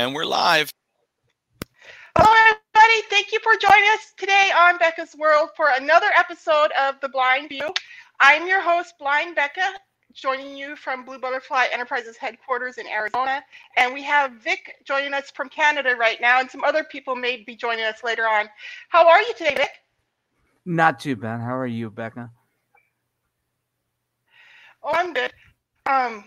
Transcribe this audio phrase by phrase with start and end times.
[0.00, 0.70] And we're live.
[2.16, 3.02] Hello, everybody.
[3.10, 7.50] Thank you for joining us today on Becca's World for another episode of The Blind
[7.50, 7.68] View.
[8.18, 9.74] I'm your host, Blind Becca,
[10.14, 13.42] joining you from Blue Butterfly Enterprises headquarters in Arizona.
[13.76, 17.44] And we have Vic joining us from Canada right now, and some other people may
[17.46, 18.48] be joining us later on.
[18.88, 19.70] How are you today, Vic?
[20.64, 21.42] Not too bad.
[21.42, 22.30] How are you, Becca?
[24.82, 25.34] Oh, I'm good.
[25.84, 26.24] Um,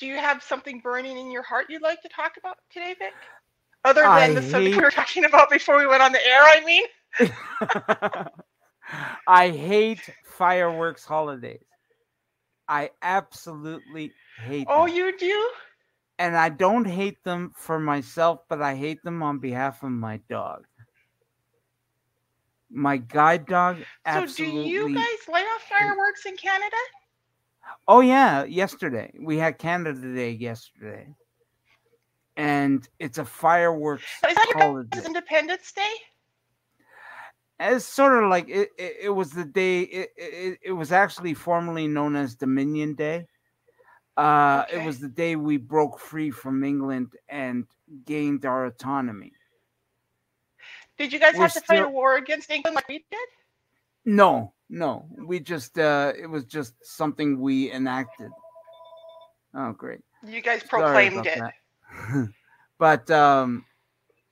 [0.00, 3.12] do you have something burning in your heart you'd like to talk about today, Vic?
[3.84, 6.26] Other than I the subject hate- we were talking about before we went on the
[6.26, 6.84] air, I mean.
[9.26, 11.64] I hate fireworks holidays.
[12.68, 14.94] I absolutely hate Oh, them.
[14.94, 15.50] you do?
[16.18, 20.18] And I don't hate them for myself, but I hate them on behalf of my
[20.28, 20.66] dog.
[22.70, 23.76] My guide dog
[24.12, 26.76] So, do you guys light off fireworks in Canada?
[27.88, 31.14] Oh yeah, yesterday we had Canada Day yesterday,
[32.36, 35.04] and it's a fireworks Is that holiday.
[35.04, 35.92] Independence Day?
[37.58, 39.82] It's sort of like it, it, it was the day.
[39.82, 43.26] It, it, it was actually formerly known as Dominion Day.
[44.16, 44.82] Uh, Okay.
[44.82, 47.66] It was the day we broke free from England and
[48.04, 49.32] gained our autonomy.
[50.98, 53.28] Did you guys We're have to fight a war against England like we did?
[54.04, 58.30] No, no, we just uh, it was just something we enacted.
[59.54, 60.00] Oh, great.
[60.22, 61.42] You guys proclaimed it.
[62.78, 63.64] but um,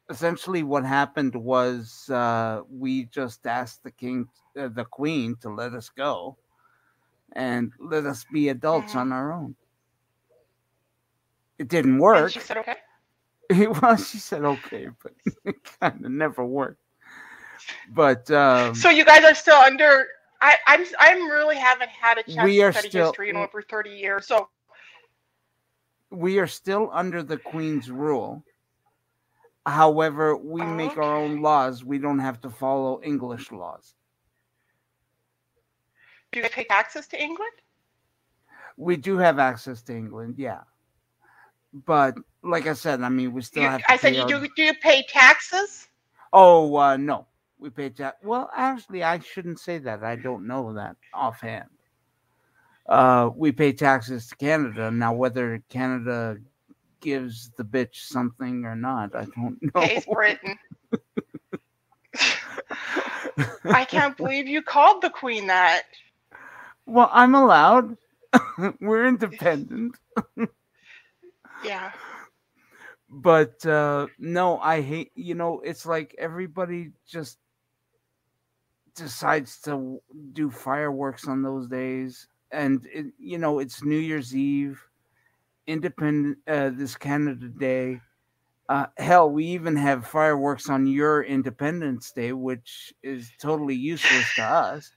[0.08, 5.74] essentially, what happened was uh, we just asked the king, uh, the queen, to let
[5.74, 6.36] us go
[7.32, 9.00] and let us be adults Mhm.
[9.00, 9.56] on our own.
[11.58, 12.30] It didn't And work.
[12.30, 12.76] she said, okay.
[13.82, 15.12] well, she said okay, but
[15.44, 16.80] it kind of never worked.
[17.90, 20.06] But um, So you guys are still under.
[20.40, 23.60] I, I'm I'm really haven't had a chance We to study still- history in over
[23.62, 24.26] 30 years.
[24.26, 24.48] So
[26.10, 28.42] we are still under the queen's rule.
[29.66, 31.84] However, we make our own laws.
[31.84, 33.94] We don't have to follow English laws.
[36.32, 37.52] do you guys pay taxes to England?
[38.78, 40.60] We do have access to England, yeah.
[41.84, 43.80] But like I said, I mean, we still You- have.
[43.80, 44.48] To I said you our- do.
[44.56, 45.88] Do you pay taxes?
[46.32, 47.26] Oh uh, no,
[47.58, 48.16] we pay tax.
[48.22, 50.04] Well, actually, I shouldn't say that.
[50.04, 51.68] I don't know that offhand.
[52.88, 55.12] Uh, we pay taxes to Canada now.
[55.12, 56.38] Whether Canada
[57.00, 59.80] gives the bitch something or not, I don't know.
[59.80, 60.58] Pays Britain.
[63.64, 65.82] I can't believe you called the Queen that.
[66.86, 67.96] Well, I'm allowed.
[68.80, 69.96] We're independent.
[71.64, 71.92] Yeah.
[73.10, 77.38] But uh no, I hate you know, it's like everybody just
[78.98, 80.00] decides to
[80.32, 84.80] do fireworks on those days and it, you know, it's New Year's Eve,
[85.66, 88.00] independent uh this Canada Day.
[88.68, 94.42] Uh hell, we even have fireworks on your Independence Day, which is totally useless to
[94.42, 94.90] us.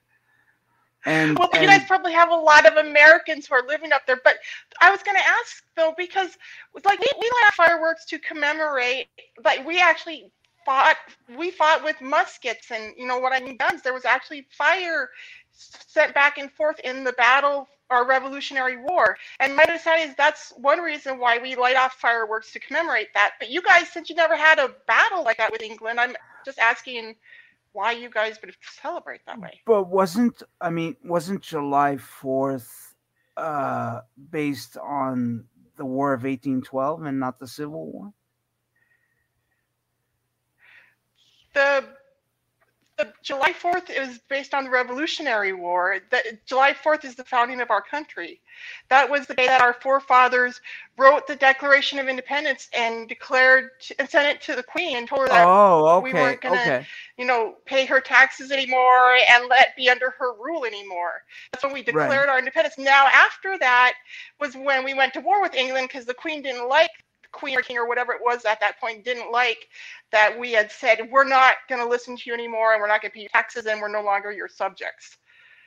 [1.03, 4.19] And, Well, you guys probably have a lot of Americans who are living up there.
[4.23, 4.35] But
[4.81, 6.37] I was going to ask though, because
[6.85, 9.07] like we, we light off fireworks to commemorate.
[9.43, 10.31] Like we actually
[10.65, 10.97] fought.
[11.37, 13.81] We fought with muskets, and you know what I mean, guns.
[13.81, 15.09] There was actually fire
[15.51, 19.17] sent back and forth in the battle our Revolutionary War.
[19.39, 23.33] And my understanding is that's one reason why we light off fireworks to commemorate that.
[23.39, 26.57] But you guys, since you never had a battle like that with England, I'm just
[26.57, 27.15] asking
[27.73, 29.61] why you guys would celebrate that way.
[29.65, 32.95] But wasn't I mean wasn't July Fourth
[33.37, 34.01] uh,
[34.31, 35.45] based on
[35.75, 38.13] the War of eighteen twelve and not the Civil War?
[41.53, 41.85] The
[42.97, 45.97] the July 4th is based on the Revolutionary War.
[46.11, 48.41] The, July 4th is the founding of our country.
[48.89, 50.61] That was the day that our forefathers
[50.97, 55.21] wrote the Declaration of Independence and declared and sent it to the Queen and told
[55.21, 56.87] her that Oh, we weren't gonna- okay.
[57.17, 61.23] you know pay her taxes anymore and let be under her rule anymore.
[61.51, 62.77] That's when we declared our independence.
[62.77, 63.93] Now after that
[64.39, 66.91] was when we went to war with England because the Queen didn't like
[67.31, 69.67] queen or king or whatever it was at that point didn't like
[70.11, 73.01] that we had said we're not going to listen to you anymore and we're not
[73.01, 75.17] going to pay you taxes and we're no longer your subjects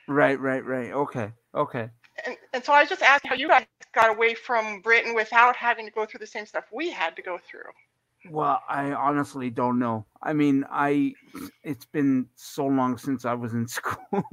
[0.07, 0.91] Right, right, right.
[0.91, 1.89] Okay, okay.
[2.25, 5.55] and, and so i was just asking how you guys got away from britain without
[5.55, 7.63] having to go through the same stuff we had to go through
[8.29, 10.05] Well, I honestly don't know.
[10.21, 11.13] I mean, I
[11.63, 14.23] it's been so long since I was in school.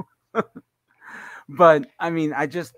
[1.49, 2.75] but I mean, I just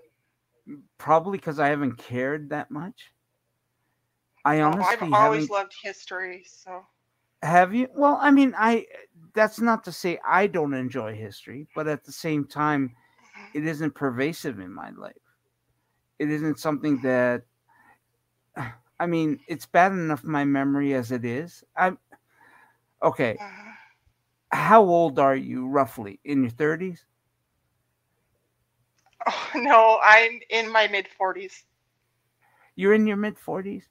[0.97, 3.11] probably because I haven't cared that much.
[4.45, 6.85] I Oh, honestly i've always loved history so
[7.43, 7.87] Have you?
[7.95, 8.87] Well, I mean, I.
[9.33, 12.95] That's not to say I don't enjoy history, but at the same time,
[13.53, 15.13] it isn't pervasive in my life.
[16.19, 17.43] It isn't something that
[18.99, 21.63] I mean, it's bad enough my memory as it is.
[21.75, 21.99] I'm
[23.03, 23.37] okay.
[23.39, 23.71] Uh-huh.
[24.51, 26.19] How old are you roughly?
[26.23, 27.05] In your 30s?
[29.27, 31.63] Oh, no, I'm in my mid 40s.
[32.75, 33.83] You're in your mid 40s?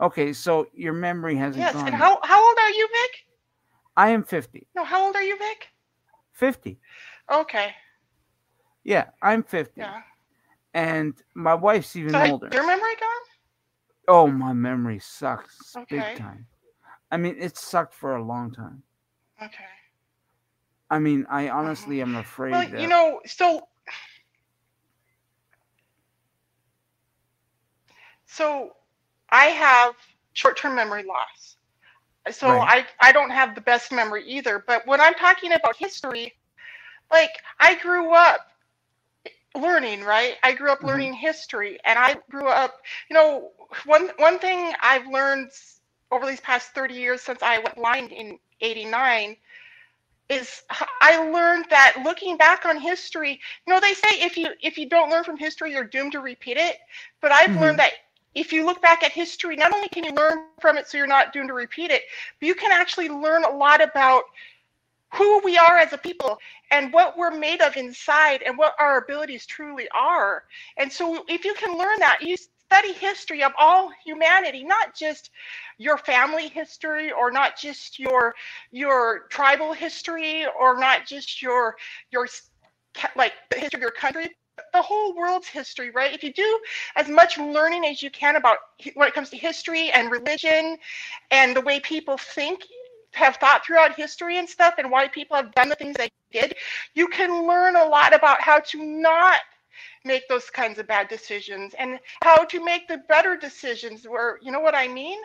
[0.00, 1.88] Okay, so your memory hasn't Yes, gone.
[1.88, 3.26] and how how old are you, Vic?
[3.96, 4.68] I am 50.
[4.76, 5.68] No, how old are you, Vic?
[6.32, 6.78] 50.
[7.30, 7.74] Okay,
[8.84, 9.80] Yeah, I'm 50.
[9.80, 10.02] yeah.
[10.72, 12.48] And my wife's even So older.
[12.52, 13.26] your memory gone?
[14.06, 15.96] Oh, my memory sucks Okay.
[15.96, 16.46] big time.
[17.10, 18.82] I mean, it sucked for a long time.
[19.42, 19.64] Okay.
[20.90, 21.56] I mean, I mm-hmm.
[21.58, 23.68] honestly am afraid Well, that you know, so
[28.26, 28.72] so
[29.30, 29.94] I have
[30.34, 31.56] short-term memory loss.
[32.30, 32.62] So Right.
[32.62, 36.34] I I don't have the best memory either, but when I'm talking about history,
[37.10, 37.30] like
[37.60, 38.40] I grew up
[39.54, 40.34] learning, right?
[40.42, 40.84] I grew up Mhm.
[40.84, 42.74] learning history and I grew up,
[43.10, 43.50] you know,
[43.84, 45.50] one one thing I've learned
[46.10, 49.36] over these past 30 years since I went blind in 89
[50.28, 50.62] is
[51.00, 54.88] I learned that looking back on history, you know, they say if you if you
[54.88, 56.76] don't learn from history, you're doomed to repeat it.
[57.20, 57.60] But I've Mhm.
[57.60, 57.92] learned that
[58.38, 61.08] if you look back at history, not only can you learn from it so you're
[61.08, 62.02] not doomed to repeat it,
[62.38, 64.24] but you can actually learn a lot about
[65.14, 66.38] who we are as a people
[66.70, 70.44] and what we're made of inside and what our abilities truly are.
[70.76, 75.30] And so if you can learn that, you study history of all humanity, not just
[75.78, 78.34] your family history or not just your
[78.70, 81.74] your tribal history or not just your
[82.12, 82.28] your
[83.16, 84.28] like the history of your country
[84.72, 86.60] the whole world's history right if you do
[86.96, 88.58] as much learning as you can about
[88.94, 90.76] when it comes to history and religion
[91.30, 92.62] and the way people think
[93.12, 96.54] have thought throughout history and stuff and why people have done the things they did
[96.94, 99.40] you can learn a lot about how to not
[100.04, 104.50] make those kinds of bad decisions and how to make the better decisions where you
[104.50, 105.18] know what i mean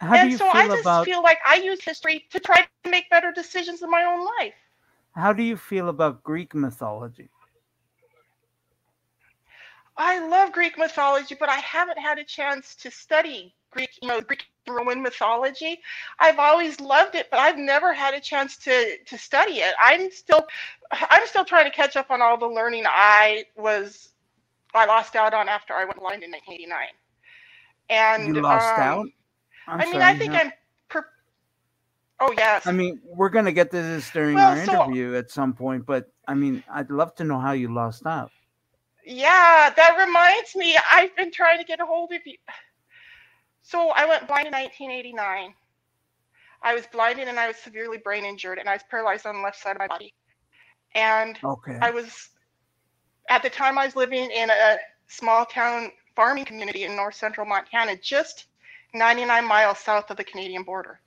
[0.00, 2.90] how do and so I just about feel like I use history to try to
[2.90, 4.54] make better decisions in my own life.
[5.14, 7.30] how do you feel about Greek mythology?
[9.96, 14.20] I love Greek mythology, but I haven't had a chance to study Greek, you know,
[14.20, 15.80] Greek Roman mythology.
[16.18, 19.74] I've always loved it, but I've never had a chance to to study it.
[19.80, 20.46] I'm still
[20.92, 24.10] I'm still trying to catch up on all the learning I was
[24.74, 26.88] I lost out on after I went blind in 1989.
[27.90, 29.06] And You lost um, out?
[29.68, 30.32] I'm I mean, sorry, I think?
[30.32, 30.52] I'm.
[30.88, 31.08] Per-
[32.20, 32.66] oh yes.
[32.66, 35.84] I mean, we're gonna get to this during Well, our so- interview at some point,
[35.84, 38.30] but I mean, I'd love to know how you lost out.
[39.04, 40.76] Yeah, that reminds me.
[40.90, 42.36] I've been trying to get a hold of you.
[43.62, 45.54] So I went blind in 1989.
[46.62, 49.42] I was blinded and I was severely brain injured and I was paralyzed on the
[49.42, 50.14] left side of my body.
[50.94, 51.80] And Okay.
[51.82, 52.30] I was,
[53.30, 54.76] at the time, I was living in a
[55.08, 58.46] small town farming community in north central Montana, just
[58.94, 61.00] 99 miles south of the Canadian border.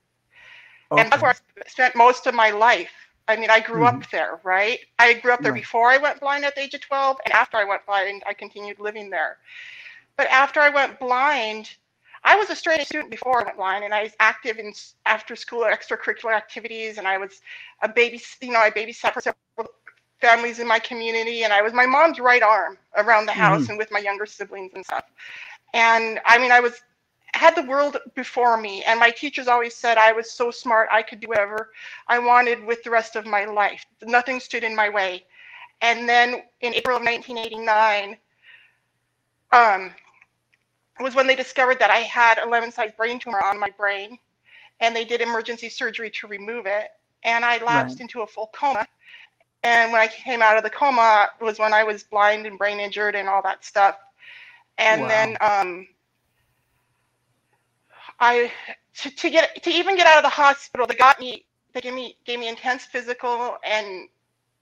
[0.97, 1.23] And that's okay.
[1.23, 2.91] where I spent most of my life.
[3.27, 4.09] I mean, I grew up mm-hmm.
[4.11, 4.79] there, right?
[4.99, 5.61] I grew up there Right.
[5.61, 8.33] before I went blind at the age of 12, and after I went blind, I
[8.33, 9.37] continued living there.
[10.17, 11.75] But after I went blind,
[12.23, 14.73] I was a straight A student before I went blind, and I was active in
[15.05, 17.41] after school extracurricular activities, and I was
[17.81, 19.71] a baby, you know, I babysat for several
[20.21, 23.71] families in my community, and I was my mom's right arm around the house mm-hmm.
[23.71, 25.05] and with my younger siblings and stuff.
[25.73, 26.81] And I mean, I was
[27.35, 31.03] had the world before me, and my teachers always said I was so smart, I
[31.03, 31.71] could do whatever
[32.07, 33.85] I wanted with the rest of my life.
[34.03, 35.25] Nothing stood in my way.
[35.81, 38.17] And then in April of 1989,
[39.51, 39.91] um,
[40.99, 44.17] was when they discovered that I had a lemon-sized brain tumor on my brain,
[44.79, 46.89] and they did emergency surgery to remove it.
[47.23, 48.01] And I lapsed Right.
[48.01, 48.85] into a full coma.
[49.63, 52.79] And when I came out of the coma was when I was blind and brain
[52.79, 53.97] injured and all that stuff.
[54.77, 55.09] And Wow.
[55.09, 55.87] then um,
[58.19, 58.51] I
[58.99, 61.93] to, to get to even get out of the hospital, they got me they gave
[61.93, 64.09] me gave me intense physical and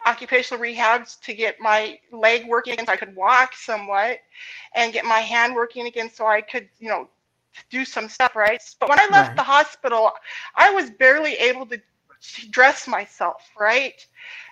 [0.07, 4.19] occupational rehabs to get my leg working again so I could walk somewhat
[4.75, 7.10] and get my hand working again so I could, you know,
[7.72, 8.62] do some stuff, right?
[8.79, 9.38] But when I left Right.
[9.38, 10.12] the hospital,
[10.55, 11.81] I was barely able to
[12.51, 14.05] dress myself, right?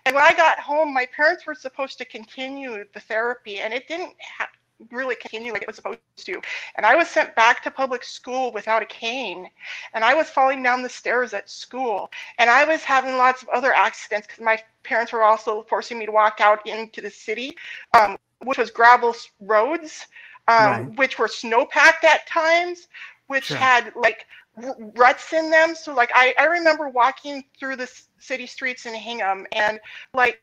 [0.06, 3.88] And when I got home, my parents were supposed to continue the therapy and it
[3.88, 4.50] didn't ha-
[4.92, 6.42] really continue like it was supposed to.
[6.76, 9.48] And I was sent back to public school without a cane.
[9.94, 12.10] And I was falling down the stairs at school.
[12.38, 16.06] And I was having lots of other accidents because my parents were also forcing me
[16.06, 17.56] to walk out into the city,
[17.94, 20.08] um, which was gravel roads,
[20.48, 20.86] um, Right.
[20.96, 22.88] which were snowpacked at times,
[23.28, 23.58] which Sure.
[23.58, 24.26] had like
[24.64, 25.76] r- ruts in them.
[25.76, 29.80] So like I, I remember walking through the city streets in Hingham and
[30.14, 30.42] like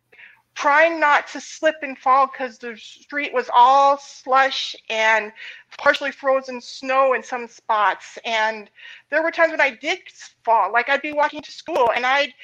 [0.59, 5.31] trying not to slip and fall because the street was all slush and
[5.79, 8.19] partially frozen snow in some spots.
[8.25, 8.69] And
[9.09, 10.01] there were times when I did
[10.45, 12.35] fall, like I'd be walking to school and I'd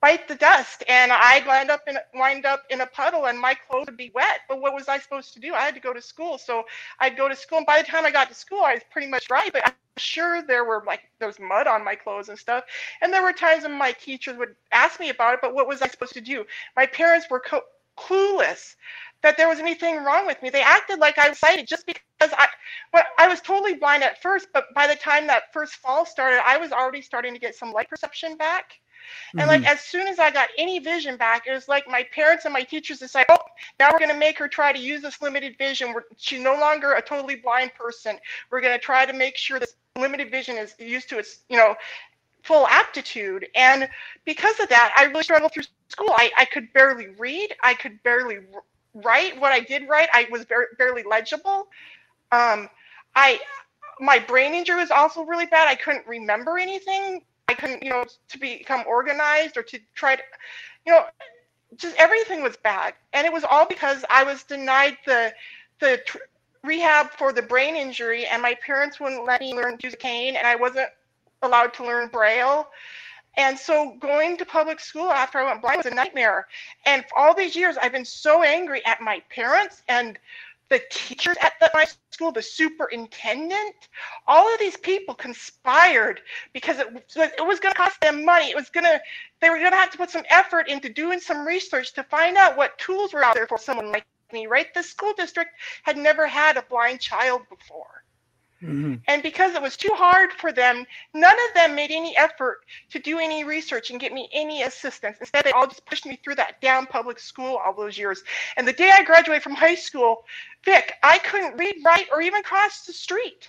[0.00, 3.54] bite the dust and I'd wind up in wind up in a puddle and my
[3.54, 4.40] clothes would be wet.
[4.48, 5.54] But what was I supposed to do?
[5.54, 6.38] I had to go to school.
[6.38, 6.64] So
[7.00, 9.08] I'd go to school and by the time I got to school I was pretty
[9.08, 12.38] much dry, but I'm sure there were like there was mud on my clothes and
[12.38, 12.64] stuff.
[13.02, 15.82] And there were times when my teachers would ask me about it, but what was
[15.82, 16.44] I supposed to do?
[16.76, 17.62] My parents were co-
[17.98, 18.76] clueless
[19.22, 20.50] that there was anything wrong with me.
[20.50, 22.46] They acted like I was sighted just because I
[22.94, 26.40] well, I was totally blind at first, but by the time that first fall started,
[26.46, 28.78] I was already starting to get some light perception back.
[29.32, 29.48] And mm-hmm.
[29.48, 32.52] like as soon as I got any vision back, it was like my parents and
[32.52, 33.38] my teachers decided, oh,
[33.78, 35.92] now we're going to make her try to use this limited vision.
[35.92, 38.18] We're, she's no longer a totally blind person.
[38.50, 41.56] We're going to try to make sure this limited vision is used to its, you
[41.56, 41.74] know,
[42.42, 43.46] full aptitude.
[43.54, 43.88] And
[44.24, 46.10] because of that, I really struggled through school.
[46.10, 47.54] I, I could barely read.
[47.62, 48.38] I could barely
[48.94, 49.38] write.
[49.40, 51.68] What I did write, I was very, barely legible.
[52.32, 52.68] Um,
[53.14, 53.40] I
[54.00, 55.68] my brain injury was also really bad.
[55.68, 60.22] I couldn't remember anything I couldn't, you know, to become organized or to try to,
[60.86, 61.04] you know,
[61.76, 65.32] just everything was bad, and it was all because I was denied the
[65.80, 66.18] the tr-
[66.64, 69.98] rehab for the brain injury, and my parents wouldn't let me learn to use a
[69.98, 70.88] cane, and I wasn't
[71.42, 72.68] allowed to learn braille.
[73.36, 76.48] And so going to public school after I went blind was a nightmare.
[76.86, 80.18] And all these years, I've been so angry at my parents and
[80.70, 83.74] the teachers at the, my school, the superintendent,
[84.26, 86.20] all of these people conspired
[86.52, 88.50] because it, it was going to cost them money.
[88.50, 89.00] It was going to,
[89.40, 92.36] they were going to have to put some effort into doing some research to find
[92.36, 94.72] out what tools were out there for someone like me, right?
[94.74, 95.52] The school district
[95.84, 97.97] had never had a blind child before.
[98.62, 98.94] Mm-hmm.
[99.06, 100.84] And because it was too hard for them,
[101.14, 102.58] none of them made any effort
[102.90, 105.16] to do any research and get me any assistance.
[105.20, 108.24] Instead, they all just pushed me through that damn public school all those years.
[108.56, 110.24] And the day I graduated from high school,
[110.64, 113.48] Vic, I couldn't read, write, or even cross the street.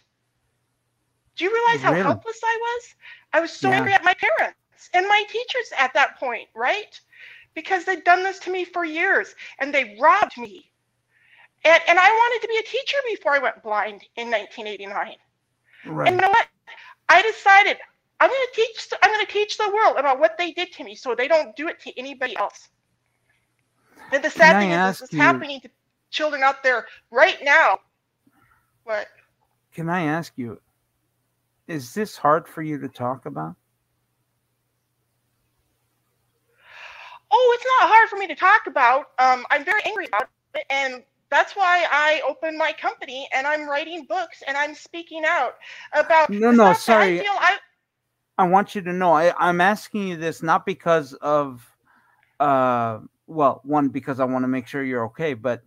[1.36, 2.04] Do you realize how really?
[2.04, 2.96] helpless I was?
[3.34, 3.78] I was so yeah.
[3.78, 7.00] angry at my parents and my teachers at that point, right?
[7.56, 10.69] Because they'd done this to me for years and they robbed me
[11.66, 15.16] and, and I wanted to be a teacher before I went blind in 1989.
[15.86, 16.08] Right.
[16.08, 16.48] And you know what?
[17.10, 17.78] I decided
[18.20, 18.89] I'm going to teach.
[19.01, 21.56] I'm going to teach the world about what they did to me, so they don't
[21.56, 22.70] do it to anybody else.
[24.12, 25.70] And the sad Can thing I is, this is happening to
[26.10, 27.80] children out there right now.
[28.84, 29.08] What?
[29.74, 30.60] Can I ask you?
[31.68, 33.56] Is this hard for you to talk about?
[37.32, 39.12] Oh, it's not hard for me to talk about.
[39.20, 43.68] Um, I'm very angry about it, and that's why I opened my company and I'm
[43.68, 45.56] writing books and I'm speaking out
[45.94, 46.30] about.
[46.30, 47.22] No, no, sorry.
[47.22, 47.58] I, I,
[48.40, 51.66] I, want you to know I, I'm asking you this not because of,
[52.40, 55.62] uh, well, one because I want to make sure you're okay, but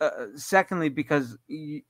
[0.00, 1.82] uh, secondly because you,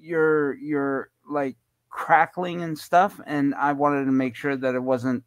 [0.00, 1.56] you're you're like
[1.90, 5.24] crackling and stuff, and I wanted to make sure that it wasn't.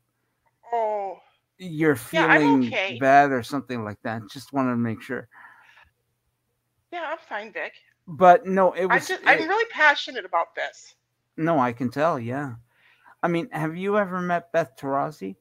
[0.74, 1.20] Oh.
[1.58, 2.98] You're feeling yeah, okay.
[3.00, 4.24] bad or something like that.
[4.32, 5.28] Just wanted to make sure.
[6.91, 7.74] Yeah, I'm fine, Vic.
[8.07, 9.05] But no, it was.
[9.10, 10.95] I just, I'm really passionate about this.
[11.38, 12.19] No, I can tell.
[12.19, 12.55] Yeah,
[13.24, 15.36] I mean, have you ever met Beth Tarazi?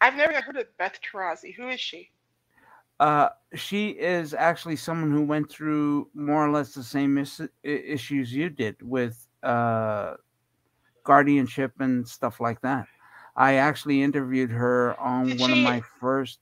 [0.00, 1.54] I've never heard of Beth Tarazi.
[1.54, 2.10] Who is she?
[2.98, 8.32] Uh, she is actually someone who went through more or less the same is- issues
[8.32, 10.14] you did with uh,
[11.04, 12.86] guardianship and stuff like that.
[13.36, 15.58] I actually interviewed her on did one she...
[15.60, 16.40] of my first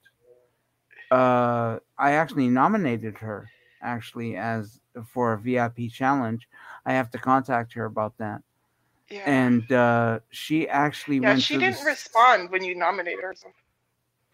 [1.11, 3.49] uh, I actually nominated her
[3.83, 6.49] actually as for a VIP challenge.
[6.87, 8.43] I have to contact her about that.
[9.11, 9.31] Yeah.
[9.31, 13.35] And uh, she actually yeah, she didn't respond when you nominated her.
[13.35, 13.49] So.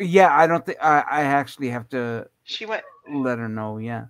[0.00, 2.28] Yeah, I don't think I, I actually have to.
[2.42, 2.83] She went.
[3.09, 3.78] Let her know.
[3.78, 4.06] Yeah,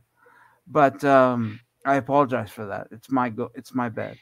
[0.67, 2.89] but um, I apologize for that.
[2.91, 3.51] It's my go.
[3.55, 4.17] It's my bad.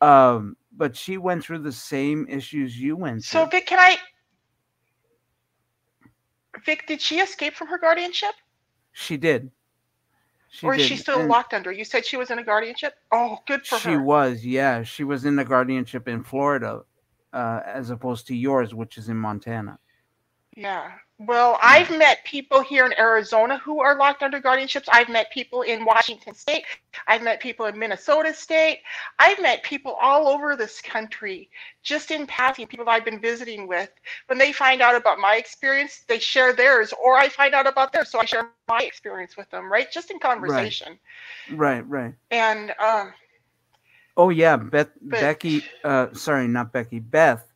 [0.00, 3.40] Um, but she went through the same issues you went through.
[3.40, 3.98] So, Vic, can I
[6.64, 8.34] Vic, did she escape from her guardianship?
[8.98, 9.50] She did.
[10.48, 10.88] She or is did.
[10.88, 11.70] she still and locked under?
[11.70, 12.94] You said she was in a guardianship.
[13.12, 13.94] Oh, good for she her.
[13.94, 14.82] She was, yeah.
[14.84, 16.80] She was in the guardianship in Florida,
[17.30, 19.78] uh, as opposed to yours, which is in Montana.
[20.56, 20.92] Yeah.
[21.18, 24.88] Well, I've met people here in Arizona who are locked under guardianships.
[24.90, 26.64] I've met people in Washington State.
[27.06, 28.80] I've met people in Minnesota State.
[29.18, 31.50] I've met people all over this country
[31.82, 33.90] just in passing, people I've been visiting with.
[34.26, 37.92] When they find out about my experience, they share theirs, or I find out about
[37.92, 39.90] theirs, so I share my experience with them, right?
[39.90, 40.98] Just in conversation.
[41.50, 42.04] Right, right.
[42.04, 42.14] right.
[42.30, 43.12] And, um,
[44.16, 44.56] oh, yeah.
[44.56, 47.46] Beth, but, Becky, uh, sorry, not Becky, Beth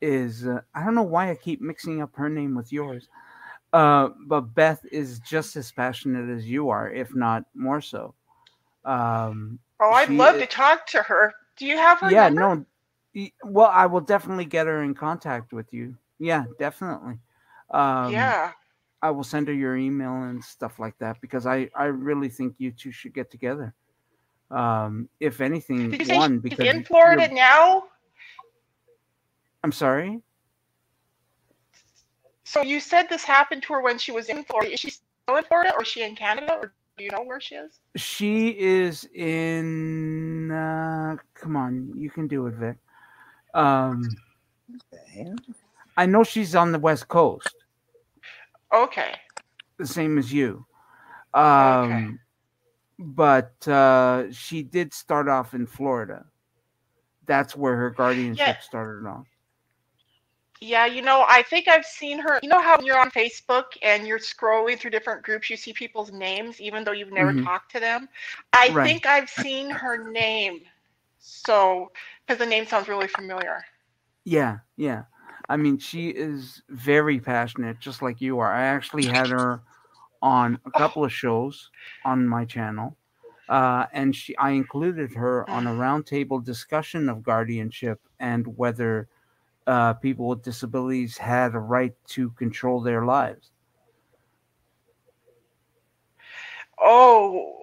[0.00, 3.08] is uh, I don't know why I keep mixing up her name with yours.
[3.72, 8.14] Uh, but Beth is just as passionate as you are, if not more so.
[8.84, 11.32] Um, oh, I'd love is- to talk to her.
[11.56, 12.66] Do you have her yeah, number?
[13.14, 13.26] no.
[13.44, 15.96] Well, I will definitely get her in contact with you.
[16.18, 17.18] Yeah, definitely.
[17.70, 18.52] Um, yeah.
[19.02, 22.54] I will send her your email and stuff like that because I I really think
[22.58, 23.74] you two should get together.
[24.50, 27.84] Um, if anything, Did you say one because in Florida now?
[29.62, 30.20] I'm sorry.
[32.44, 34.72] So you said this happened to her when she was in Florida.
[34.72, 37.40] Is she still in Florida or is she in Canada or do you know where
[37.40, 37.78] she is?
[37.96, 40.50] She is in.
[40.50, 42.76] Uh, come on, you can do it, Vic.
[43.54, 44.16] Um,
[45.96, 47.54] I know she's on the West Coast,
[48.72, 49.14] Okay.
[49.76, 50.66] the same as you.
[51.34, 52.18] Um,
[52.98, 56.24] but uh, she did start off in Florida.
[57.26, 58.58] That's where her guardianship Yeah.
[58.60, 59.26] started off.
[60.62, 62.38] Yeah, you know, I think I've seen her.
[62.42, 66.12] You know how you're on Facebook and you're scrolling through different groups, you see people's
[66.12, 67.44] names even though you've never Mhm.
[67.44, 68.08] talked to them?
[68.52, 68.82] I Right.
[68.82, 70.60] think I've seen her name.
[71.18, 71.90] So,
[72.26, 73.64] because the name sounds really familiar.
[74.24, 75.04] Yeah, yeah.
[75.48, 78.52] I mean, she is very passionate, just like you are.
[78.52, 79.62] I actually had her
[80.22, 81.70] on a couple of shows
[82.04, 82.96] on my channel,
[83.48, 89.08] uh, and she I included her on a roundtable discussion of guardianship and whether
[89.66, 93.50] uh, people with disabilities had a right to control their lives.
[96.82, 97.62] Oh,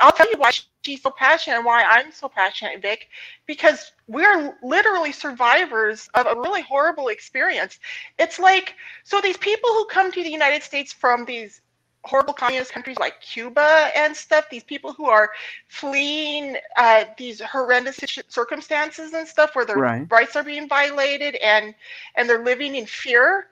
[0.00, 3.08] I'll tell you why she's so passionate and why I'm so passionate, Vic,
[3.46, 7.80] because we're literally survivors of a really horrible experience.
[8.16, 11.62] It's like, so these people who come to the United States from these
[12.04, 15.30] horrible communist countries like Cuba and stuff, these people who are
[15.68, 20.06] fleeing uh, these horrendous circumstances and stuff where their Right.
[20.10, 21.74] rights are being violated and
[22.14, 23.46] and they're living in fear.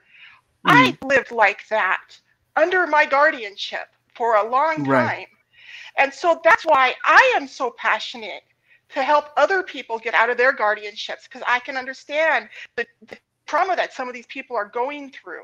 [0.65, 2.19] I lived like that
[2.55, 4.87] under my guardianship for a long time.
[4.87, 5.27] Right.
[5.97, 8.43] And so that's why I am so passionate
[8.89, 13.17] to help other people get out of their guardianships because I can understand the, the
[13.47, 15.43] trauma that some of these people are going through.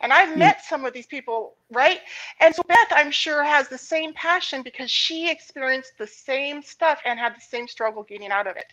[0.00, 0.36] And I've Yeah.
[0.36, 2.00] met some of these people, right?
[2.40, 7.00] And so Beth, I'm sure, has the same passion because she experienced the same stuff
[7.04, 8.72] and had the same struggle getting out of it.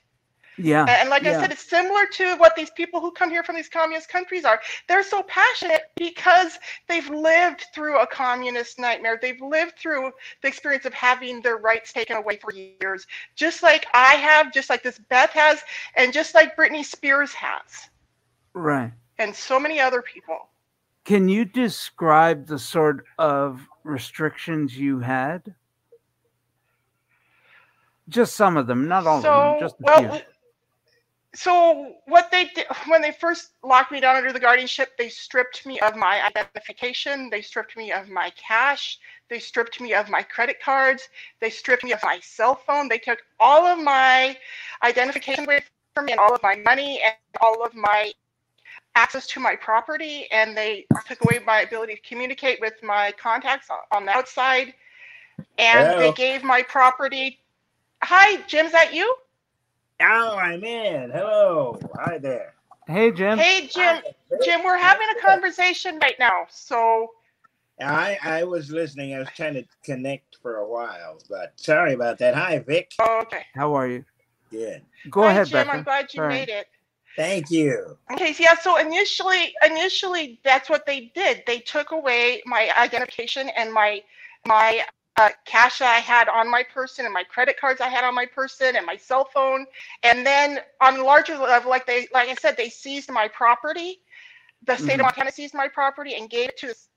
[0.57, 3.43] Yeah, And and like I said, it's similar to what these people who come here
[3.43, 4.59] from these communist countries are.
[4.87, 9.19] They're so passionate because they've lived through a communist nightmare.
[9.21, 12.89] They've lived through the experience of having their rights taken away for years,
[13.35, 15.63] just like I have, just like this Beth has,
[15.95, 17.89] and just like Britney Spears has,
[18.53, 18.91] right.
[19.19, 20.49] and so many other people.
[21.07, 25.55] Can you describe the sort of restrictions you had?
[28.09, 30.21] Just some of them, not all of so, them, just a well, few.
[31.33, 35.65] so what they did when they first locked me down under the guardianship, they stripped
[35.65, 40.21] me of my identification, they stripped me of my cash, they stripped me of my
[40.21, 41.07] credit cards,
[41.39, 44.35] they stripped me of my cell phone, they took all of my
[44.83, 45.63] identification away
[45.95, 48.11] from me and all of my money and all of my
[48.97, 53.69] access to my property, and they took away my ability to communicate with my contacts
[53.69, 54.73] on, on the outside,
[55.59, 57.39] and they gave my property.
[58.03, 59.15] Hi, Jim, is that you?
[60.01, 61.11] Oh, I'm in.
[61.11, 61.79] Hello.
[61.95, 62.53] Hi there.
[62.87, 63.37] Hey, Jim.
[63.37, 64.01] Hey, Jim.
[64.43, 66.47] Jim, we're having a conversation right now.
[66.49, 67.09] So,
[67.79, 69.13] I I was listening.
[69.13, 72.33] I was trying to connect for a while, but sorry about that.
[72.33, 72.93] Hi, Vic.
[72.99, 73.45] Oh, okay.
[73.53, 74.05] How are you?
[74.49, 74.81] Good.
[75.09, 75.67] Go Hi, ahead, Jim.
[75.67, 75.77] Becca.
[75.77, 76.29] I'm glad you Sorry.
[76.29, 76.67] made it.
[77.17, 77.97] Thank you.
[78.13, 81.43] Okay, so yeah, so initially, initially, that's what they did.
[81.47, 84.03] They took away my identification and my
[84.45, 84.83] my
[85.17, 88.15] uh, cash that I had on my person and my credit cards I had on
[88.15, 89.65] my person and my cell phone.
[90.03, 93.99] And then on a larger level, like they, like I said, they seized my property.
[94.65, 94.99] The state Mhm.
[95.01, 96.89] of Montana seized my property and gave it to this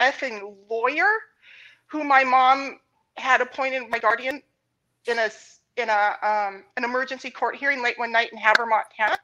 [0.00, 1.10] effing lawyer,
[1.88, 2.80] who my mom
[3.16, 4.42] had appointed my guardian
[5.06, 5.30] in a
[5.76, 9.18] in a um, an emergency court hearing late one night in Havre, Montana.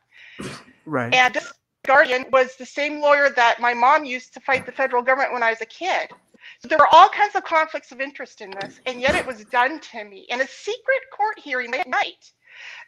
[0.87, 1.13] Right.
[1.13, 1.53] And this
[1.87, 5.43] guardian was the same lawyer that my mom used to fight the federal government when
[5.43, 6.09] I was a kid.
[6.61, 9.45] So there were all kinds of conflicts of interest in this, and yet it was
[9.47, 12.33] done to me in a secret court hearing late at night.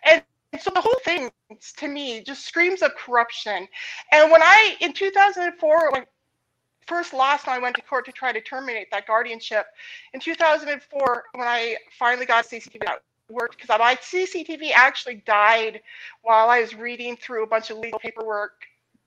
[0.04, 0.22] And
[0.60, 1.30] so the whole thing
[1.76, 3.68] to me just screams of corruption.
[4.12, 6.04] And when I, in 2004, when
[6.86, 9.66] first lost when I went to court to try to terminate that guardianship,
[10.12, 15.80] in 2004, when I finally got CCTV that worked, because my CCTV actually died
[16.22, 18.52] while I was reading through a bunch of legal paperwork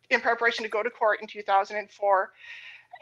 [0.10, 2.32] in preparation to go to court in 2004.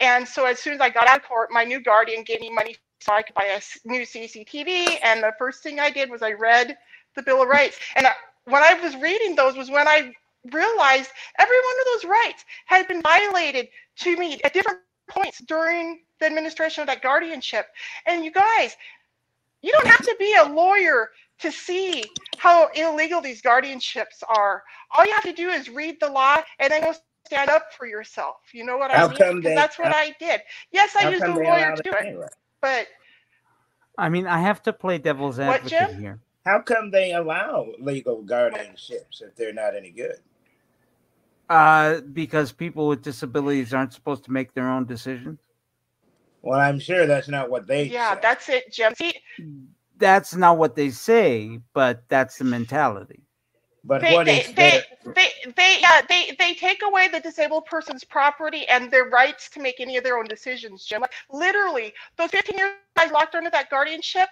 [0.00, 2.50] And so as soon as I got out of court, my new guardian gave me
[2.50, 4.98] money so I could buy a new CCTV.
[5.02, 6.76] And the first thing I did was I read
[7.14, 7.78] the Bill of Rights.
[7.96, 8.12] And I,
[8.44, 10.12] when I was reading those was when I
[10.52, 16.00] realized every one of those rights had been violated to me at different points during
[16.18, 17.66] the administration of that guardianship.
[18.06, 18.76] And you guys,
[19.62, 22.04] you don't have to be a lawyer to see
[22.38, 24.62] how illegal these guardianships are.
[24.92, 26.94] All you have to do is read the law and then go
[27.26, 28.36] stand up for yourself.
[28.52, 29.16] You know what How I mean?
[29.16, 30.42] come 'Cause they- that's what how- I did.
[30.70, 32.26] Yes, I used a lawyer to do it it, anyway?
[32.60, 32.88] but
[33.98, 36.00] I mean, I have to play devil's advocate Jim?
[36.00, 36.20] here.
[36.44, 40.16] How come they allow legal guardianships if they're not any good?
[41.48, 45.38] Uh, because people with disabilities aren't supposed to make their own decisions.
[46.42, 48.20] Well, I'm sure that's not what they yeah, say.
[48.20, 48.94] that's it, Jim.
[48.94, 49.14] See,
[49.98, 53.22] That's not what they say, but that's the mentality.
[53.84, 54.82] but they, what they, is they, their-
[55.14, 59.60] they, they, yeah, they, they take away the disabled person's property and their rights to
[59.60, 61.00] make any of their own decisions, Jim.
[61.02, 64.28] Like, literally, those 15 years I locked under that guardianship,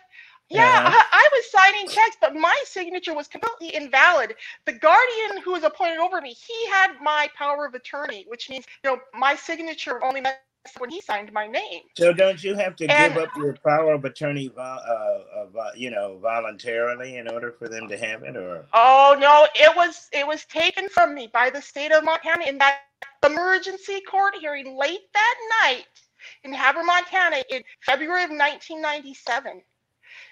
[0.48, 0.82] yeah, Uh-huh.
[0.84, 4.34] I, I was signing checks, but my signature was completely invalid.
[4.66, 8.64] The guardian who was appointed over me, he had my power of attorney, which means,
[8.82, 10.36] you know, my signature only meant
[10.78, 11.82] when he signed my name.
[11.96, 15.70] So don't you have to And- give up your power of attorney, vo- uh, uh,
[15.74, 20.08] you know, voluntarily in order for them to have it, or Oh no, it was
[20.12, 22.80] it was taken from me by the state of Montana in that
[23.24, 25.86] emergency court hearing late that night
[26.44, 29.62] in Havre, Montana in February of 1997.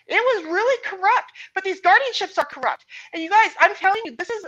[0.09, 2.87] It was really corrupt, but these guardianships are corrupt.
[3.13, 4.47] And you guys, I'm telling you, this is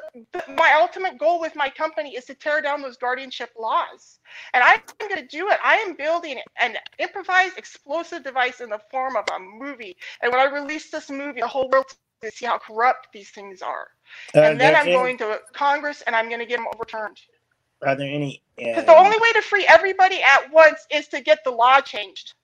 [0.56, 4.20] my ultimate goal with my company is to tear down those guardianship laws.
[4.54, 5.58] And I'm going to do it.
[5.62, 9.96] I am building an improvised explosive device in the form of a movie.
[10.22, 11.86] And when I release this movie, the whole world
[12.22, 13.88] to see how corrupt these things are.
[14.34, 17.18] Are and then I'm any- going to Congress and I'm going to get them overturned.
[17.82, 18.42] Are there any?
[18.56, 21.80] Because uh, the only way to free everybody at once is to get the law
[21.80, 22.34] changed.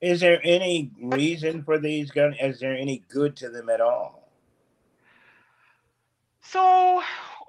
[0.00, 2.36] Is there any reason for these guns?
[2.40, 4.28] Is there any good to them at all?
[6.40, 7.02] So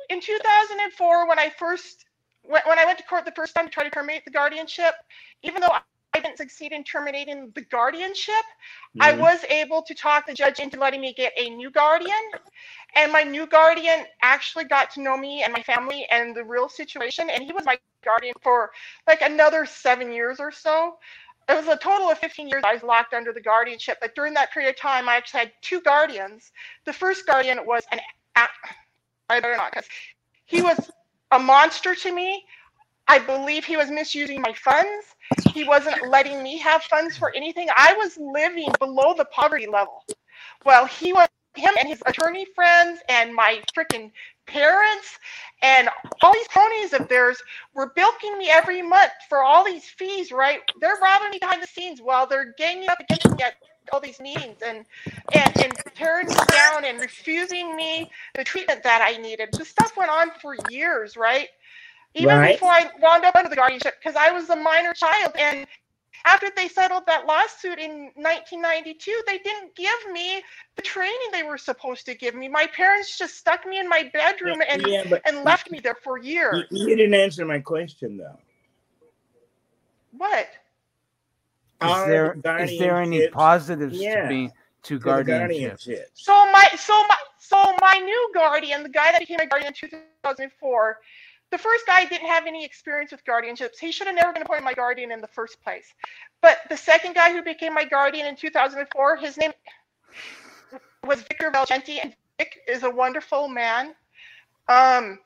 [0.10, 2.06] in 2004, when I first
[2.44, 4.96] when, when I went to court the first time to try to terminate the guardianship,
[5.44, 8.44] even though I didn't succeed in terminating the guardianship,
[9.00, 9.16] I Mhm.
[9.16, 12.24] was able to talk the judge into letting me get a new guardian.
[12.96, 16.70] And my new guardian actually got to know me and my family and the real
[16.70, 17.30] situation.
[17.30, 18.72] And he was my guardian for
[19.08, 20.98] like another seven years or so.
[21.50, 23.98] It was a total of 15 years I was locked under the guardianship.
[24.02, 26.52] But during that period of time, I actually had two guardians.
[26.86, 28.00] The first guardian was an,
[28.36, 29.88] I better not, because
[30.46, 30.92] he was
[31.32, 32.44] a monster to me.
[33.08, 35.16] I believe he was misusing my funds.
[35.54, 37.70] He wasn't letting me have funds for anything.
[37.76, 40.04] I was living below the poverty level.
[40.66, 44.12] Well, he was him and his attorney friends and my freaking
[44.48, 45.20] parents
[45.64, 45.90] and
[46.22, 47.42] all these cronies of theirs
[47.76, 50.62] were bilking me every month for all these fees, right?
[50.82, 53.56] They're robbing me behind the scenes while they're ganging up against me at
[53.94, 54.86] all these meetings and
[55.32, 59.52] and and tearing me down and refusing me the treatment that I needed.
[59.58, 61.50] This stuff went on for years, right?
[62.16, 62.44] Even Right.
[62.44, 65.34] before I wound up under the guardianship, because I was a minor child.
[65.40, 65.68] And
[66.28, 70.44] after they settled that lawsuit in 1992, they didn't give me
[70.76, 72.50] the training they were supposed to give me.
[72.50, 76.18] My parents just stuck me in my bedroom and, yeah, and left me there for
[76.18, 76.66] years.
[76.72, 78.38] you, you didn't answer my question though.
[80.12, 80.48] What?
[81.82, 84.24] Is Are there is there any positives Yeah.
[84.24, 84.52] to being
[84.84, 85.80] to to the guardianship?
[86.16, 89.90] So my so my so my new guardian, the guy that became my guardian in
[89.90, 90.98] 2004,
[91.52, 93.80] the first guy didn't have any experience with guardianships.
[93.80, 95.94] He should have never been appointed my guardian in the first place.
[96.42, 99.52] But the second guy who became my guardian in 2004, his name
[101.06, 103.96] was Victor Valgenti, and Vic is a wonderful man.
[104.68, 105.20] Um,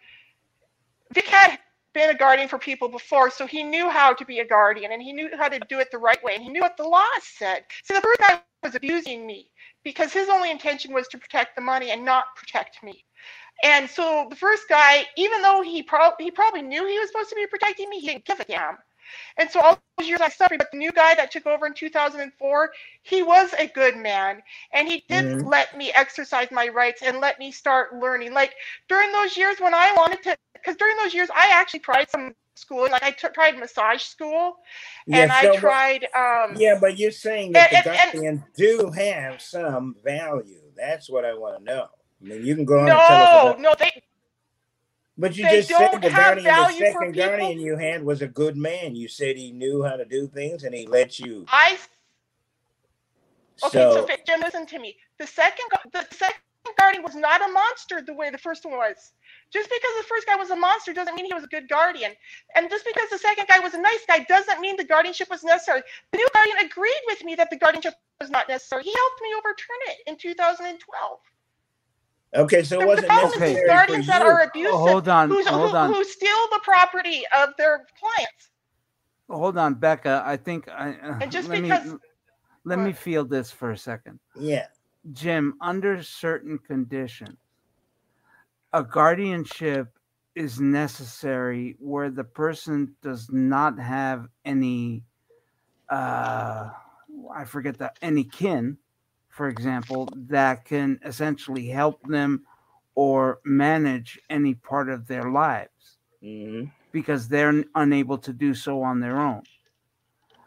[1.14, 1.58] Vic had
[1.94, 5.02] been a guardian for people before, so he knew how to be a guardian, and
[5.02, 7.08] he knew how to do it the right way, and he knew what the law
[7.22, 7.64] said.
[7.84, 9.50] So the first guy was abusing me
[9.84, 13.04] because his only intention was to protect the money and not protect me.
[13.64, 17.30] And so the first guy, even though he, pro- he probably knew he was supposed
[17.30, 18.78] to be protecting me, he didn't give a damn.
[19.38, 21.74] And so all those years I suffered, but the new guy that took over in
[21.74, 22.72] 2004,
[23.04, 24.42] he was a good man.
[24.74, 25.50] And he did Mhm.
[25.52, 28.34] let me exercise my rights and let me start learning.
[28.34, 28.54] Like
[28.88, 32.34] during those years when I wanted to, because during those years I actually tried some
[32.56, 32.92] schooling.
[32.92, 34.58] Like I t- tried massage school
[35.08, 36.04] and Yeah, I so what- tried.
[36.16, 40.62] Um, Yeah, but you're saying that And- the and- and- do have some value.
[40.76, 41.90] That's what I want to know.
[42.22, 43.92] I mean, you can go on and tell us no, no, they,
[45.18, 47.30] but you just said the guardian, the second people.
[47.30, 48.96] guardian you had was a good man.
[48.96, 51.46] You said he knew how to do things and he let you.
[51.50, 51.78] I
[53.64, 54.98] Okay, so, Jim, listen to me.
[55.20, 56.42] The second, the second
[56.80, 59.14] guardian was not a monster the way the first one was.
[59.54, 62.14] Just because the first guy was a monster doesn't mean he was a good guardian.
[62.56, 65.44] And just because the second guy was a nice guy doesn't mean the guardianship was
[65.44, 65.84] necessary.
[66.12, 68.84] The new guardian agreed with me that the guardianship was not necessary.
[68.84, 71.20] He helped me overturn it in 2012.
[72.34, 74.28] Okay, so it The, the wasn't problem is necessary these for guardians that you.
[74.28, 75.94] are abusive, Oh, hold on, hold who, on.
[75.94, 78.50] who steal the property of their clients.
[79.30, 80.24] Hold on, Becca.
[80.26, 80.92] I think I.
[80.94, 81.98] Uh, And just let because- me
[82.64, 84.20] let me feel this for a second.
[84.36, 84.68] Yeah.
[85.14, 87.38] Jim, under certain conditions,
[88.72, 89.88] a guardianship
[90.36, 95.04] is necessary where the person does not have any,
[95.90, 96.70] uh,
[97.34, 98.78] I forget that, any kin,
[99.32, 102.46] for example, that can essentially help them
[102.96, 109.00] or manage any part of their lives hmm because they're unable to do so on
[109.00, 109.42] their own.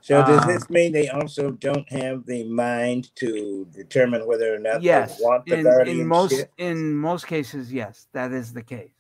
[0.02, 4.58] So does Um, this mean they also don't have the mind to determine whether or
[4.58, 5.98] not yes they want the in, guardianship?
[6.00, 8.92] in most in most cases yes that is the case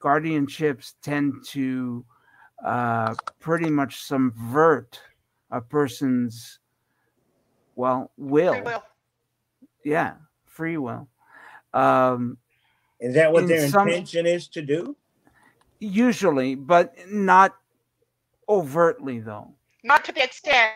[0.00, 2.04] guardianships tend to
[2.64, 5.00] uh, pretty much subvert
[5.52, 6.58] a person's
[7.76, 8.82] well will Free will.
[9.84, 10.14] Yeah
[10.46, 11.08] free will
[11.72, 12.36] um,
[12.98, 14.96] Is that what in their some- intention is to do?
[15.78, 17.56] usually but not
[18.48, 19.52] overtly though
[19.84, 20.72] Not to the extent,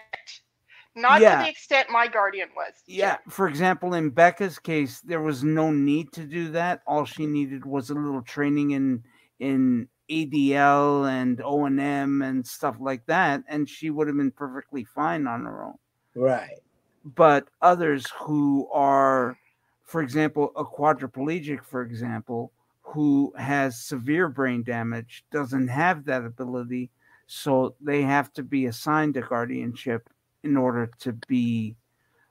[0.95, 1.39] not Yeah.
[1.39, 2.73] to the extent my guardian was.
[2.87, 6.81] Yeah, for example, in Becca's case, there was no need to do that.
[6.87, 9.03] All she needed was a little training in
[9.41, 14.31] in ADL and O and M and stuff like that, and she would have been
[14.31, 15.79] perfectly fine on her own.
[16.15, 16.61] Right.
[17.05, 19.37] But others who are,
[19.85, 22.51] for example, a quadriplegic, for example,
[22.83, 26.91] who has severe brain damage, doesn't have that ability,
[27.27, 30.09] so they have to be assigned a guardianship
[30.43, 31.77] in order to be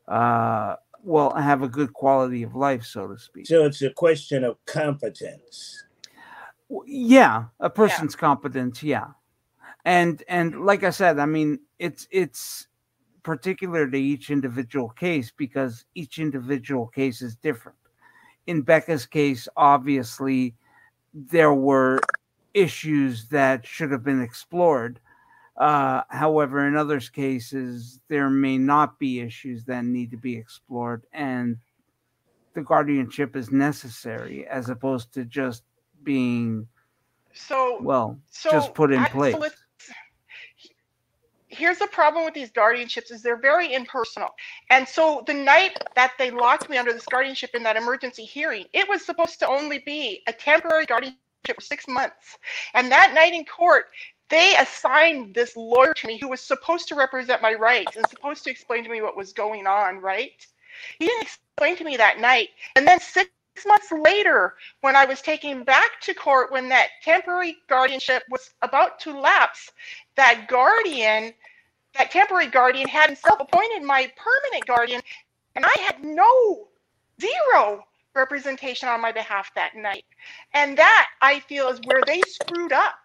[0.08, 3.48] uh well have a good quality of life so to speak.
[3.48, 5.84] So it's a question of competence.
[6.86, 9.08] Yeah a person's competence yeah.
[9.86, 12.68] And and like i said i mean it's it's
[13.24, 17.78] particular to each individual case because each individual case is different
[18.48, 20.54] in becca's case obviously
[21.14, 22.00] there were
[22.54, 25.00] issues that should have been explored
[25.58, 31.06] uh, however, in others cases, there may not be issues that need to be explored,
[31.14, 31.58] and
[32.56, 35.62] the guardianship is necessary as opposed to just
[36.02, 36.68] being
[37.34, 39.36] So, well so just put in I- so place.
[39.36, 39.63] let's-
[41.54, 44.30] here's the problem with these guardianships is they're very impersonal.
[44.70, 48.66] And so the night that they locked me under this guardianship in that emergency hearing
[48.74, 51.20] it was supposed to only be a temporary guardianship
[51.56, 52.38] for six months.
[52.74, 53.86] And that night in court
[54.30, 58.44] they assigned this lawyer to me who was supposed to represent my rights and supposed
[58.46, 60.46] to explain to me what was going on right?
[60.98, 62.50] He didn't explain to me that night.
[62.76, 63.30] And then six
[63.68, 69.00] months later when i was taken back to court when that temporary guardianship was about
[69.00, 69.72] to lapse
[70.16, 71.34] that guardian,
[71.98, 75.02] that temporary guardian, had himself appointed my permanent guardian,
[75.56, 76.68] and I had no,
[77.22, 77.84] zero
[78.16, 80.06] representation on my behalf that night.
[80.54, 82.96] And that I feel is where they screwed up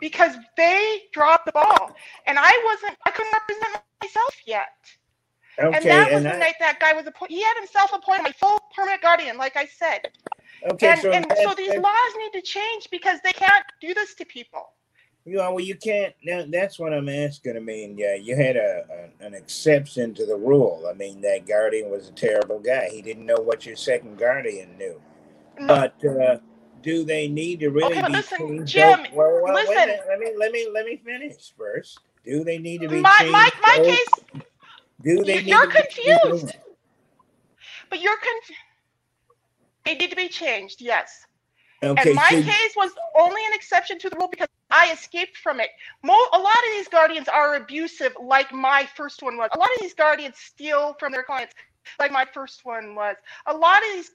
[0.00, 1.90] because they dropped the ball,
[2.26, 4.68] and I wasn't, I couldn't represent myself yet.
[5.60, 7.34] Okay, and that was and the I, night that guy was appointed.
[7.34, 10.08] He had himself appointed my full permanent guardian, like I said.
[10.70, 13.92] okay, and so, and so these that- laws need to change because they can't do
[13.92, 14.70] this to people.
[15.28, 16.14] You know, well, you can't.
[16.24, 17.56] Now, that's what I'm asking.
[17.56, 18.84] I mean, yeah, you had a,
[19.20, 20.86] a an exception to the rule.
[20.88, 22.88] I mean, that guardian was a terrible guy.
[22.90, 25.00] He didn't know what your second guardian knew.
[25.60, 26.38] No, But uh,
[26.82, 28.72] do they need to really Okay, be listen, changed?
[28.72, 29.74] Jim, well, well, listen.
[29.74, 32.00] minute, let me let me let me finish first.
[32.24, 33.32] Do they need to be my changed?
[33.32, 34.06] my my case
[35.02, 36.56] Do they You're- need you're to be confused.
[37.90, 38.60] But you're confused.
[39.84, 41.24] they need to be changed, yes.
[41.82, 45.36] Okay, and my so case was only an exception to the rule because I escaped
[45.36, 45.68] from it.
[46.02, 49.48] Mo- a lot of these guardians are abusive, like my first one was.
[49.54, 51.54] A lot of these guardians steal from their clients,
[52.00, 53.16] like my first one was.
[53.46, 54.10] A lot of these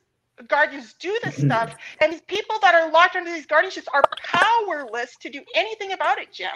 [0.47, 5.15] guardians do this stuff, and these people that are locked under these guardianships are powerless
[5.21, 6.49] to do anything about it, Jim.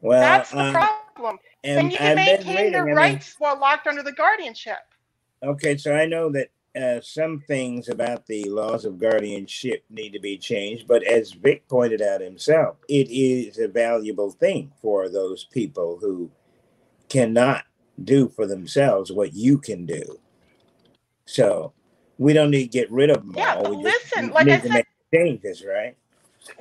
[0.00, 1.38] well, That's the um, problem.
[1.64, 4.78] and And you can I've maintain their I mean, rights while locked under the guardianship.
[5.42, 10.20] Okay, so I know that uh, some things about the laws of guardianship need to
[10.20, 15.44] be changed, but as Vic pointed out himself, it is a valuable thing for those
[15.44, 16.30] people who
[17.08, 17.64] cannot
[18.04, 20.02] do for themselves what you can do.
[21.26, 21.72] So
[22.18, 23.70] we don't need to get rid of them Yeah, all.
[23.76, 25.96] We just listen, need like I to said- make changes, right?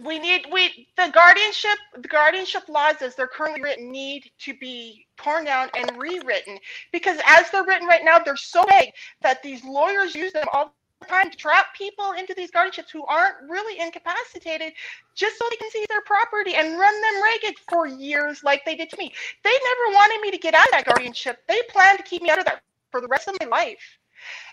[0.03, 5.05] We need we the guardianship the guardianship laws as they're currently written need to be
[5.17, 6.57] torn down and rewritten
[6.91, 10.73] because as they're written right now they're so vague that these lawyers use them all
[11.01, 14.73] the time to trap people into these guardianships who aren't really incapacitated
[15.13, 18.75] just so they can seize their property and run them ragged for years like they
[18.75, 21.97] did to me they never wanted me to get out of that guardianship they planned
[21.97, 23.99] to keep me out of that for the rest of my life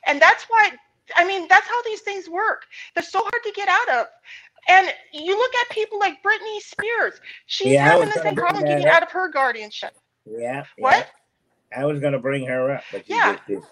[0.07, 0.71] and that's why
[1.17, 2.67] I mean, that's how these things work.
[2.95, 4.07] They're so hard to get out of.
[4.69, 7.21] And you look at people like Britney Spears.
[7.47, 9.93] She's Yeah, having the same problem getting out of her guardianship.
[10.25, 10.65] Yeah.
[10.79, 11.09] What?
[11.73, 11.81] yeah.
[11.81, 13.37] I was going to bring her up, but Yeah.
[13.49, 13.63] did.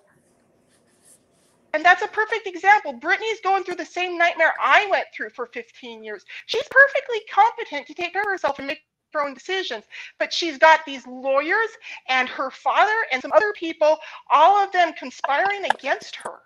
[1.73, 2.95] And that's a perfect example.
[2.99, 6.25] Britney's going through the same nightmare I went through for 15 years.
[6.47, 8.81] She's perfectly competent to take care of herself and make
[9.13, 9.85] her own decisions.
[10.19, 11.69] But she's got these lawyers
[12.09, 13.99] and her father and some other people,
[14.31, 16.41] all of them conspiring against her.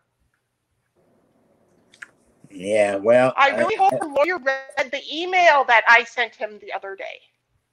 [2.54, 2.96] Yeah.
[2.96, 6.94] Well, I really hope the lawyer read the email that I sent him the other
[6.96, 7.20] day.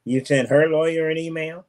[0.05, 1.65] you sent her lawyer an email.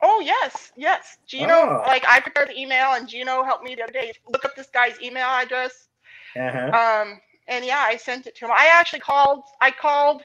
[0.00, 1.18] Oh yes, yes.
[1.26, 1.84] Gino, Oh.
[1.86, 4.68] like I prepared the email, and Gino helped me the other day look up this
[4.68, 5.88] guy's email address.
[6.36, 6.70] Uh huh.
[7.02, 8.50] Um, and yeah, I sent it to him.
[8.52, 9.44] I actually called.
[9.60, 10.22] I called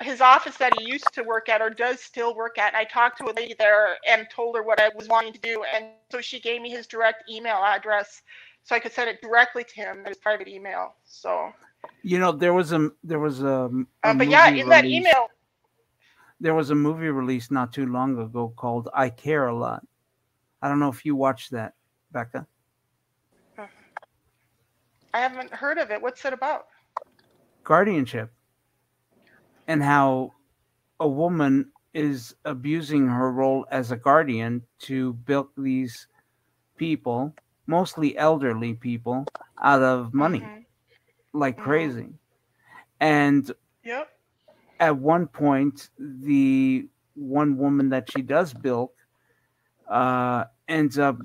[0.00, 2.68] his office that he used to work at, or does still work at.
[2.68, 5.40] And I talked to a lady there and told her what I was wanting to
[5.40, 8.22] do, and so she gave me his direct email address,
[8.64, 10.04] so I could send it directly to him.
[10.06, 10.94] His private email.
[11.04, 11.52] So,
[12.02, 13.70] You know, there was a there was a,
[14.04, 15.28] a uh, but yeah, in that email,
[16.40, 19.86] there was a movie released not too long ago called I Care a Lot.
[20.60, 21.74] I don't know if you watched that,
[22.12, 22.46] Becca.
[25.14, 26.00] I haven't heard of it.
[26.00, 26.66] What's it about?
[27.64, 28.32] Guardianship
[29.68, 30.32] and how
[31.00, 36.08] a woman is abusing her role as a guardian to bilk these
[36.76, 37.34] people,
[37.66, 39.30] mostly elderly people,
[39.62, 40.52] out of money
[41.32, 41.58] like Mhm.
[41.58, 42.14] crazy.
[43.00, 43.50] And
[43.84, 44.08] Yep.
[44.80, 48.94] at one point, the one woman that she does bilk
[49.88, 51.20] uh, ends up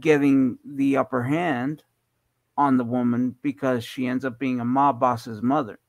[0.00, 1.84] getting the upper hand
[2.56, 5.80] on the woman because she ends up being a mob boss's mother.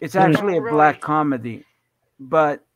[0.00, 0.34] It's Hmm.
[0.34, 1.64] actually a black comedy,
[2.18, 2.66] but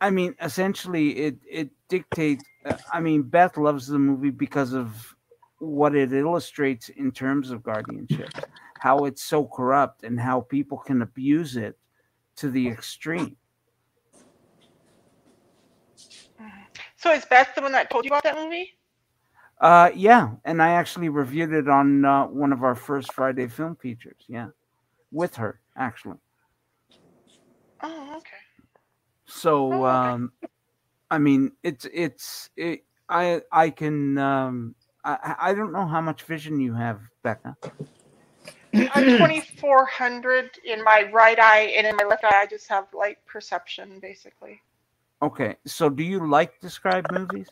[0.00, 2.44] I mean, essentially, it it dictates.
[2.64, 5.14] uh, I mean, Beth loves the movie because of
[5.58, 8.30] what it illustrates in terms of guardianship
[8.78, 11.78] how it's so corrupt and how people can abuse it
[12.36, 13.36] to the extreme.
[16.96, 18.78] So is Beth the one that told you about that movie?
[19.60, 23.76] Uh, yeah, and I actually reviewed it on uh, one of our first Friday film
[23.76, 24.22] features.
[24.28, 24.48] Yeah,
[25.10, 26.18] with her actually.
[27.82, 28.36] Oh, okay.
[29.26, 29.86] So, Oh, okay.
[29.86, 30.32] um,
[31.10, 36.22] I mean, it's it's it, I I can um, I I don't know how much
[36.22, 37.56] vision you have, Becca.
[38.74, 43.18] I'm 2400 in my right eye, and in my left eye, I just have light
[43.26, 44.60] perception, basically.
[45.22, 47.48] Okay, so do you like describe movies?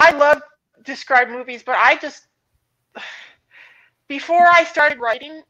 [0.00, 0.42] I love
[0.84, 2.26] describe movies, but I just
[4.08, 5.42] before I started writing,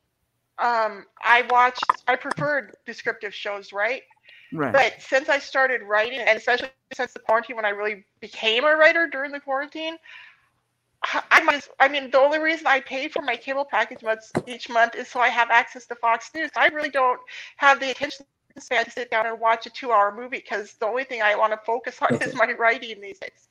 [0.58, 1.84] um, I watched.
[2.06, 4.02] I preferred descriptive shows, right?
[4.52, 4.72] Right.
[4.72, 8.76] But since I started writing, and especially since the quarantine, when I really became a
[8.76, 9.96] writer during the quarantine,
[11.30, 11.56] I might.
[11.56, 14.94] as- I mean, the only reason I pay for my cable package months each month
[14.94, 16.50] is so I have access to Fox News.
[16.56, 17.20] I really don't
[17.56, 18.26] have the attention
[18.58, 21.52] span to sit down and watch a two-hour movie because the only thing I want
[21.52, 23.48] to focus on is my writing these days.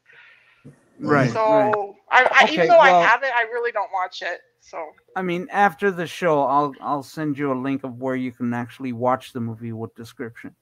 [0.99, 1.31] Right.
[1.31, 1.95] So right.
[2.11, 4.41] I, I Okay, even though well- I have it, I really don't watch it.
[4.61, 8.31] So I mean, after the show, I'll I'll send you a link of where you
[8.31, 10.55] can actually watch the movie with description.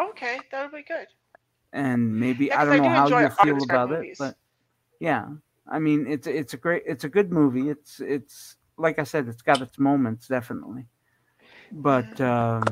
[0.00, 1.06] Okay, that'll be good.
[1.72, 4.34] And maybe Yeah, I don't I know do how you feel about it, but
[4.98, 5.28] yeah,
[5.68, 7.68] I mean, it's it's a great, it's a good movie.
[7.68, 10.86] It's it's like I said, it's got its moments definitely,
[11.72, 12.64] but um,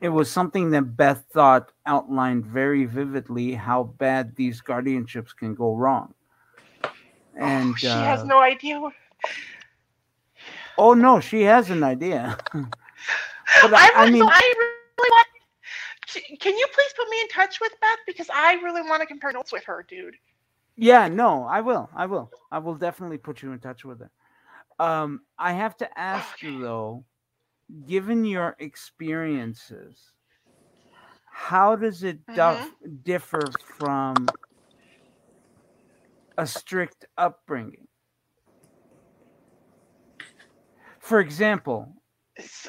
[0.00, 5.74] it was something that Beth thought outlined very vividly how bad these guardianships can go
[5.74, 6.14] wrong.
[7.38, 8.80] And oh, she uh, has no idea.
[8.80, 8.92] What,
[10.76, 12.36] oh no, she has an idea.
[13.62, 15.26] But I, I, I mean, I really want.
[16.40, 19.32] Can you please put me in touch with Beth because I really want to compare
[19.32, 20.14] notes with her, dude.
[20.76, 21.88] Yeah, no, I will.
[21.94, 22.30] I will.
[22.50, 24.10] I will definitely put you in touch with her.
[24.78, 27.04] Um, I have to ask you though,
[27.86, 30.12] given your experiences,
[31.30, 32.72] how does it dif-
[33.02, 33.42] differ
[33.78, 34.26] from
[36.38, 37.88] a strict upbringing?
[41.00, 41.94] For example,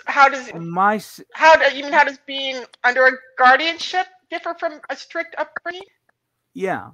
[0.05, 1.01] How does my
[1.33, 5.83] how do you mean how does being under a guardianship differ from a strict upbringing?
[6.53, 6.91] Yeah.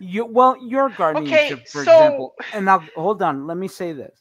[0.00, 3.46] You well, your guardianship, for so- example, and now hold on.
[3.46, 4.20] Let me say this: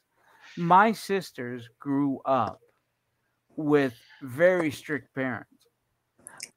[0.56, 2.60] my sisters grew up
[3.58, 5.50] with very strict parents.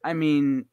[0.03, 0.65] I mean,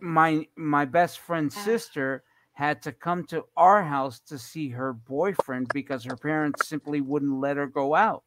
[0.00, 2.22] my my best friend's sister
[2.52, 7.40] had to come to our house to see her boyfriend because her parents simply wouldn't
[7.40, 8.22] let her go out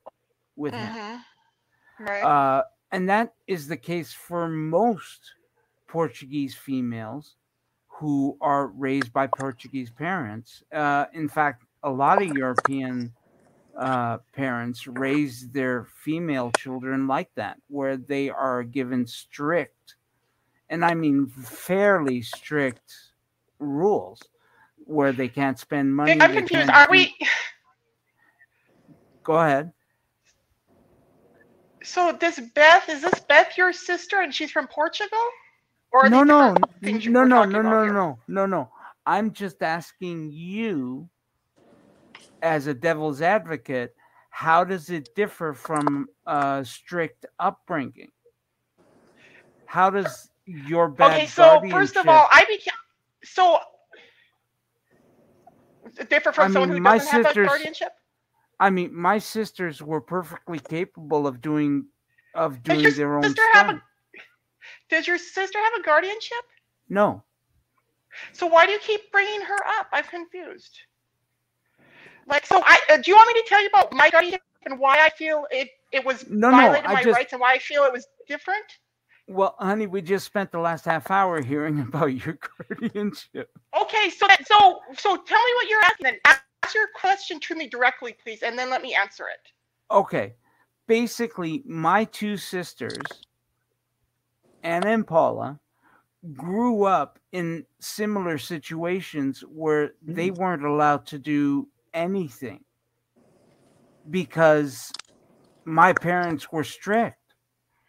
[0.57, 0.93] with him.
[0.93, 2.03] Mm-hmm.
[2.03, 2.23] Right.
[2.23, 5.35] Uh, And that is the case for most
[5.87, 7.35] Portuguese females
[7.87, 10.63] who are raised by Portuguese parents.
[10.71, 13.11] Uh, in fact, a lot of European
[13.77, 19.95] uh, parents raise their female children like that, where they are given strict,
[20.69, 23.13] and I mean fairly strict
[23.59, 24.21] rules,
[24.85, 26.21] where they can't spend money.
[26.21, 26.69] I'm confused.
[26.69, 27.13] Are we?
[29.23, 29.73] Go ahead
[31.87, 35.17] so this Beth is this Beth your sister and she's from Portugal?
[35.91, 38.69] Or no, no, no, no, no, no, no, no, no.
[39.05, 41.09] I'm just asking you,
[42.41, 43.95] as a devil's advocate,
[44.29, 48.11] how does it differ from uh, strict upbringing?
[49.65, 51.25] How does your bad okay?
[51.25, 52.73] So first of all, I became
[53.23, 53.59] so
[56.09, 57.93] different from I someone who doesn't have that guardianship.
[58.59, 61.85] I mean, my sisters were perfectly capable of doing
[62.33, 63.69] of doing their own stuff.
[63.69, 63.81] A,
[64.89, 66.43] does your sister have a guardianship?
[66.89, 67.23] No.
[68.33, 69.87] So why do you keep bringing her up?
[69.91, 70.79] I'm confused.
[72.27, 74.79] Like, so I uh, do you want me to tell you about my guardianship and
[74.79, 77.59] why I feel it it was no, violated no, my just, rights and why I
[77.59, 78.65] feel it was different?
[79.27, 82.37] Well, honey, we just spent the last half hour hearing about your
[82.69, 83.49] guardianship.
[83.79, 86.19] Okay, so that, so so tell me what you're asking.
[86.67, 89.51] Then ask your question to me directly, please, and then let me answer it.
[89.91, 90.35] Okay,
[90.87, 92.97] basically, my two sisters
[94.63, 95.59] Anna and Paula
[96.33, 100.41] grew up in similar situations where they mm-hmm.
[100.41, 102.63] weren't allowed to do anything
[104.09, 104.91] because
[105.63, 107.15] my parents were strict.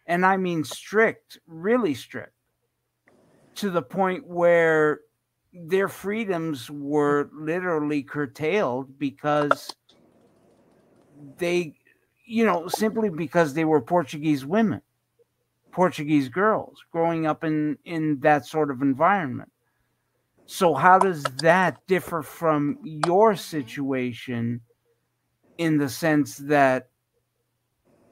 [0.07, 2.33] And I mean strict, really strict,
[3.57, 5.01] to the point where
[5.53, 9.69] their freedoms were literally curtailed because
[11.39, 11.75] they,
[12.27, 14.83] you know, simply because they were Portuguese women.
[15.71, 19.51] Portuguese girls growing up in in that sort of environment.
[20.47, 24.61] So how does that differ from your situation
[25.59, 26.89] in the sense that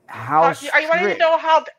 [0.06, 1.70] how are you, are you wanting to know how th-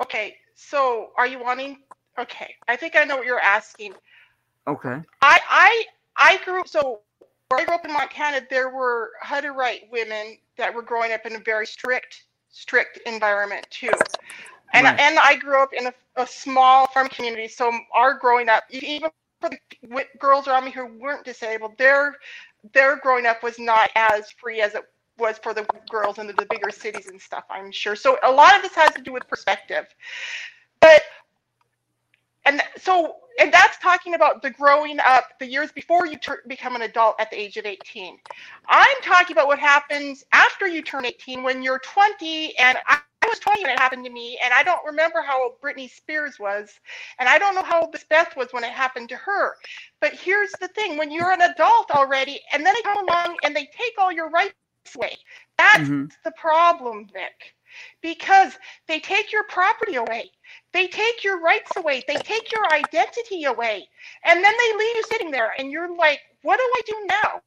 [0.00, 1.82] Okay, so are you wanting
[2.20, 3.94] Okay, I think I know what you're asking.
[4.66, 5.00] Okay.
[5.22, 5.84] I I
[6.16, 7.00] I grew so
[7.48, 11.34] where I grew up in Montana, there were Hutterite women that were growing up in
[11.34, 13.90] a very strict strict environment too.
[14.72, 15.00] And right.
[15.00, 19.10] and I grew up in a, a, small farm community, so our growing up, even
[19.40, 22.16] for the girls around me who weren't disabled, their
[22.72, 24.82] their growing up was not as free as it
[25.18, 27.44] was for the girls in the, the bigger cities and stuff.
[27.50, 27.96] I'm sure.
[27.96, 29.86] So a lot of this has to do with perspective,
[30.80, 31.02] but
[32.46, 36.76] and so and that's talking about the growing up the years before you ter- become
[36.76, 38.18] an adult at the age of 18
[38.68, 43.28] i'm talking about what happens after you turn 18 when you're 20 and I, I
[43.28, 46.70] was 20 when it happened to me and i don't remember how britney spears was
[47.18, 49.54] and i don't know how this beth was when it happened to her.
[50.00, 53.54] But here's the thing when you're an adult already and then they come along and
[53.54, 54.54] they take all your rights
[54.96, 55.16] away
[55.58, 56.06] that's mm-hmm.
[56.24, 57.54] the problem vic
[58.02, 58.58] because
[58.88, 60.30] they take your property away
[60.72, 62.04] they take your rights away.
[62.06, 63.88] They take your identity away.
[64.24, 67.42] And then they leave you sitting there and you're like, what do I do now?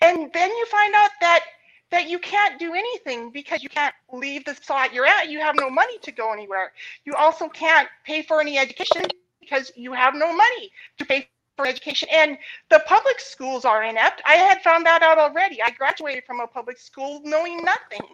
[0.00, 1.44] And then you find out that
[1.90, 5.28] that you can't do anything because you can't leave the spot you're at.
[5.28, 6.72] You have no money to go anywhere.
[7.04, 9.02] You also can't pay for any education
[9.40, 12.08] because you have no money to pay for education.
[12.10, 12.38] And
[12.70, 14.22] the public schools are inept.
[14.24, 15.62] I had found that out already.
[15.62, 18.08] I graduated from a public school knowing nothing,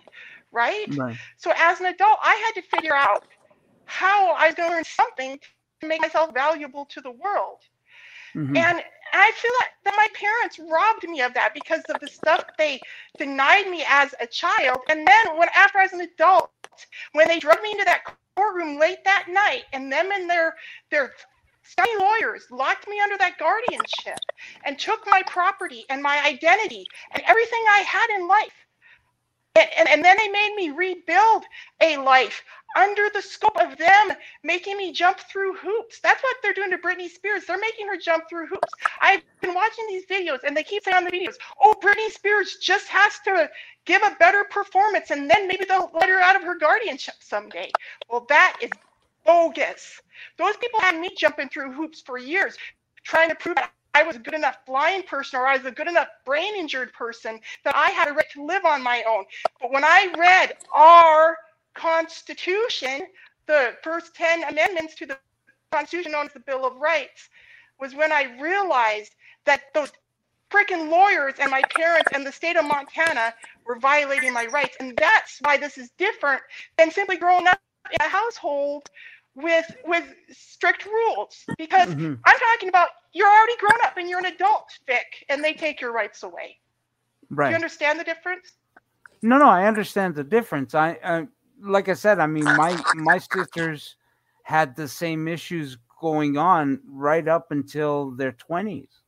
[0.53, 0.94] right?
[0.96, 1.16] right.
[1.36, 3.24] So as an adult, I had to figure out
[3.84, 5.38] how I was going to learn something
[5.80, 7.59] to make myself valuable to the world.
[8.34, 8.57] Mm-hmm.
[8.57, 8.82] And
[9.12, 12.80] I feel like that my parents robbed me of that because of the stuff they
[13.18, 14.78] denied me as a child.
[14.90, 16.51] And then when after I was an adult,
[17.12, 18.03] when they drug me into that
[18.36, 20.55] courtroom late that night, and them and their
[20.90, 21.12] their
[21.62, 24.18] study lawyers locked me under that guardianship
[24.64, 28.68] and took my property and my identity and everything I had in life.
[29.59, 31.45] And, and, and then they made me rebuild
[31.81, 32.45] a life
[32.77, 34.11] under the scope of them
[34.45, 36.01] making me jump through hoops.
[36.01, 37.45] That's what they're doing to Britney Spears.
[37.47, 38.73] They're making her jump through hoops.
[39.01, 42.59] I've been watching these videos and they keep saying on the videos, oh, Britney Spears
[42.61, 43.51] just has to
[43.85, 47.71] give a better performance and then maybe they'll let her out of her guardianship someday.
[48.09, 48.71] Well, that is
[49.25, 50.01] bogus.
[50.37, 52.57] Those people had me jumping through hoops for years
[53.05, 55.70] trying to prove that I was a good enough blind person or I was a
[55.70, 59.24] good enough brain injured person that I had a right to live on my own.
[59.61, 61.36] But when I read our
[61.74, 63.03] Constitution,
[63.47, 65.18] the first 10 amendments to the
[65.72, 67.28] Constitution known as the Bill of Rights,
[67.80, 69.14] was when I realized
[69.45, 69.93] that those
[70.51, 73.34] freaking lawyers and my parents and the state of Montana
[73.64, 74.76] were violating my rights.
[74.80, 76.43] And that's why this is different
[76.76, 77.61] than simply growing up
[77.91, 78.89] in a household
[79.43, 81.36] with with strict rules.
[81.59, 82.18] Because Mhm.
[82.24, 85.80] I'm talking about you're already grown up and you're an adult, Vic, and they take
[85.80, 86.59] your rights away.
[87.30, 87.47] Right.
[87.47, 88.53] Do you understand the difference?
[89.22, 90.74] No, no, I understand the difference.
[90.74, 91.22] I, uh,
[91.61, 93.97] like I said, I mean, my my sisters
[94.43, 99.03] had the same issues going on right up until their twenties,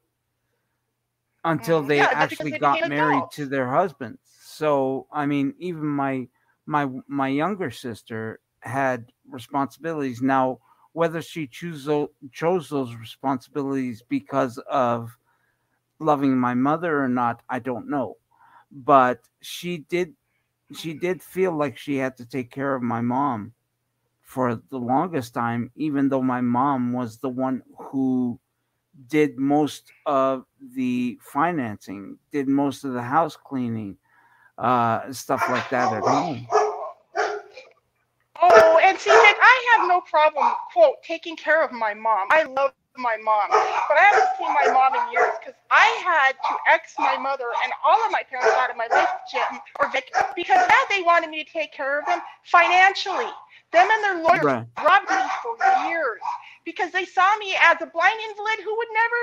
[1.44, 3.36] until Mm, they yeah, actually they got married adults.
[3.36, 4.20] to their husbands.
[4.42, 6.28] So, I mean, even my
[6.66, 10.22] my my younger sister had responsibilities.
[10.22, 10.58] Now,
[10.92, 11.88] whether she choose
[12.32, 15.16] chose those responsibilities because of
[15.98, 18.16] loving my mother or not, I don't know.
[18.72, 20.14] But she did
[20.74, 23.52] she did feel like she had to take care of my mom
[24.22, 28.38] for the longest time, even though my mom was the one who
[29.08, 33.96] did most of the financing, did most of the house cleaning,
[34.58, 36.46] uh, stuff like that at home.
[39.00, 42.28] And see, Vic, I have no problem, quote, taking care of my mom.
[42.30, 43.48] I love my mom,
[43.88, 47.46] but I haven't seen my mom in years because I had to ex my mother
[47.64, 51.02] and all of my parents out of my life, Jim or Vic, because now they
[51.02, 53.30] wanted me to take care of them financially.
[53.72, 54.66] Them and their lawyers Right.
[54.84, 55.56] robbed me for
[55.88, 56.20] years
[56.64, 59.20] because they saw me as a blind invalid who would never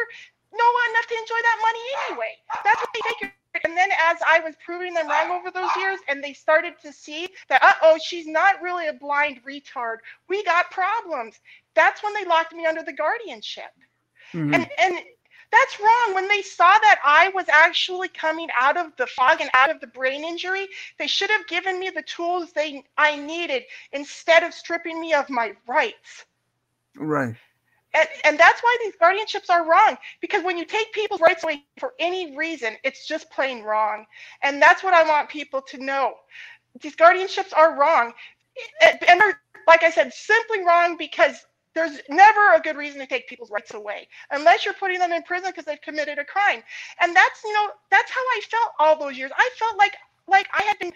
[0.57, 2.33] know enough to enjoy that money anyway.
[2.65, 3.36] That's what they figured.
[3.63, 6.91] And then as I was proving them wrong over those years, and they started to
[6.91, 9.97] see that, uh oh, she's not really a blind retard.
[10.27, 11.39] We got problems.
[11.75, 13.71] That's when they locked me under the guardianship.
[14.33, 14.53] Mhm.
[14.53, 14.99] And and
[15.51, 16.13] that's wrong.
[16.13, 19.79] When they saw that I was actually coming out of the fog and out of
[19.79, 24.53] the brain injury, they should have given me the tools they I needed instead of
[24.53, 26.25] stripping me of my rights.
[26.95, 27.37] Right.
[27.97, 31.63] And, and that's why these guardianships are wrong because when you take people's rights away
[31.79, 34.05] for any reason, it's just plain wrong.
[34.43, 36.15] And that's what I want people to know.
[36.81, 38.13] These guardianships are wrong.
[38.81, 41.45] And they're, like I said, simply wrong because
[41.75, 45.23] there's never a good reason to take people's rights away unless you're putting them in
[45.23, 46.63] prison because they've committed a crime.
[47.01, 49.31] And that's, you know, that's how I felt all those years.
[49.37, 49.95] I felt like
[50.27, 50.91] like I had been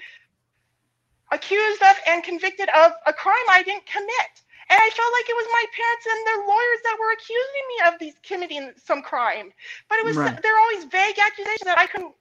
[1.32, 4.42] accused of and convicted of a crime I didn't commit.
[4.70, 7.78] And I felt like it was my parents and their lawyers that were accusing me
[7.88, 9.52] of these committing some crime.
[9.90, 10.40] But it was Right.
[10.42, 12.14] they're always vague accusations that I couldn't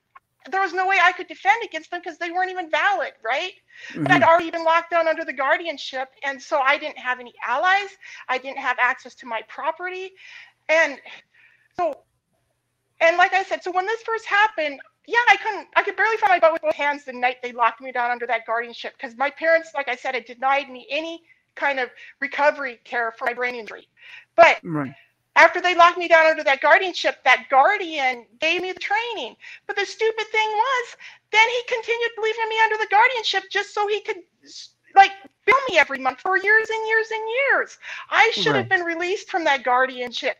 [0.51, 3.53] there was no way I could defend against them because they weren't even valid, right?
[4.03, 4.25] But I'd Mhm.
[4.25, 7.91] already been locked down under the guardianship, and so I didn't have any allies.
[8.29, 10.13] I didn't have access to my property,
[10.69, 10.99] and
[11.77, 11.95] so,
[13.01, 16.17] and like I said, so when this first happened, yeah, I couldn't, I could barely
[16.17, 18.95] find my butt with both hands the night they locked me down under that guardianship
[18.99, 21.23] because my parents, like I said, had denied me any
[21.55, 21.91] kind of
[22.21, 23.89] recovery care for my brain injury.
[24.37, 24.95] But Right.
[25.37, 29.37] after they locked me down under that guardianship, that guardian gave me the training.
[29.67, 30.97] But the stupid thing was,
[31.33, 34.17] then he continued leaving me under the guardianship just so he could
[34.95, 35.13] like
[35.47, 37.79] bill me every month for years and years and years.
[38.11, 38.57] I should Right.
[38.57, 40.37] have been released from that guardianship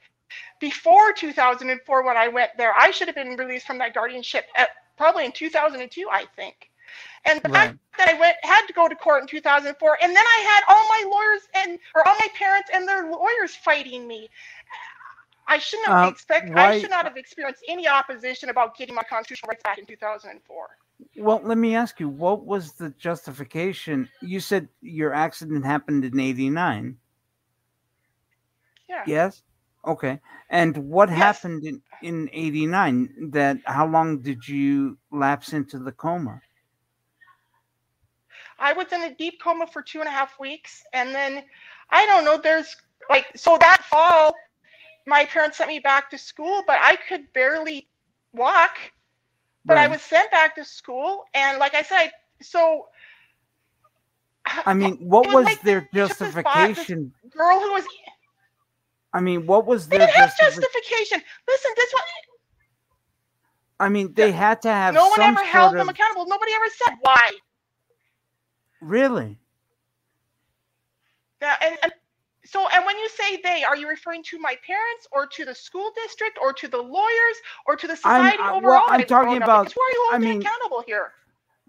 [0.61, 2.75] before 2004 when I went there.
[2.77, 6.70] I should have been released from that guardianship at, probably in 2002, I think.
[7.25, 7.69] And the Right.
[7.69, 10.75] fact that I went had to go to court in 2004, and then I had
[10.75, 14.29] all my lawyers and or all my parents and their lawyers fighting me.
[15.47, 16.51] I shouldn't have Uh, expect.
[16.51, 19.87] why- I should not have experienced any opposition about getting my constitutional rights back in
[19.87, 20.69] 2004.
[21.17, 24.09] Well, let me ask you, what was the justification?
[24.23, 26.99] You said your accident happened in 89.
[28.89, 29.03] Yeah.
[29.07, 29.43] Yes.
[29.87, 30.21] Okay.
[30.51, 31.19] And what Yes.
[31.19, 33.31] happened in, in 89?
[33.31, 36.41] That how long did you lapse into the coma?
[38.61, 41.43] I was in a deep coma for two and a half weeks, and then
[41.91, 42.39] I don't know.
[42.39, 42.77] There's
[43.09, 44.35] like so that fall,
[45.07, 47.89] my parents sent me back to school, but I could barely
[48.33, 48.77] walk.
[49.67, 52.11] But I was sent back to school, and like I said,
[52.43, 52.89] so
[54.67, 57.13] I mean, what was was like their this bot- this justification?
[57.31, 57.85] girl who was
[59.13, 60.63] I mean, what was their justification?
[60.63, 61.23] justification.
[61.49, 62.03] Listen, this one
[63.81, 66.27] I mean, they had to have no one ever held sort them of accountable.
[66.27, 67.31] Nobody ever said why.
[68.81, 69.39] Really.
[71.43, 71.93] Yeah, and, and
[72.45, 75.55] so, and when you say they, are you referring to my parents or to the
[75.55, 78.83] school district or to the lawyers or to the I'm- society I- well, overall?
[78.89, 81.13] I'm talking about- who are you I holding mean- accountable here?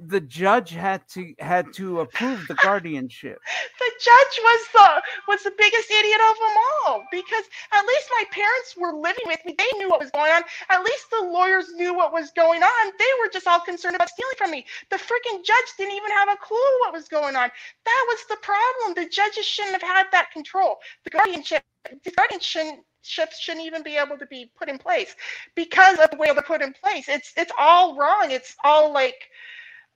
[0.08, 3.38] The judge had to had to approve the guardianship.
[3.80, 8.24] The judge was the was the biggest idiot of them all because at least my
[8.32, 9.56] parents were living with me.
[9.58, 10.44] They knew what was going on.
[10.70, 12.92] At least the lawyers knew what was going on.
[12.98, 14.66] They were just all concerned about stealing from me.
[14.90, 17.50] The freaking judge didn't even have a clue what was going on.
[17.86, 18.96] That was the problem.
[18.96, 20.78] The judges shouldn't have had that control.
[21.04, 21.64] The guardianship,
[22.04, 25.16] the guardian shouldn't guardianships shouldn't even be able to be put in place
[25.56, 27.10] because of the way they're put in place.
[27.10, 28.32] It's it's all wrong.
[28.32, 29.16] It's all like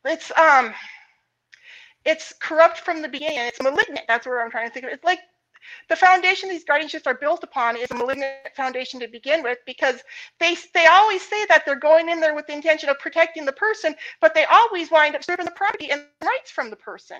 [0.05, 0.73] it's um
[2.05, 3.39] it's corrupt from the beginning.
[3.39, 4.05] It's malignant.
[4.07, 4.91] That's what I'm trying to think of.
[4.91, 5.19] It's like
[5.89, 10.01] the foundation these guardianships are built upon is a malignant foundation to begin with because
[10.39, 13.51] they they always say that they're going in there with the intention of protecting the
[13.51, 17.17] person but they always wind up stripping the property and rights from the person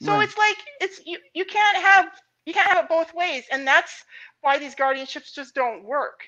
[0.00, 0.22] so right.
[0.22, 2.06] it's like it's you you can't have
[2.46, 4.04] you can't have it both ways and that's
[4.42, 6.20] why these guardianships just don't work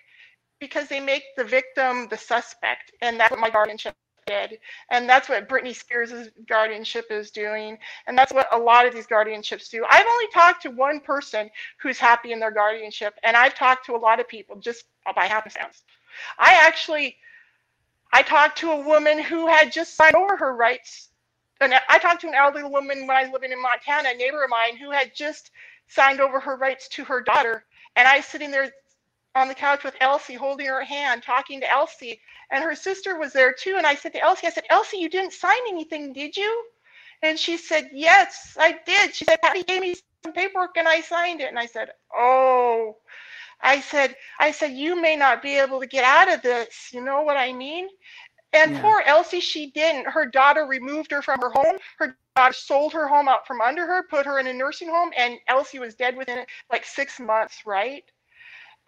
[0.59, 3.95] because they make the victim the suspect and that's what my guardianship
[4.31, 4.59] did.
[4.91, 7.78] And that's what Britney Spears' guardianship is doing.
[8.07, 9.85] And that's what a lot of these guardianships do.
[9.91, 13.97] I've only talked to one person who's happy in their guardianship, and I've talked to
[13.97, 14.85] a lot of people just
[15.16, 15.83] by happenstance.
[16.39, 17.16] I actually
[18.12, 21.09] I talked to a woman who had just signed over her rights.
[21.61, 24.43] And I talked to an elderly woman when I was living in Montana, a neighbor
[24.43, 25.51] of mine who had just
[25.89, 27.64] signed over her rights to her daughter.
[27.97, 28.72] And I was sitting there
[29.35, 32.20] on the couch with Elsie, holding her hand, talking to Elsie.
[32.51, 33.74] And her sister was there too.
[33.76, 36.64] And I said to Elsie, I said, Elsie, you didn't sign anything, did you?
[37.22, 39.14] And she said, Yes, I did.
[39.14, 41.49] She said, Patty gave me some paperwork and I signed it.
[41.49, 42.97] And I said, Oh.
[43.62, 46.91] I said, I said, you may not be able to get out of this.
[46.93, 47.89] You know what I mean?
[48.53, 48.83] And yeah.
[48.83, 50.07] poor Elsie, she didn't.
[50.07, 51.76] Her daughter removed her from her home.
[51.99, 55.11] Her daughter sold her home out from under her, put her in a nursing home,
[55.16, 58.03] and Elsie was dead within like six months, right?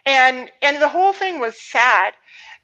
[0.05, 2.13] And and the whole thing was sad.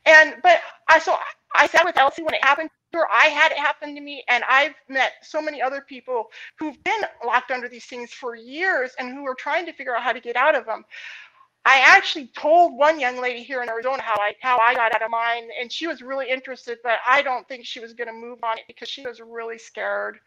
[0.05, 0.59] And but
[0.89, 1.17] i so
[1.55, 2.69] i sat with elsie when it happened.
[2.93, 6.25] Her i had it happen to me and i've met so many other people
[6.59, 10.03] who've been locked under these things for years and who are trying to figure out
[10.03, 10.85] how to get out of them
[11.65, 15.01] I actually told one young lady here in Arizona how I how I got out
[15.01, 18.13] of mine, and she was really interested, but I don't think she was going to
[18.13, 20.19] move on it because she was really scared.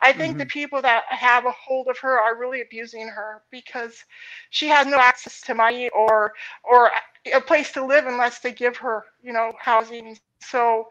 [0.00, 0.38] I think mm-hmm.
[0.40, 4.04] the people that have a hold of her are really abusing her because
[4.50, 6.90] she has no access to money or or
[7.34, 10.16] a place to live unless they give her, you know, housing.
[10.40, 10.88] So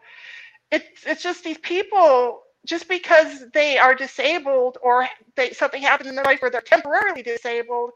[0.70, 6.14] it's it's just these people just because they are disabled or they something happened in
[6.14, 7.92] their life where they're temporarily disabled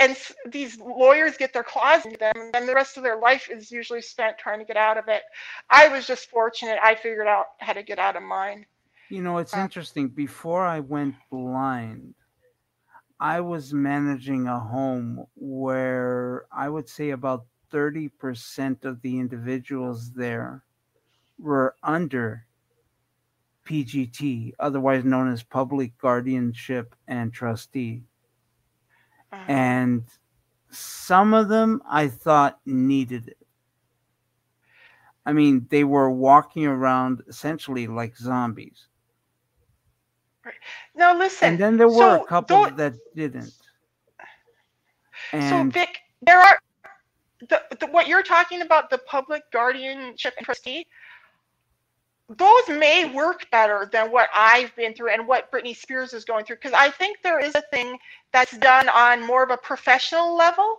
[0.00, 3.70] and these lawyers get their claws into them and the rest of their life is
[3.70, 5.22] usually spent trying to get out of it.
[5.68, 6.78] I was just fortunate.
[6.82, 8.66] I figured out how to get out of mine.
[9.10, 10.08] You know it's uh, interesting.
[10.08, 12.14] Before i went blind
[13.20, 20.64] i was managing a home where i would say about 30% of the individuals there
[21.38, 22.46] were under
[23.68, 28.02] pgt otherwise known as public guardianship and trustee
[29.32, 29.44] uh-huh.
[29.48, 30.04] and
[30.70, 33.36] some of them I thought needed it.
[35.26, 38.86] I mean, they were walking around essentially like zombies.
[40.44, 40.54] Right.
[40.94, 41.48] Now listen.
[41.50, 43.52] And then there were so a couple that didn't.
[45.32, 46.58] And so Vic, there are
[47.48, 50.86] the, the, what you're talking about the public guardianship and trustee
[52.36, 56.44] those may work better than what I've been through and what Britney Spears is going
[56.44, 57.98] through because I think there is a thing
[58.32, 60.78] that's done on more of a professional level.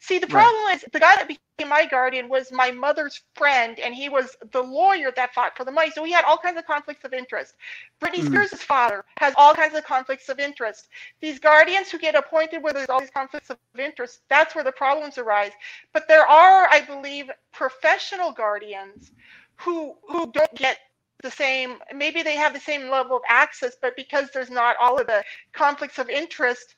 [0.00, 0.76] See, the problem right.
[0.76, 4.60] is the guy that became my guardian was my mother's friend, and he was the
[4.60, 5.92] lawyer that fought for the money.
[5.92, 7.54] So he had all kinds of conflicts of interest.
[8.00, 8.26] Britney mm-hmm.
[8.26, 10.88] Spears' father has all kinds of conflicts of interest.
[11.20, 14.72] These guardians who get appointed where there's all these conflicts of interest, that's where the
[14.72, 15.52] problems arise.
[15.92, 19.12] But there are, I believe, professional guardians
[19.56, 20.78] who who don't get
[21.22, 24.98] the same maybe they have the same level of access but because there's not all
[24.98, 25.22] of the
[25.52, 26.74] conflicts of interest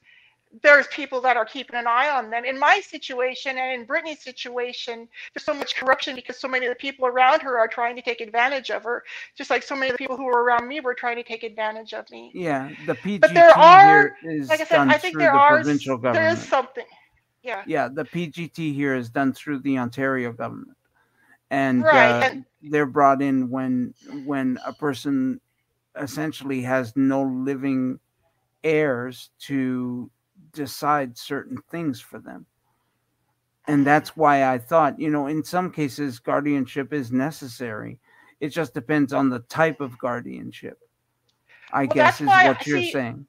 [0.63, 2.45] there's people that are keeping an eye on them.
[2.45, 6.71] In my situation and in britney's situation there's so much corruption because so many of
[6.71, 9.03] the people around her are trying to take advantage of her
[9.37, 11.43] just like so many of the people who were around me were trying to take
[11.43, 12.31] advantage of me.
[12.35, 14.17] Yeah the PGT but there are
[14.49, 16.15] like i said i think there the are provincial government.
[16.15, 16.87] there is something.
[17.43, 17.63] Yeah.
[17.67, 20.77] Yeah the pgt here is done through the ontario government
[21.55, 22.23] and, right.
[22.23, 23.95] uh, they're brought in when
[24.25, 25.41] when a person
[26.01, 27.99] essentially has no living
[28.65, 30.11] heirs to
[30.53, 32.47] decide certain things for them
[33.69, 38.01] and that's why i thought you know in some cases guardianship is necessary
[38.41, 40.79] it just depends on the type of guardianship
[41.73, 43.27] i well, guess is what you're see, saying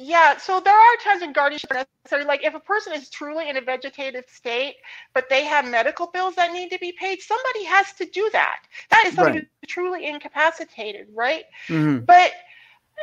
[0.00, 2.24] yeah, so there are times when guardianship is necessary.
[2.24, 4.76] Like if a person is truly in a vegetative state,
[5.12, 8.60] but they have medical bills that need to be paid, somebody has to do that.
[8.90, 9.48] That is somebody right.
[9.60, 11.44] who's truly incapacitated, right?
[11.66, 12.04] Mm-hmm.
[12.04, 12.30] But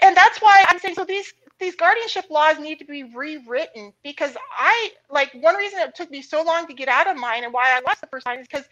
[0.03, 4.35] and that's why I'm saying so these these guardianship laws need to be rewritten because
[4.57, 7.51] I like one reason it took me so long to get out of mine and
[7.51, 8.65] why I lost the first time is because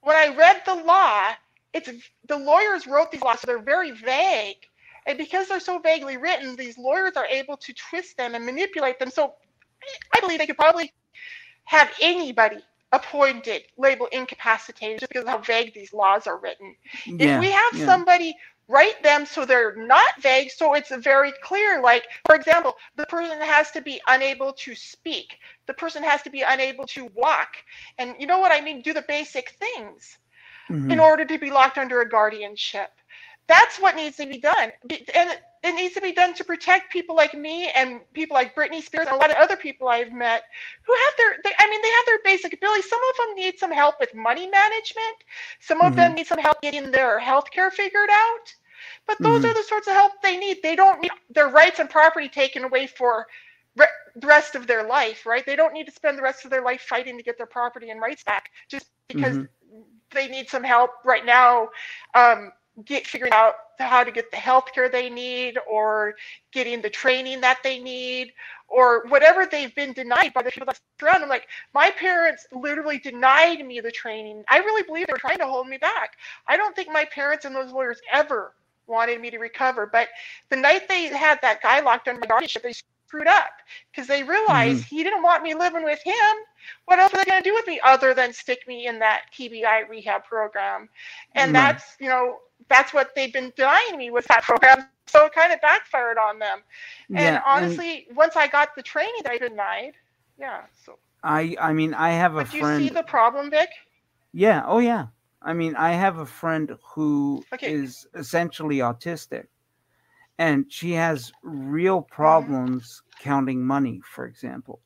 [0.00, 1.32] when I read the law,
[1.74, 1.90] it's
[2.28, 4.66] the lawyers wrote these laws, so they're very vague
[5.06, 8.98] and because they're so vaguely written, these lawyers are able to twist them and manipulate
[8.98, 9.10] them.
[9.10, 9.34] So
[10.14, 10.92] I believe they could probably
[11.64, 12.58] have anybody
[12.92, 16.74] appointed label incapacitated just because of how vague these laws are written.
[17.06, 17.84] Yeah, if we have yeah.
[17.84, 18.34] somebody
[18.68, 21.80] write them so they're not vague, so it's very clear.
[21.80, 26.30] Like, for example, the person has to be unable to speak, the person has to
[26.30, 27.56] be unable to walk,
[27.98, 28.82] and you know what I mean?
[28.82, 30.18] Do the basic things
[30.68, 30.92] Mhm.
[30.92, 32.90] in order to be locked under a guardianship.
[33.48, 34.72] That's what needs to be done.
[35.14, 35.42] And it-
[35.74, 39.16] needs to be done to protect people like me and people like Britney Spears and
[39.16, 40.44] a lot of other people I've met
[40.84, 42.88] who have their, they, I mean, they have their basic abilities.
[42.88, 45.16] Some of them need some help with money management.
[45.60, 48.54] Some of them need some help getting their health care figured out.
[49.06, 49.44] But those Mhm.
[49.44, 50.58] are the sorts of help they need.
[50.62, 53.26] They don't need their rights and property taken away for
[53.76, 53.86] re-
[54.16, 55.44] the rest of their life, right?
[55.46, 57.90] They don't need to spend the rest of their life fighting to get their property
[57.90, 59.48] and rights back just because Mhm.
[60.12, 61.68] they need some help right now
[62.14, 62.52] um,
[62.84, 66.14] get figuring out how to get the health care they need or
[66.52, 68.32] getting the training that they need
[68.68, 71.28] or whatever they've been denied by the people that surround them.
[71.28, 74.44] Like my parents literally denied me the training.
[74.48, 76.16] I really believe they were trying to hold me back.
[76.46, 78.52] I don't think my parents and those lawyers ever
[78.86, 79.86] wanted me to recover.
[79.86, 80.08] But
[80.50, 82.74] the night they had that guy locked under my guardianship, they
[83.08, 83.50] screwed up
[83.90, 84.96] because they realized mm-hmm.
[84.96, 86.14] he didn't want me living with him.
[86.86, 89.22] What else are they going to do with me other than stick me in that
[89.32, 90.88] TBI rehab program?
[91.34, 91.60] And Right.
[91.60, 92.38] that's, you know,
[92.68, 94.80] that's what they've been denying me with that program.
[94.80, 96.60] So it kind of backfired on them.
[97.08, 99.94] Yeah, And honestly, once I got the training that I denied,
[100.38, 100.62] yeah.
[100.84, 103.70] So, I I mean I have a but do you see the problem, Vic?
[104.32, 104.62] Yeah.
[104.66, 105.06] Oh, yeah.
[105.42, 108.14] I mean, I have a friend who is Okay.
[108.14, 109.46] essentially autistic,
[110.38, 114.00] and she has real problems counting money.
[114.04, 114.80] For example,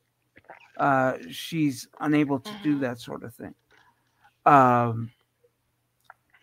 [0.77, 2.79] uh, she's unable to do Mhm.
[2.79, 3.55] that sort of thing.
[4.45, 5.11] Um.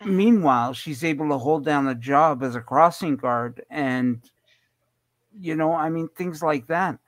[0.05, 4.21] Meanwhile, she's able to hold down a job as a crossing guard, and
[5.39, 6.99] you know, I mean, things like that.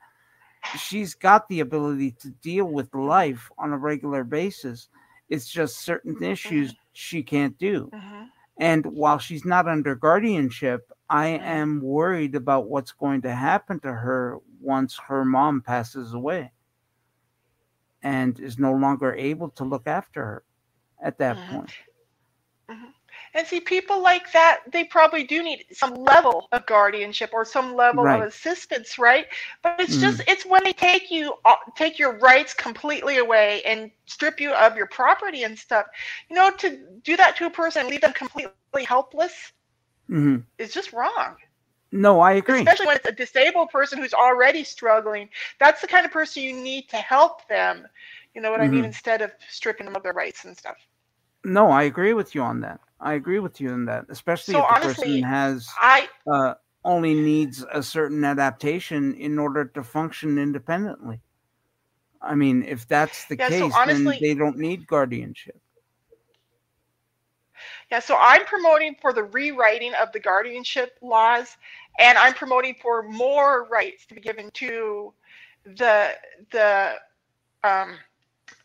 [0.76, 4.88] She's got the ability to deal with life on a regular basis.
[5.28, 7.92] It's just certain issues she can't do.
[7.92, 8.32] Mhm.
[8.58, 11.42] And while she's not under guardianship, I Mhm.
[11.42, 16.52] am worried about what's going to happen to her once her mom passes away
[18.02, 20.44] and is no longer able to look after her
[21.02, 21.72] at that point.
[23.34, 27.74] And see, people like that, they probably do need some level of guardianship or some
[27.76, 28.20] level Right.
[28.20, 29.26] of assistance, right?
[29.62, 30.00] But it's Mhm.
[30.00, 34.52] just, it's when they take you, uh, take your rights completely away and strip you
[34.52, 35.86] of your property and stuff.
[36.28, 39.32] You know, to do that to a person, leave them completely helpless,
[40.08, 41.36] hmm is just wrong.
[41.92, 42.70] No, I agree.
[42.70, 45.28] Especially when it's a disabled person who's already struggling.
[45.58, 47.86] That's the kind of person you need to help them.
[48.34, 48.84] You know what I mean?
[48.84, 48.84] Mhm.
[48.84, 50.76] Instead of stripping them of their rights and stuff.
[51.44, 52.80] No, I agree with you on that.
[53.00, 56.54] I agree with you on that, especially So if the honestly, person has I uh,
[56.84, 61.20] only needs a certain adaptation in order to function independently.
[62.20, 65.60] I mean, if that's the Yeah, so case, honestly- then they don't need guardianship.
[67.90, 71.56] Yeah, so I'm promoting for the rewriting of the guardianship laws,
[71.98, 75.12] and I'm promoting for more rights to be given to
[75.64, 76.12] the
[76.52, 76.94] the
[77.64, 77.98] um,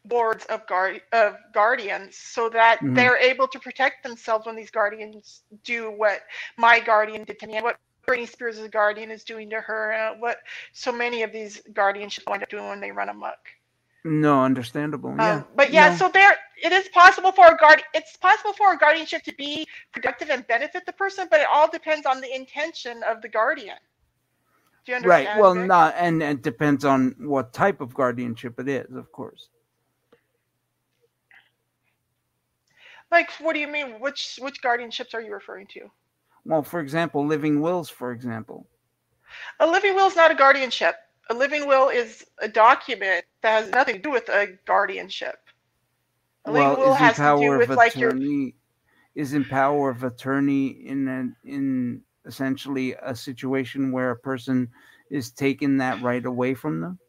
[0.07, 2.95] boards of guard of guardians, so that Mhm.
[2.95, 6.23] they're able to protect themselves when these guardians do what
[6.57, 7.77] my guardian did to me, and what
[8.07, 10.39] Britney Spears' guardian is doing to her, what
[10.71, 13.37] so many of these guardianships wind up doing when they run amok.
[14.05, 15.13] No, understandable.
[15.17, 15.35] Yeah.
[15.35, 15.95] Um, but yeah, No.
[15.97, 19.67] so there it is possible for a guard it's possible for a guardianship to be
[19.91, 23.77] productive and benefit the person, but it all depends on the intention of the guardian.
[24.85, 25.27] Do you understand?
[25.27, 25.41] right.
[25.41, 29.49] Well, not, and it depends on what type of guardianship it is, of course.
[33.11, 33.99] Like what do you mean?
[33.99, 35.89] Which which guardianships are you referring to?
[36.45, 38.67] Well, for example, living wills, for example.
[39.59, 40.95] A living will is not a guardianship.
[41.29, 45.35] A living will is a document that has nothing to do with a guardianship.
[46.45, 48.55] A living well, will isn't has to do with like your attorney
[49.15, 54.69] isn't power of attorney in an, in essentially a situation where a person
[55.09, 56.99] is taking that right away from them?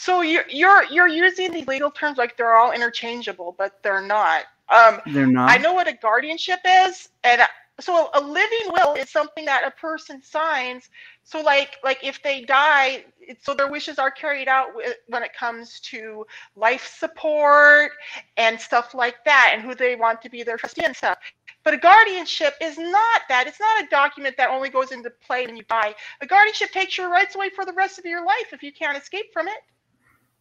[0.00, 4.44] So you're you're you're using these legal terms like they're all interchangeable, but they're not.
[4.68, 5.50] Um, They're not.
[5.50, 7.42] I know what a guardianship is, and
[7.80, 10.88] so a living will is something that a person signs.
[11.24, 13.06] So like like if they die,
[13.42, 14.68] so their wishes are carried out
[15.08, 16.24] when it comes to
[16.54, 17.90] life support
[18.36, 21.18] and stuff like that, and who they want to be their trustee and stuff.
[21.64, 23.48] But a guardianship is not that.
[23.48, 25.96] It's not a document that only goes into play when you die.
[26.20, 28.96] A guardianship takes your rights away for the rest of your life if you can't
[28.96, 29.58] escape from it.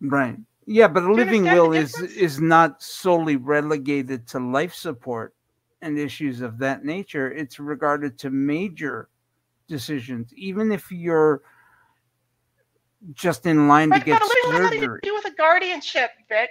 [0.01, 0.37] Right.
[0.65, 5.33] Yeah, but a living will is is not solely relegated to life support
[5.81, 7.31] and issues of that nature.
[7.31, 9.09] It's regarded to major
[9.67, 10.33] decisions.
[10.35, 11.41] Even if you're
[13.13, 14.99] just in line But, to get but a living will has nothing to surgery.
[15.03, 16.49] do with a guardianship, Vic.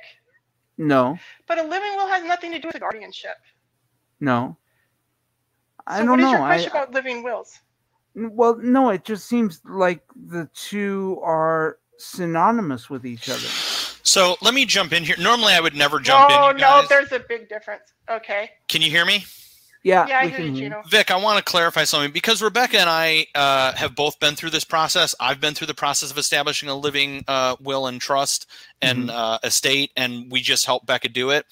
[0.78, 3.36] No, But a living will has nothing to do with a guardianship.
[4.20, 4.56] no.
[5.86, 6.12] I So don't know.
[6.12, 6.32] what is know.
[6.32, 7.60] your I, question about living wills?
[8.14, 13.46] well, no, it just seems like the two are synonymous with each other.
[14.02, 15.16] So let me jump in here.
[15.18, 16.56] Normally, I would never jump no, in.
[16.56, 16.88] you no, guys.
[16.88, 17.82] there's a big difference.
[18.08, 18.50] Okay.
[18.68, 19.24] Can you hear me?
[19.82, 20.62] Yeah, Yeah, I hear can you.
[20.62, 20.82] Gino.
[20.88, 24.50] Vic, I want to clarify something because Rebecca and I uh, have both been through
[24.50, 25.14] this process.
[25.20, 28.50] I've been through the process of establishing a living uh, will and trust
[28.82, 31.46] and uh, estate, and we just helped Becca do it.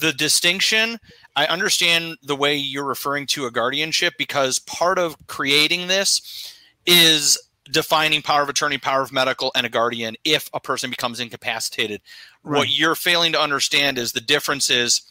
[0.00, 0.98] The distinction,
[1.36, 6.52] I understand the way you're referring to a guardianship because part of creating this
[6.84, 7.38] is
[7.70, 12.00] defining power of attorney, power of medical, and a guardian if a person becomes incapacitated.
[12.42, 12.58] Right.
[12.58, 15.02] What you're failing to understand is the difference is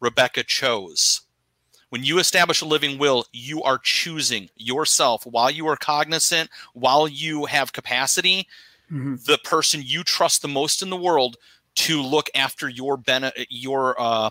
[0.00, 1.22] Rebecca chose.
[1.90, 7.06] When you establish a living will, you are choosing yourself while you are cognizant, while
[7.06, 8.48] you have capacity,
[8.90, 9.24] Mhm.
[9.24, 11.36] the person you trust the most in the world
[11.74, 14.30] to look after your bene- your uh,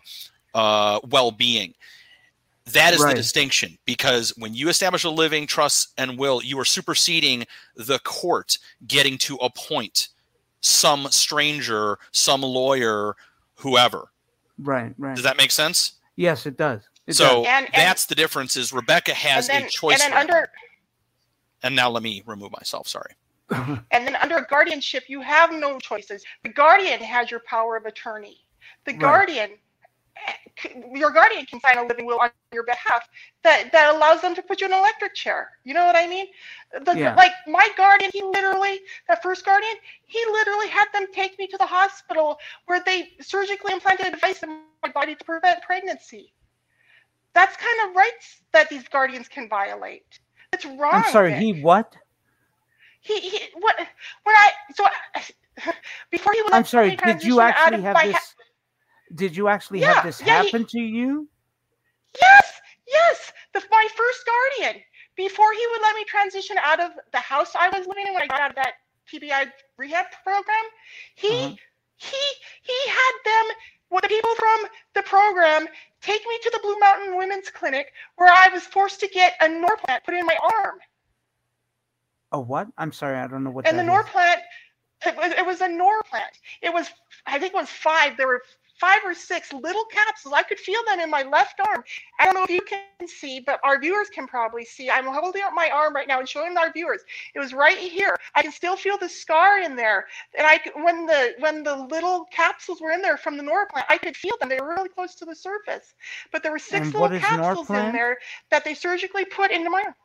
[0.53, 1.73] uh, well-being.
[2.65, 3.15] That is Right.
[3.15, 7.45] the distinction because when you establish a living trust and will, you are superseding
[7.75, 8.57] the court
[8.87, 10.09] getting to appoint
[10.61, 13.15] some stranger, some lawyer,
[13.55, 14.11] whoever.
[14.59, 15.15] Right, right.
[15.15, 15.93] Does that make sense?
[16.17, 16.81] yes, it does.
[17.07, 17.47] It so does.
[17.47, 19.93] And- and- that's the difference is Rebecca has and then, a choice.
[19.93, 20.19] and then now.
[20.37, 20.51] under
[21.63, 22.87] and now let me remove myself.
[22.87, 23.13] Sorry.
[23.49, 26.23] and then under a guardianship, you have no choices.
[26.43, 28.45] The guardian has your power of attorney.
[28.85, 29.55] The guardian, c-
[30.93, 33.07] your guardian can sign a living will on your behalf
[33.43, 35.49] that that allows them to put you in an electric chair.
[35.63, 36.27] You know what I mean?
[36.85, 37.15] The, Yeah.
[37.15, 41.57] Like my guardian, he literally that first guardian, he literally had them take me to
[41.57, 46.33] the hospital where they surgically implanted a device in my body to prevent pregnancy.
[47.33, 50.19] That's kind of rights that these guardians can violate.
[50.53, 50.95] It's wrong.
[50.95, 51.95] I'm sorry, he what?
[53.01, 53.75] he, he what
[54.23, 55.73] when I so I,
[56.11, 58.35] before he would I'm sorry, did you actually have this
[59.15, 61.27] did you actually Yeah, have this yeah, he- happen to you?
[62.19, 62.53] yes
[62.87, 64.81] yes the my first guardian
[65.15, 68.23] before he would let me transition out of the house I was living in when
[68.23, 68.73] I got out of that
[69.11, 70.65] TBI rehab program
[71.15, 71.55] he Uh-huh.
[71.97, 72.17] he
[72.63, 73.55] he had them
[73.89, 74.59] well, the people from
[74.93, 75.67] the program
[76.01, 79.45] take me to the Blue Mountain Women's Clinic where I was forced to get a
[79.47, 80.79] Norplant put in my arm
[82.31, 82.67] A what?
[82.77, 83.83] I'm sorry, I don't know what and the.
[83.83, 84.37] Norplant,
[85.05, 86.33] it was, it was a Norplant.
[86.61, 86.89] It was,
[87.25, 88.15] I think it was five.
[88.15, 88.41] There were
[88.81, 90.33] five or six little capsules.
[90.35, 91.83] I could feel them in my left arm.
[92.19, 94.89] I don't know if you can see, but our viewers can probably see.
[94.89, 97.01] I'm holding up my arm right now and showing our viewers.
[97.35, 98.17] It was right here.
[98.35, 100.07] I can still feel the scar in there.
[100.37, 103.97] And I when the when the little capsules were in there from the Norplant, I
[103.97, 104.49] could feel them.
[104.49, 105.93] They were really close to the surface.
[106.31, 107.87] But there were six And little capsules Norplant?
[107.87, 108.17] in there
[108.49, 109.95] that they surgically put into my arm.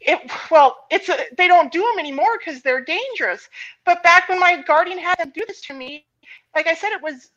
[0.00, 3.48] It well, it's a, they don't do them anymore because they're dangerous.
[3.84, 6.06] But back when my guardian had them do this to me,
[6.54, 7.30] like I said, it was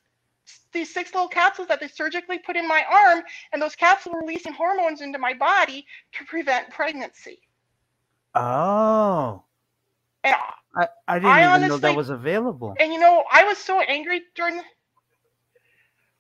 [0.72, 4.22] these six little capsules that they surgically put in my arm, and those capsules were
[4.22, 7.40] releasing hormones into my body to prevent pregnancy.
[8.36, 9.44] Oh.
[10.24, 10.36] And,
[10.76, 12.76] I, I didn't I even know that was available.
[12.80, 14.62] and you know, I was so angry during.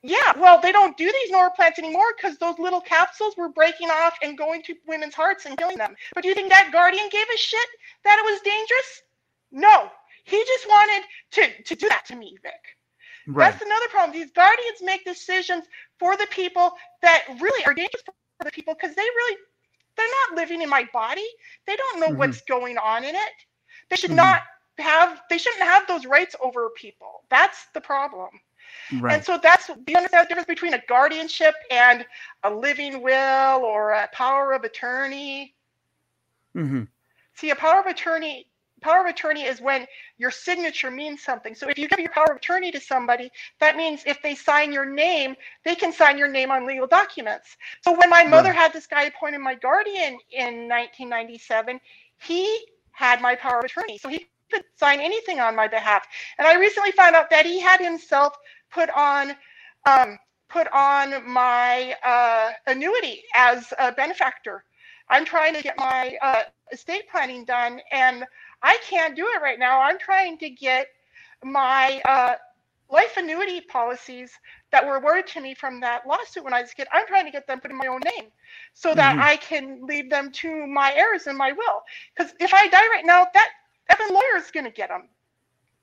[0.01, 4.17] Yeah, well, they don't do these Norplants anymore because those little capsules were breaking off
[4.23, 5.93] and going to women's hearts and killing them.
[6.15, 7.67] But do you think that guardian gave a shit
[8.05, 9.03] that it was dangerous?
[9.51, 9.91] No,
[10.23, 12.78] he just wanted to to do that to me, Vic.
[13.29, 13.55] Right.
[13.55, 14.17] That's another problem.
[14.17, 15.65] These guardians make decisions
[15.99, 19.37] for the people that really are dangerous for the people because they really
[19.97, 21.27] they're not living in my body.
[21.67, 22.17] They don't know Mhm.
[22.17, 23.33] what's going on in it.
[23.89, 24.27] They should Mhm.
[24.27, 24.41] not
[24.79, 27.23] have they shouldn't have those rights over people.
[27.29, 28.29] That's the problem.
[28.91, 29.23] Right.
[29.23, 32.05] And so that's understand the difference between a guardianship and
[32.43, 35.55] a living will or a power of attorney?
[36.55, 36.83] hmm
[37.35, 38.48] See, a power of attorney
[38.79, 39.85] power of attorney is when
[40.17, 41.55] your signature means something.
[41.55, 44.71] So if you give your power of attorney to somebody, that means if they sign
[44.71, 47.57] your name, they can sign your name on legal documents.
[47.81, 51.79] So when my mother had this guy appointed my guardian in 1997,
[52.21, 53.97] he had my power of attorney.
[53.97, 56.05] So he could sign anything on my behalf.
[56.37, 58.35] And I recently found out that he had himself
[58.71, 59.35] put on
[59.85, 60.17] um,
[60.49, 64.63] put on my uh, annuity as a benefactor.
[65.09, 68.25] I'm trying to get my uh, estate planning done, and
[68.61, 69.79] I can't do it right now.
[69.81, 70.87] I'm trying to get
[71.43, 72.35] my uh,
[72.89, 74.31] life annuity policies
[74.71, 76.87] that were awarded to me from that lawsuit when I was a kid.
[76.91, 78.31] I'm trying to get them put in my own name
[78.73, 79.21] so that Mhm.
[79.21, 81.83] I can leave them to my heirs in my will.
[82.15, 83.49] Because if I die right now, that
[83.89, 85.09] Evan lawyer is going to get them.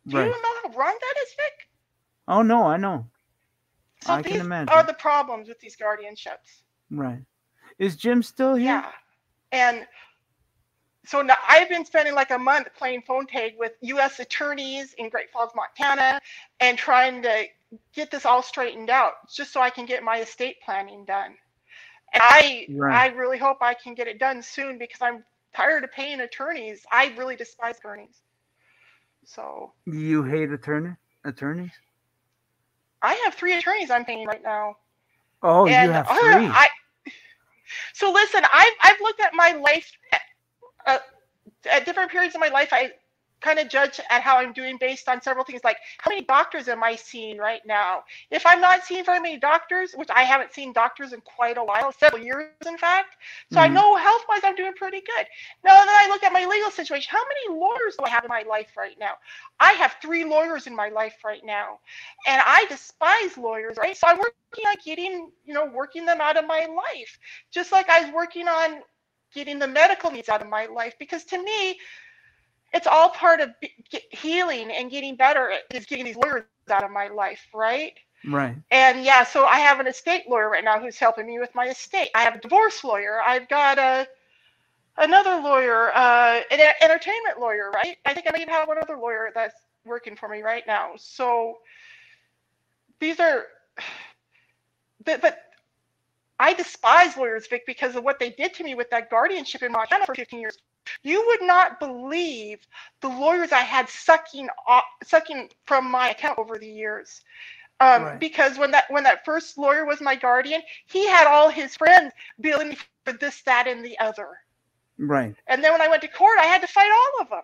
[0.09, 0.27] Do Right.
[0.27, 1.69] you know how wrong that is, Vic?
[2.29, 3.11] Oh no, I know.
[4.03, 4.69] So I can these imagine.
[4.69, 6.63] are the problems with these guardianships.
[6.91, 7.25] Right.
[7.79, 8.67] Is Jim still here?
[8.67, 8.93] Yeah.
[9.53, 9.87] And
[11.07, 14.19] so now I've been spending like a month playing phone tag with U.S.
[14.21, 16.21] attorneys in Great Falls, Montana,
[16.61, 17.45] and trying to
[17.95, 21.35] get this all straightened out, just so I can get my estate planning done.
[22.13, 23.13] And I, Right.
[23.13, 26.85] I really hope I can get it done soon because I'm tired of paying attorneys.
[26.91, 28.21] I really despise attorneys.
[29.25, 30.95] So You hate attorney
[31.25, 31.73] attorneys?
[33.03, 34.77] I have three attorneys I'm paying right now.
[35.43, 36.47] Oh, and you have three.
[36.47, 36.69] I,
[37.95, 39.91] so listen, I've I've looked at my life
[40.87, 40.99] uh,
[41.71, 42.71] at different periods of my life.
[42.73, 42.93] I
[43.43, 46.69] kind of judge at how I'm doing based on several things, like how many doctors
[46.69, 48.03] am I seeing right now?
[48.31, 51.65] If I'm not seeing very many doctors, which I haven't seen doctors in quite a
[51.65, 53.17] while, several years in fact,
[53.51, 53.75] so I Mhm.
[53.75, 55.27] know health-wise I'm doing pretty good.
[55.63, 58.29] Now that I look at my legal situation, how many lawyers do I have in
[58.29, 59.13] my life right now?
[59.61, 61.81] I have three lawyers in my life right now,
[62.27, 63.97] and I despise lawyers, right?
[63.97, 67.19] So I'm working on getting, you know, working them out of my life,
[67.53, 68.83] just like I was working on
[69.37, 71.79] getting the medical needs out of my life, because to me,
[72.73, 73.51] it's all part of
[74.11, 77.93] healing and getting better is getting these lawyers out of my life, right?
[78.29, 78.57] right.
[78.71, 81.69] And yeah, so I have an estate lawyer right now who's helping me with my
[81.69, 82.11] estate.
[82.15, 83.21] I have a divorce lawyer.
[83.25, 84.09] I've got a
[84.99, 87.99] another lawyer, uh, an entertainment lawyer, right?
[88.07, 90.93] I think I might have one other lawyer that's working for me right now.
[90.97, 91.59] So
[92.99, 93.45] these are,
[95.05, 95.39] but, but
[96.39, 99.73] I despise lawyers, Vic, because of what they did to me with that guardianship in
[99.73, 100.59] Montana for 15 years.
[101.03, 102.67] You would not believe
[103.01, 107.23] the lawyers I had sucking off, sucking from my account over the years.
[107.81, 108.21] Um, Right.
[108.21, 112.13] Because when that when that first lawyer was my guardian, he had all his friends
[112.41, 114.29] billing me for this, that, and the other.
[114.99, 115.35] Right.
[115.47, 117.43] And then when I went to court, I had to fight all of them.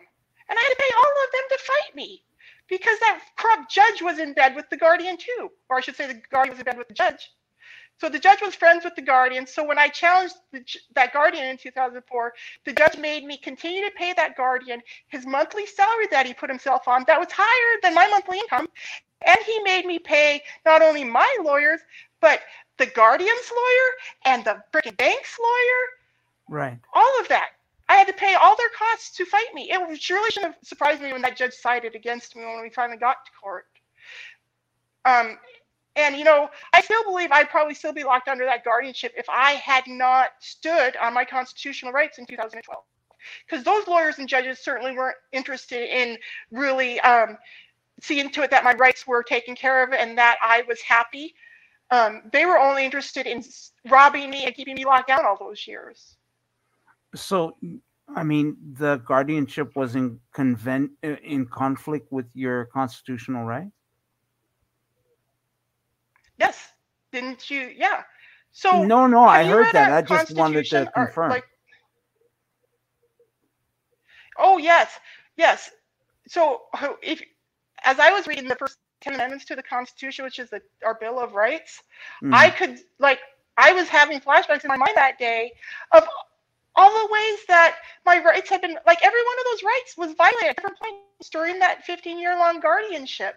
[0.49, 2.24] And I had to pay all of them to fight me
[2.68, 5.51] because that corrupt judge was in bed with the guardian too.
[5.68, 7.30] Or I should say the guardian was in bed with the judge.
[8.03, 9.46] So the judge was friends with the guardian.
[9.46, 10.64] So when I challenged the,
[10.96, 12.32] that guardian in 2004,
[12.64, 16.50] the judge made me continue to pay that guardian his monthly salary that he put
[16.50, 18.66] himself on that was higher than my monthly income.
[19.24, 21.78] And he made me pay not only my lawyers,
[22.20, 22.40] but
[22.76, 26.80] the guardian's lawyer and the frickin' bank's lawyer Right.
[26.94, 27.50] all of that.
[27.88, 29.70] I had to pay all their costs to fight me.
[29.70, 32.98] It surely shouldn't have surprised me when that judge sided against me when we finally
[32.98, 33.66] got to court.
[35.05, 35.38] Um,
[35.97, 39.26] and you know, I still believe I'd probably still be locked under that guardianship if
[39.28, 42.82] I had not stood on my constitutional rights in 2012.
[43.47, 46.18] Because those lawyers and judges certainly weren't interested in
[46.51, 47.38] really um,
[48.01, 51.34] seeing to it that my rights were taken care of and that I was happy.
[51.90, 53.45] Um, they were only interested in
[53.88, 56.16] robbing me and keeping me locked down all those years.
[57.14, 57.57] So,
[58.16, 63.68] I mean, the guardianship was in in conflict with your constitutional right.
[66.43, 66.72] Yes.
[67.12, 67.72] Didn't you?
[67.76, 68.03] Yeah.
[68.53, 69.93] So no, no, I heard that.
[69.93, 71.30] I just wanted to confirm.
[71.30, 71.49] like-
[74.38, 74.99] oh yes,
[75.36, 75.70] yes.
[76.28, 76.62] So
[77.03, 77.22] if,
[77.84, 80.95] as I was reading the first ten amendments to the Constitution, which is the, our
[80.95, 81.82] Bill of Rights,
[82.22, 82.34] Mhm.
[82.34, 83.20] I could like
[83.57, 85.53] I was having flashbacks in my mind that day
[85.93, 86.09] of
[86.74, 87.76] all the ways that
[88.07, 91.28] my rights had been like every one of those rights was violated at different points
[91.30, 93.36] during that 15 year long guardianship.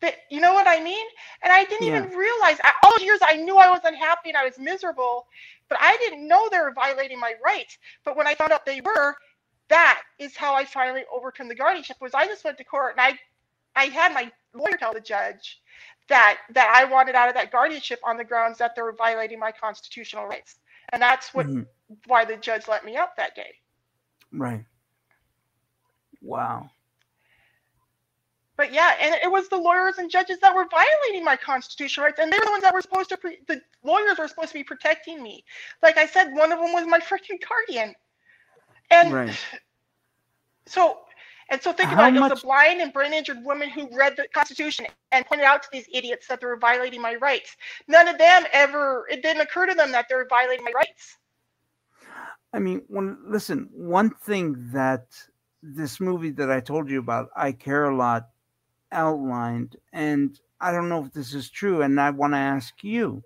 [0.00, 1.06] That you know what I mean?
[1.42, 4.36] And I didn't even realize I, all those years I knew I was unhappy and
[4.36, 5.26] I was miserable,
[5.68, 7.78] but I didn't know they were violating my rights.
[8.04, 9.16] But when I found out they were,
[9.68, 11.96] that is how I finally overturned the guardianship.
[12.00, 13.18] Was I just went to court and I,
[13.76, 15.60] I had my lawyer tell the judge
[16.08, 19.38] that that I wanted out of that guardianship on the grounds that they were violating
[19.38, 20.56] my constitutional rights,
[20.92, 21.66] and that's what Mhm.
[22.06, 23.54] why the judge let me out that day.
[24.32, 24.64] Right.
[26.22, 26.70] Wow.
[28.60, 32.18] But yeah, and it was the lawyers and judges that were violating my constitutional rights,
[32.18, 33.16] and they were the ones that were supposed to.
[33.16, 35.42] Pre- the lawyers were supposed to be protecting me.
[35.82, 37.94] Like I said, one of them was my freaking guardian,
[38.90, 39.34] and Right.
[40.66, 40.98] so
[41.48, 42.18] and so think How about it.
[42.18, 45.62] It was a blind and brain injured woman who read the Constitution and pointed out
[45.62, 47.56] to these idiots that they were violating my rights.
[47.88, 49.06] None of them ever.
[49.10, 51.16] It didn't occur to them that they were violating my rights.
[52.52, 55.06] I mean, when listen, one thing that
[55.62, 58.28] this movie that I told you about, I care a lot,
[58.92, 63.24] outlined, and I don't know if this is true, and I want to ask you,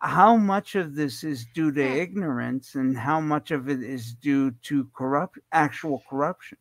[0.00, 1.98] how much of this is due to Hmm.
[2.00, 6.58] ignorance, and how much of it is due to corrupt, actual corruption?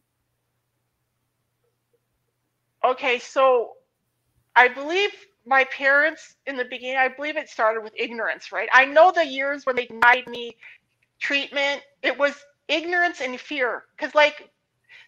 [2.84, 3.73] Okay, so
[4.55, 5.11] I believe
[5.45, 8.69] my parents in the beginning, I believe it started with ignorance, right?
[8.73, 10.55] I know the years when they denied me
[11.19, 12.34] treatment, it was
[12.67, 13.86] ignorance and fear.
[13.97, 14.49] Because, like,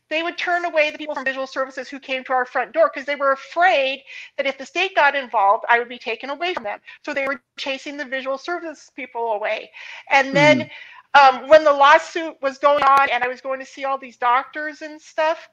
[0.10, 2.92] they would turn away the people from visual services who came to our front door
[2.94, 4.04] because they were afraid
[4.38, 6.80] that if the state got involved, I would be taken away from them.
[7.06, 9.72] So they were chasing the visual service people away.
[10.10, 10.70] And then
[11.14, 14.18] um, when the lawsuit was going on and I was going to see all these
[14.18, 15.50] doctors and stuff,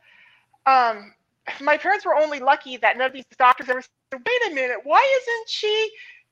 [0.67, 1.13] um,
[1.61, 4.79] my parents were only lucky that none of these doctors ever said, wait a minute,
[4.85, 5.91] why isn't she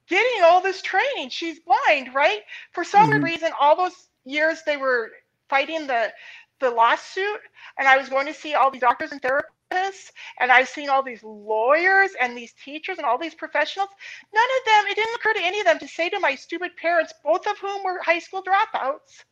[0.09, 1.29] getting all this training?
[1.31, 2.41] She's blind, right?
[2.73, 3.23] For some Mhm.
[3.23, 5.11] reason, all those years they were
[5.49, 6.13] fighting the
[6.63, 7.41] the lawsuit,
[7.79, 11.03] and I was going to see all these doctors and therapists, and I've seen all
[11.03, 13.91] these lawyers and these teachers and all these professionals.
[14.35, 16.71] None of them, it didn't occur to any of them to say to my stupid
[16.77, 19.25] parents, both of whom were high school dropouts.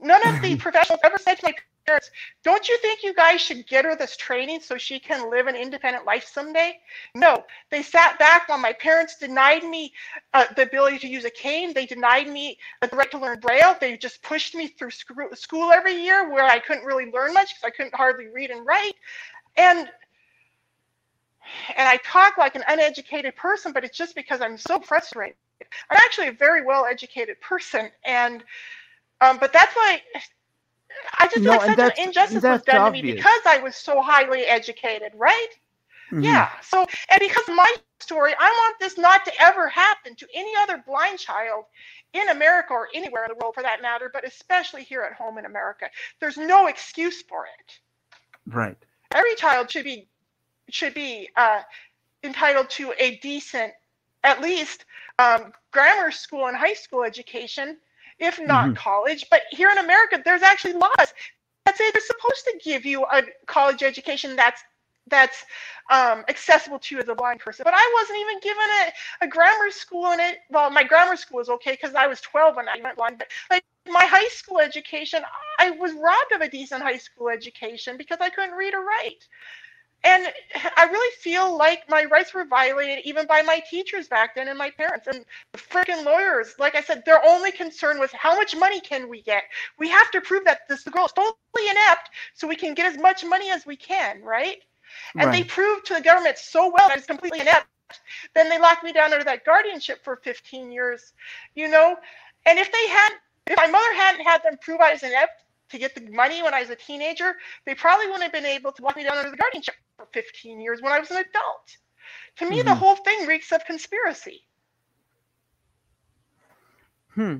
[0.00, 1.54] None of the professionals ever said to my
[1.90, 2.10] parents,
[2.44, 5.56] Don't you think you guys should get her this training so she can live an
[5.56, 6.78] independent life someday?
[7.14, 9.92] No, they sat back while my parents denied me
[10.32, 11.74] uh, the ability to use a cane.
[11.74, 13.76] They denied me the right to learn Braille.
[13.80, 17.54] They just pushed me through sc- school every year where I couldn't really learn much
[17.54, 18.94] because I couldn't hardly read and write.
[19.56, 19.88] And
[21.76, 25.36] and I talk like an uneducated person, but it's just because I'm so frustrated.
[25.90, 28.44] I'm actually a very well educated person, and
[29.20, 30.00] um, but that's why
[31.18, 33.76] I just No, feel like such an injustice was done to me because I was
[33.76, 35.48] so highly educated, right?
[36.10, 36.24] Mhm.
[36.24, 36.60] Yeah.
[36.60, 40.60] So, and because my story, I want this not to ever happen to any other
[40.60, 41.46] blind child
[42.12, 45.38] in America or anywhere in the world for that matter, but especially here at home
[45.38, 45.88] in America.
[46.20, 47.80] There's no excuse for it.
[48.46, 48.76] Right.
[49.12, 50.08] Every child should be
[50.70, 51.62] should be uh,
[52.22, 53.72] entitled to a decent,
[54.22, 54.84] at least
[55.18, 57.78] um, grammar school and high school education,
[58.20, 58.76] if not Mhm.
[58.76, 59.26] college.
[59.30, 61.14] But here in America, there's actually laws
[61.66, 64.62] that say they're supposed to give you a college education that's
[65.08, 65.44] that's
[65.90, 67.64] um, accessible to you as a blind person.
[67.64, 68.64] But I wasn't even given
[69.22, 70.38] a, a grammar school in it.
[70.50, 73.18] Well, my grammar school was okay because I was 12 when I went blind.
[73.18, 75.22] But like my high school education,
[75.58, 79.26] I was robbed of a decent high school education because I couldn't read or write.
[80.02, 80.26] And
[80.76, 84.58] I really feel like my rights were violated even by my teachers back then and
[84.58, 86.54] my parents and the freaking lawyers.
[86.58, 89.44] Like I said, their only concern was how much money can we get?
[89.78, 92.98] We have to prove that this girl is totally inept so we can get as
[92.98, 94.58] much money as we can, right?
[95.16, 97.66] and they proved to the government so well that it's completely inept.
[98.34, 101.12] Then they locked me down under that guardianship for 15 years,
[101.54, 101.96] you know.
[102.46, 103.10] And if they had,
[103.46, 106.54] if my mother hadn't had them prove I was inept to get the money when
[106.54, 109.30] I was a teenager, they probably wouldn't have been able to lock me down under
[109.30, 111.76] the guardianship for 15 years when I was an adult.
[112.36, 112.78] To me, the Mhm.
[112.78, 114.46] whole thing reeks of conspiracy.
[117.14, 117.38] Hmm.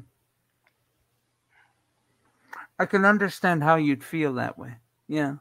[2.78, 4.76] I can understand how you'd feel that way.
[5.06, 5.36] Yeah.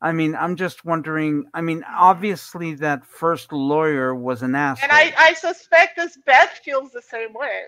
[0.00, 1.44] I mean, I'm just wondering.
[1.54, 4.88] I mean, obviously, that first lawyer was an asshole.
[4.90, 7.66] And I, I suspect this Beth feels the same way.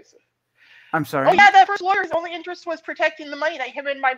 [0.94, 1.28] I'm sorry.
[1.28, 4.14] Oh yeah, that first lawyer's only interest was protecting the money that him and my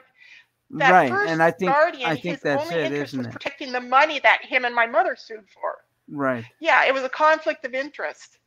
[0.70, 3.18] that right, first and I think guardian, I think his that's only it, interest isn't
[3.18, 3.32] was it?
[3.32, 5.78] protecting the money that him and my mother sued for.
[6.08, 8.38] Right, Yeah, it was a conflict of interest.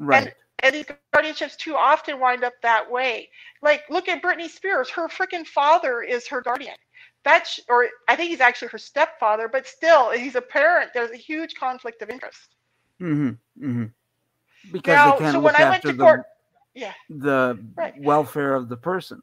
[0.00, 0.34] right.
[0.60, 3.28] And these guardianships too often wind up that way.
[3.60, 4.88] Like, look at Britney Spears.
[4.88, 6.76] Her freaking father is her guardian.
[7.22, 10.90] That's, or I think he's actually her stepfather, but still, he's a parent.
[10.94, 12.54] There's a huge conflict of interest.
[13.00, 13.28] Mm-hmm.
[13.68, 13.84] Mm-hmm.
[14.72, 16.24] Because Now, they can't so when I went to court-
[16.74, 16.92] Yeah.
[17.08, 17.94] the Right.
[18.00, 19.22] welfare of the person.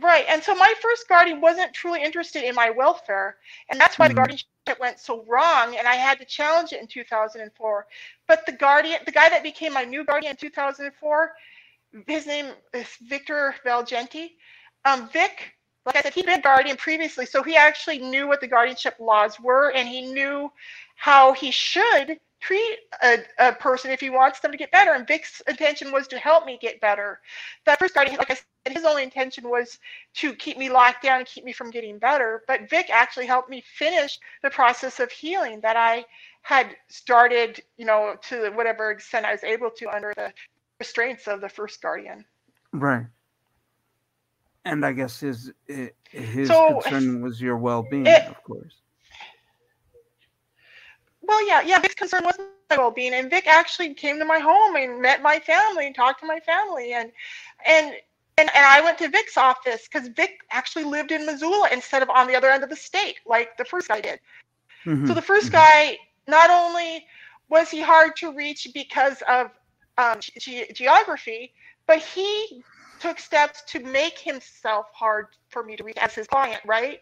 [0.00, 0.24] Right.
[0.28, 3.36] And so my first guardian wasn't truly interested in my welfare.
[3.68, 4.10] And that's why Mhm.
[4.10, 5.76] the guardianship went so wrong.
[5.76, 7.86] And I had to challenge it in 2004.
[8.26, 11.34] But the guardian, the guy that became my new guardian in 2004,
[12.06, 14.36] his name is Victor Valgenti.
[14.84, 15.54] Um, Vic,
[15.84, 17.26] like I said, he'd been guardian previously.
[17.26, 20.50] So he actually knew what the guardianship laws were and he knew
[20.94, 24.92] how he should treat a, a person if he wants them to get better.
[24.92, 27.20] And Vic's intention was to help me get better.
[27.66, 29.78] That first guardian, like I said, his only intention was
[30.14, 32.42] to keep me locked down and keep me from getting better.
[32.46, 36.04] But Vic actually helped me finish the process of healing that I
[36.42, 40.32] had started, you know, to whatever extent I was able to under the
[40.78, 42.24] restraints of the first guardian.
[42.72, 43.06] Right.
[44.64, 48.79] And I guess his eh, his So- concern was your well-being, It- of course.
[51.22, 51.78] Well, yeah, yeah.
[51.80, 55.38] Vic's concern was my well-being, and Vic actually came to my home and met my
[55.40, 57.12] family and talked to my family, and
[57.66, 57.86] and
[58.38, 62.10] and, and I went to Vic's office because Vic actually lived in Missoula instead of
[62.10, 64.20] on the other end of the state, like the first guy did.
[65.04, 65.52] So Mhm, the first mhm.
[65.52, 67.06] guy, not only
[67.48, 69.50] was he hard to reach because of
[69.98, 71.52] um, ge- geography,
[71.86, 72.64] but he
[73.00, 76.60] took steps to make himself hard for me to reach as his client.
[76.66, 77.00] Right?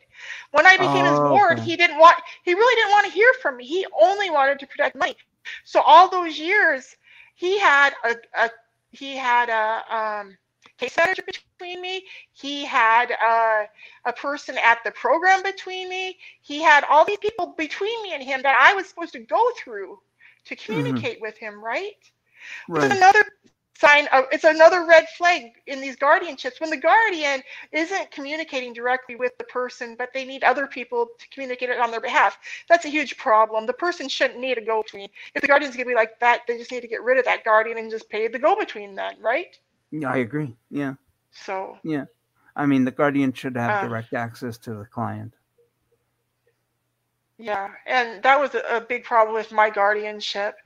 [0.52, 1.62] When I became his Oh, ward, okay.
[1.62, 2.16] he didn't want.
[2.44, 3.66] He really didn't want to hear from me.
[3.66, 5.16] He only wanted to protect money.
[5.64, 6.96] So all those years,
[7.34, 8.50] he had a, a
[8.92, 10.36] he had a um,
[10.78, 12.04] case manager between me.
[12.32, 13.68] He had a,
[14.04, 16.16] a person at the program between me.
[16.40, 19.50] He had all these people between me and him that I was supposed to go
[19.58, 19.98] through
[20.46, 21.96] to communicate with him, right?
[22.68, 22.90] Right.
[22.90, 23.24] another
[23.78, 27.42] sign of it's another red flag in these guardianships when the guardian
[27.72, 31.90] isn't communicating directly with the person but they need other people to communicate it on
[31.90, 32.38] their behalf
[32.68, 35.90] that's a huge problem the person shouldn't need a go-between if the guardian's going to
[35.90, 38.28] be like that they just need to get rid of that guardian and just pay
[38.28, 39.58] the go-between then right
[39.90, 40.56] Yeah, I agree.
[40.70, 40.94] Yeah.
[41.32, 42.06] so Yeah.
[42.56, 45.34] I mean, the guardian should have Uh, direct access to the client.
[47.38, 50.56] Yeah, and that was a, a big problem with my guardianship.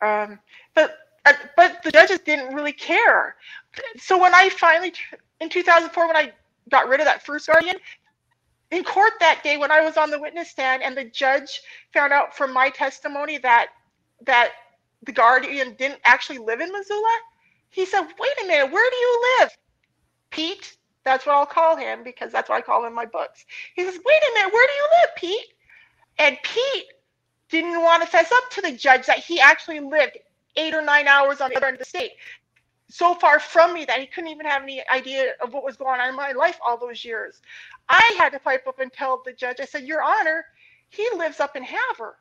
[0.00, 0.40] Um,
[0.74, 3.36] but uh, but the judges didn't really care.
[3.98, 4.92] So when I finally,
[5.40, 6.32] in 2004, when I
[6.70, 7.76] got rid of that first guardian,
[8.70, 11.60] in court that day when I was on the witness stand, and the judge
[11.92, 13.68] found out from my testimony that
[14.22, 14.52] that
[15.02, 17.18] the guardian didn't actually live in Missoula,
[17.70, 19.50] he said, "Wait a minute, where do you live,
[20.30, 23.44] Pete?" That's what I'll call him because that's what I call him in my books.
[23.74, 25.54] He says, "Wait a minute, where do you live, Pete?"
[26.18, 26.86] And Pete
[27.50, 30.16] didn't want to fess up to the judge that he actually lived
[30.56, 32.12] eight or nine hours on the other end of the state,
[32.88, 36.00] so far from me that he couldn't even have any idea of what was going
[36.00, 37.40] on in my life all those years.
[37.88, 40.44] I had to pipe up and tell the judge, I said, Your Honor,
[40.90, 42.16] he lives up in Havre.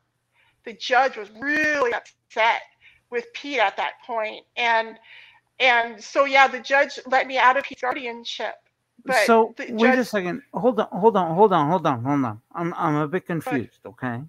[0.65, 2.61] The judge was really upset
[3.09, 4.45] with Pete at that point.
[4.55, 4.97] And
[5.59, 8.55] and so yeah, the judge let me out of his guardianship.
[9.05, 10.43] But so wait a second.
[10.53, 12.41] Hold on, hold on, hold on, hold on, hold on.
[12.53, 14.21] I'm I'm a bit confused, okay?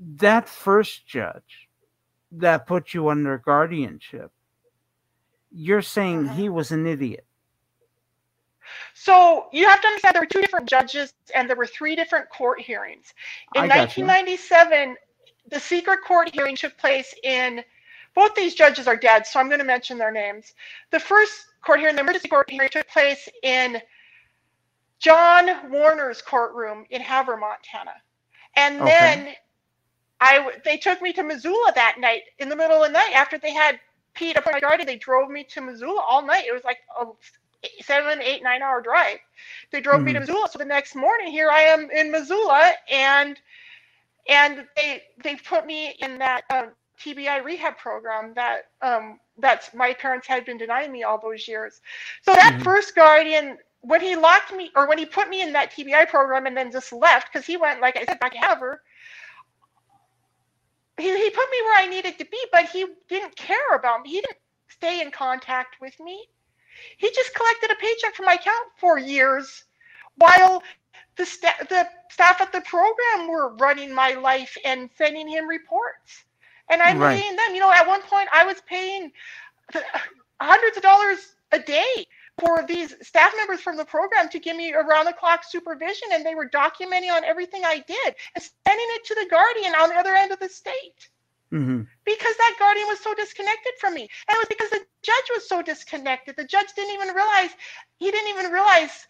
[0.00, 1.67] That first judge
[2.32, 4.30] that put you under guardianship,
[5.50, 6.54] you're saying he mm-hmm.
[6.54, 7.24] was an idiot.
[8.94, 12.28] So you have to understand there were two different judges and there were three different
[12.28, 13.14] court hearings.
[13.54, 14.04] In I got you.
[14.04, 14.96] 1997,
[15.50, 17.64] the secret court hearing took place in
[18.14, 20.54] both these judges are dead, so I'm going to mention their names.
[20.90, 23.80] The first court hearing, the emergency court hearing, took place in
[24.98, 27.94] John Warner's courtroom in Havre, Montana.
[28.56, 28.90] And Okay.
[28.90, 29.34] then
[30.20, 33.38] I they took me to Missoula that night in the middle of the night after
[33.38, 33.80] they had
[34.14, 34.86] Pete up on my guardian.
[34.86, 36.44] They drove me to Missoula all night.
[36.46, 37.06] It was like a
[37.82, 39.18] seven, eight, nine hour drive.
[39.72, 40.20] They drove me to Mhm.
[40.20, 40.48] Missoula.
[40.50, 43.38] So the next morning, here I am in Missoula, and
[44.28, 49.94] and they they put me in that um, TBI rehab program that um, that's my
[49.94, 51.80] parents had been denying me all those years.
[52.22, 52.62] So that Mhm.
[52.62, 56.46] first guardian, when he locked me or when he put me in that TBI program
[56.46, 58.80] and then just left because he went, like I said, back to Havre.
[60.98, 64.10] He, he put me where I needed to be, but he didn't care about me.
[64.10, 64.38] He didn't
[64.68, 66.26] stay in contact with me.
[66.98, 69.64] He just collected a paycheck from my account for years
[70.16, 70.62] while
[71.16, 76.24] the, sta- the staff at the program were running my life and sending him reports.
[76.70, 77.02] And I'm Right.
[77.02, 77.54] paying them.
[77.54, 79.12] You know, at one point I was paying
[80.40, 82.06] hundreds of dollars a day
[82.38, 86.24] for these staff members from the program to give me around the clock supervision and
[86.24, 89.96] they were documenting on everything I did and sending it to the guardian on the
[89.96, 91.10] other end of the state
[91.50, 94.08] hmm because that guardian was so disconnected from me.
[94.28, 96.36] And it was because the judge was so disconnected.
[96.36, 97.50] The judge didn't even realize,
[97.98, 99.06] he didn't even realize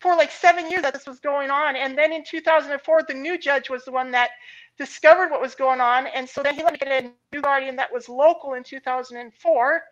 [0.00, 1.76] for like seven years that this was going on.
[1.76, 4.30] And then in 2004, the new judge was the one that
[4.78, 6.06] discovered what was going on.
[6.08, 9.82] And so then he let me get a new guardian that was local in 2004.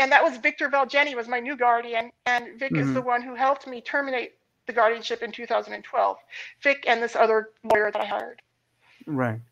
[0.00, 2.10] And that was Victor Valgenti was my new guardian.
[2.24, 2.94] And Vic is Mhm.
[2.94, 4.32] the one who helped me terminate
[4.66, 6.16] the guardianship in 2012.
[6.62, 8.40] Vic and this other lawyer that I hired.
[9.06, 9.42] Right.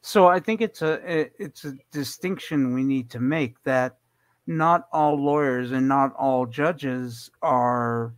[0.00, 3.98] So I think it's a it's a distinction we need to make that
[4.46, 8.14] not all lawyers and not all judges are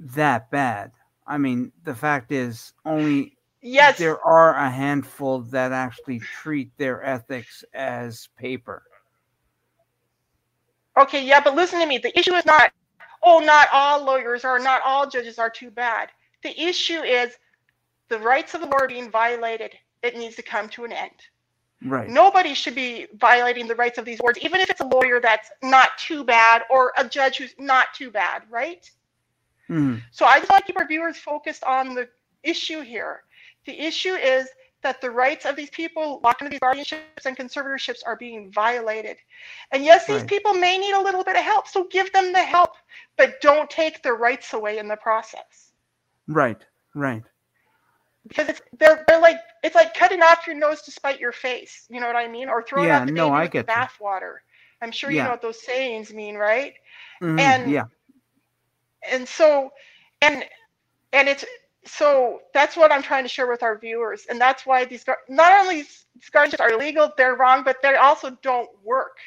[0.00, 0.90] that bad.
[1.26, 3.98] I mean, the fact is only Yes.
[3.98, 8.89] there are a handful that actually treat their ethics as paper.
[10.98, 11.98] Okay, yeah, but listen to me.
[11.98, 12.72] The issue is not,
[13.22, 16.10] oh, not all lawyers or not all judges are too bad.
[16.42, 17.36] The issue is
[18.08, 19.72] the rights of the lawyer being violated.
[20.02, 21.10] It needs to come to an end.
[21.82, 22.08] Right.
[22.08, 25.50] Nobody should be violating the rights of these lawyers, even if it's a lawyer that's
[25.62, 28.90] not too bad or a judge who's not too bad, right?
[29.68, 30.02] Mhm.
[30.10, 32.08] So I just want to keep our viewers focused on the
[32.42, 33.22] issue here.
[33.64, 34.48] The issue is
[34.82, 39.16] that the rights of these people locked into these guardianships and conservatorships are being violated.
[39.72, 40.28] And yes, these Right.
[40.28, 42.70] people may need a little bit of help, so give them the help,
[43.16, 45.72] but don't take their rights away in the process.
[46.26, 46.64] Right.
[46.94, 47.22] Right.
[48.26, 51.86] Because it's they're they're like it's like cutting off your nose to spite your face.
[51.90, 52.48] You know what I mean?
[52.48, 54.36] Or throwing Yeah, out the no, baby I with get the bathwater.
[54.82, 56.74] I'm sure you know what those sayings mean, right?
[57.22, 57.38] Mhm.
[57.40, 57.84] And- yeah.
[59.10, 59.72] and so
[60.22, 60.44] and
[61.12, 61.44] and it's
[61.86, 65.18] so that's what i'm trying to share with our viewers and that's why these gar-
[65.28, 69.18] not only these guardianships are illegal they're wrong but they also don't work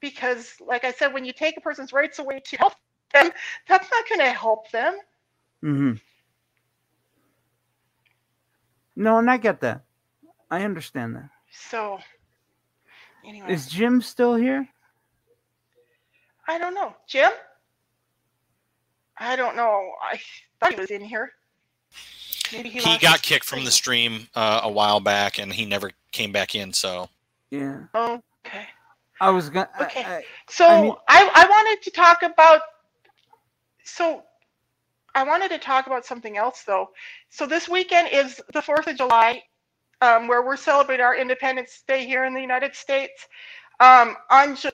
[0.00, 2.74] because like i said when you take a person's rights away to help
[3.12, 3.30] them
[3.68, 4.96] that's not going to help them
[5.62, 5.92] hmm
[8.96, 9.82] No, and I get that.
[10.50, 11.30] I understand that.
[11.50, 11.98] so
[13.24, 14.68] anyway Is Jim still here?
[16.48, 16.94] I don't know.
[17.08, 17.30] Jim?
[19.18, 19.92] I don't know.
[20.02, 20.18] I
[20.60, 21.32] thought he was in here.
[22.52, 25.90] Maybe he, he got kicked from the stream uh, a while back, and he never
[26.12, 26.72] came back in.
[26.72, 27.08] So
[27.50, 27.82] yeah.
[27.94, 28.66] Okay.
[29.20, 29.68] I was gonna.
[29.80, 30.04] Okay.
[30.04, 32.60] I, so I mean- I, I wanted to talk about.
[33.84, 34.22] So
[35.14, 36.90] I wanted to talk about something else though.
[37.30, 39.42] So this weekend is the Fourth of July,
[40.00, 43.28] um, where we're celebrating our Independence Day here in the United States.
[43.80, 44.70] Um, on Ju-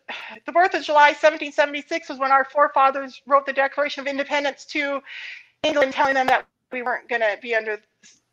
[0.47, 5.01] the Fourth of July, 1776, was when our forefathers wrote the Declaration of Independence to
[5.63, 7.81] England, telling them that we weren't going to be under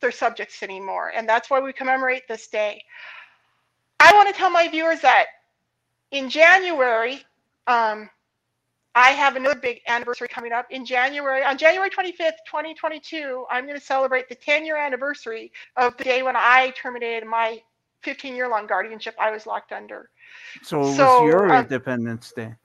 [0.01, 2.83] their subjects anymore, and that's why we commemorate this day.
[3.99, 5.27] I want to tell my viewers that
[6.11, 7.23] in January,
[7.67, 8.09] um,
[8.95, 11.43] I have another big anniversary coming up in January.
[11.43, 16.21] On January 25th, 2022, I'm going to celebrate the 10 year anniversary of the day
[16.21, 17.61] when I terminated my
[18.03, 20.09] 15 year long guardianship I was locked under.
[20.61, 22.55] So it So, was your um, Independence Day.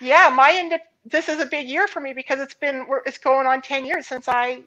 [0.00, 3.46] Yeah, my inde- this is a big year for me because it's been it's going
[3.46, 4.62] on 10 years since I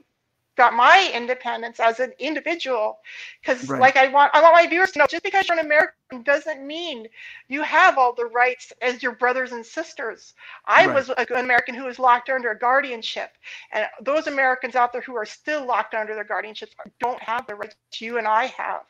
[0.55, 2.99] got my independence as an individual
[3.41, 3.79] because Right.
[3.79, 6.65] like I want I want my viewers to know just because you're an American doesn't
[6.65, 7.07] mean
[7.47, 10.35] you have all the rights as your brothers and sisters.
[10.65, 10.95] I Right.
[10.95, 13.31] was a- an American who was locked under a guardianship
[13.71, 17.55] and those Americans out there who are still locked under their guardianships don't have the
[17.55, 18.83] rights you and I have.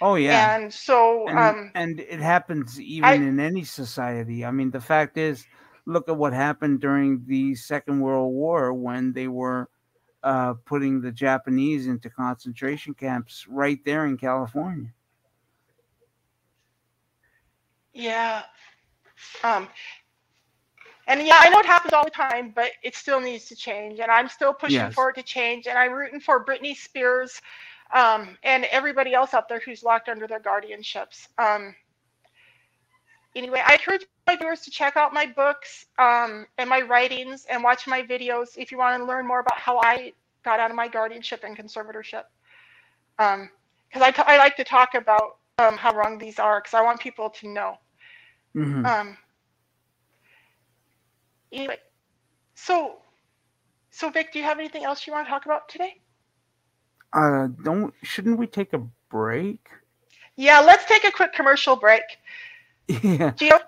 [0.00, 0.52] Oh yeah.
[0.54, 4.44] And so and, um and it happens even I- in any society.
[4.44, 5.46] I mean, the fact is,
[5.88, 9.70] look at what happened during the Second World War when they were
[10.22, 14.92] uh, putting the Japanese into concentration camps right there in California.
[17.94, 18.42] Yeah.
[19.42, 19.66] Um,
[21.06, 23.98] and yeah, I know it happens all the time, but it still needs to change.
[23.98, 24.94] And I'm still pushing Yes.
[24.94, 25.66] for it to change.
[25.66, 27.40] And I'm rooting for Britney Spears
[27.94, 31.28] um, and everybody else out there who's locked under their guardianships.
[31.38, 31.74] Um,
[33.34, 37.64] anyway, I encourage my viewers to check out my books um, and my writings and
[37.64, 40.12] watch my videos if you want to learn more about how I
[40.44, 42.24] got out of my guardianship and conservatorship.
[43.16, 46.82] Because I, t- I like to talk about um, how wrong these are because I
[46.82, 47.78] want people to know.
[48.54, 48.84] Mhm.
[48.84, 49.16] Um.
[51.50, 51.78] Anyway,
[52.54, 52.98] so,
[53.90, 56.00] so Vic, do you have anything else you want to talk about today?
[57.14, 59.70] Uh, don't shouldn't we take a break?
[60.36, 62.02] Yeah, let's take a quick commercial break.
[63.02, 63.32] Yeah.
[63.32, 63.60] Gio,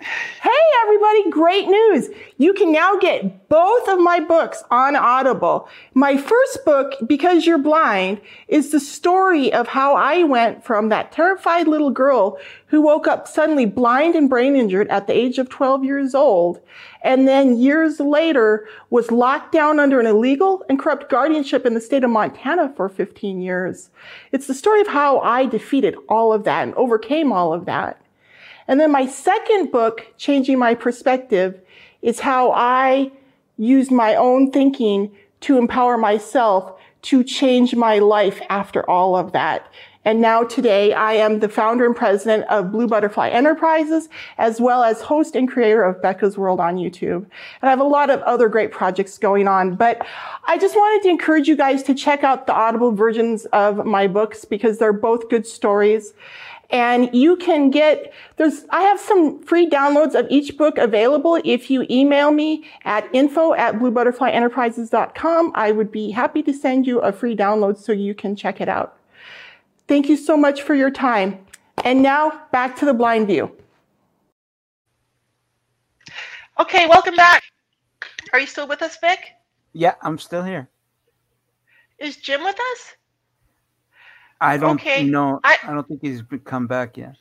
[0.00, 0.50] Hey,
[0.84, 2.08] everybody, great news.
[2.36, 5.68] You can now get both of my books on Audible.
[5.92, 11.10] My first book, Because You're Blind, is the story of how I went from that
[11.10, 15.48] terrified little girl who woke up suddenly blind and brain injured at the age of
[15.48, 16.60] 12 years old,
[17.02, 21.80] and then years later was locked down under an illegal and corrupt guardianship in the
[21.80, 23.90] state of Montana for 15 years.
[24.30, 28.00] It's the story of how I defeated all of that and overcame all of that.
[28.68, 31.60] And then my second book, Changing My Perspective,
[32.02, 33.10] is how I
[33.56, 39.70] used my own thinking to empower myself to change my life after all of that.
[40.04, 44.08] And now today I am the founder and president of Blue Butterfly Enterprises,
[44.38, 47.16] as well as host and creator of Becca's World on YouTube.
[47.16, 50.06] And I have a lot of other great projects going on, but
[50.46, 54.06] I just wanted to encourage you guys to check out the Audible versions of my
[54.06, 56.14] books because they're both good stories.
[56.70, 61.40] And you can get, there's, I have some free downloads of each book available.
[61.44, 66.98] If you email me at info at bluebutterflyenterprises.com, I would be happy to send you
[66.98, 68.98] a free download so you can check it out.
[69.86, 71.38] Thank you so much for your time.
[71.84, 73.50] And now back to the blind view.
[76.60, 77.44] okay, welcome back.
[78.32, 79.20] Are you still with us, Vic?
[79.72, 80.68] Yeah, I'm still here.
[81.98, 82.97] Is Jim with us?
[84.40, 85.40] I don't Okay, know.
[85.44, 87.14] I, I- don't think he's come back yet.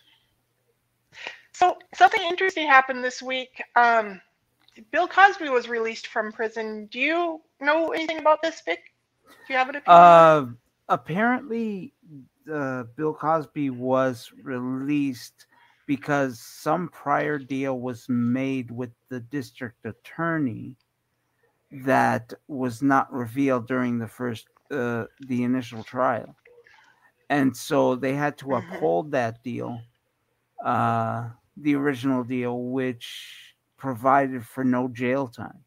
[1.54, 3.64] So something interesting happened this week.
[3.76, 4.22] Um,
[4.92, 6.88] Bill Cosby was released from prison.
[6.92, 8.80] Do you know anything about this, Vic?
[9.48, 10.00] Do you have an opinion?
[10.00, 10.46] Uh,
[10.88, 11.94] apparently,
[12.52, 15.48] uh, Bill Cosby was released
[15.88, 20.76] because some prior deal was made with the district attorney
[21.72, 26.36] that was not revealed during the first, uh, the initial trial,
[27.30, 28.58] and so they had to Mhm.
[28.58, 29.82] uphold that deal,
[30.64, 35.64] uh, the original deal, which provided for no jail time.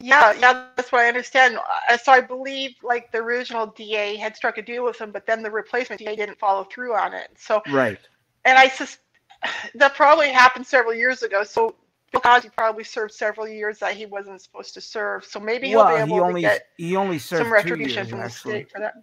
[0.00, 1.58] Yeah, yeah, that's what I understand.
[2.02, 5.42] So I believe like the original DA had struck a deal with him, but then
[5.42, 7.30] the replacement DA didn't follow through on it.
[7.36, 7.98] So, Right.
[8.46, 8.98] and I sus-
[9.74, 11.42] that probably happened several years ago.
[11.44, 11.76] So
[12.10, 15.24] Bill Cosby probably served several years that he wasn't supposed to serve.
[15.26, 18.10] So maybe he'll be able he to only get he only served some retribution years,
[18.10, 18.94] from the state for that.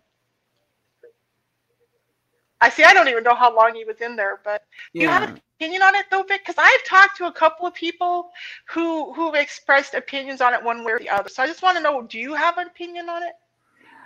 [2.63, 2.83] I see.
[2.85, 4.63] I don't even know how long he was in there, but
[4.97, 5.29] do you have an
[5.59, 6.41] opinion on it though, Vic?
[6.45, 8.31] Because I've talked to a couple of people
[8.69, 11.29] who who've expressed opinions on it one way or the other.
[11.29, 13.33] So I just want to know: Do you have an opinion on it?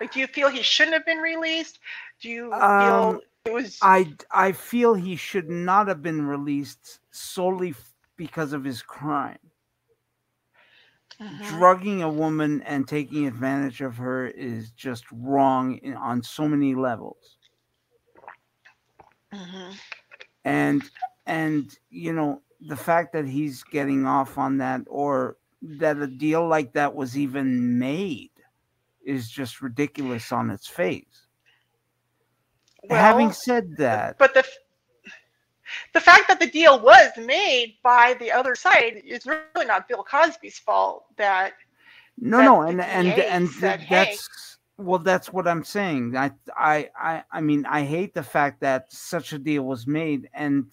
[0.02, 1.80] Like, do you feel he shouldn't have been released?
[2.22, 3.82] Do you Um, feel it was?
[3.82, 7.76] I I feel he should not have been released solely
[8.18, 9.40] because of his crime.
[11.22, 11.42] Mhm.
[11.42, 16.76] Drugging a woman and taking advantage of her is just wrong in, on so many
[16.76, 17.37] levels.
[19.38, 19.80] Mhm.
[20.46, 20.90] And
[21.26, 26.48] and you know the fact that he's getting off on that or that a deal
[26.48, 28.32] like that was even made
[29.06, 31.28] is just ridiculous on its face.
[32.90, 34.46] Having said that, but the
[35.94, 40.04] the fact that the deal was made by the other side is really not Bill
[40.04, 41.06] Cosby's fault.
[41.18, 41.54] That
[42.18, 46.16] No, that no, and and and said, "Hey." that's well, that's what I'm saying.
[46.16, 50.30] I, I, I, I mean, I hate the fact that such a deal was made,
[50.34, 50.66] and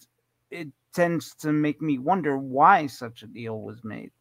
[0.51, 4.11] it tends to make me wonder why such a deal was made.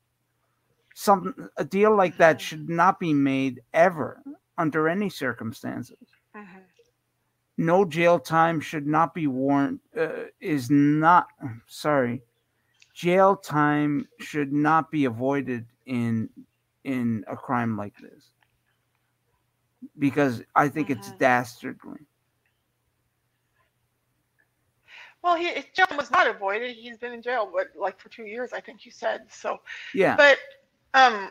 [0.95, 4.23] Some a deal like that should not be made ever
[4.57, 5.99] under any circumstances.
[6.35, 6.63] Mhm.
[7.57, 11.29] No jail time should not be warrant uh, is not
[11.67, 12.23] sorry.
[12.95, 16.31] Jail time should not be avoided in
[16.85, 18.34] in a crime like this
[19.99, 21.19] because I think it's Mhm.
[21.19, 22.07] dastardly.
[25.23, 26.77] well, he jail was not avoided.
[26.77, 29.23] He's been in jail, but like for two years, I think you said.
[29.31, 29.61] So,
[29.95, 30.39] Yeah, but
[30.95, 31.31] um,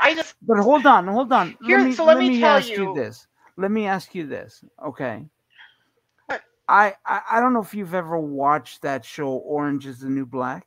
[0.00, 1.56] I just but hold on, hold on.
[1.60, 3.26] Here- let me, so let me tell ask you you- this.
[3.56, 5.28] Let me ask you this, okay?
[6.26, 6.42] What?
[6.68, 10.26] I, I I don't know if you've ever watched that show Orange is the New
[10.26, 10.66] Black.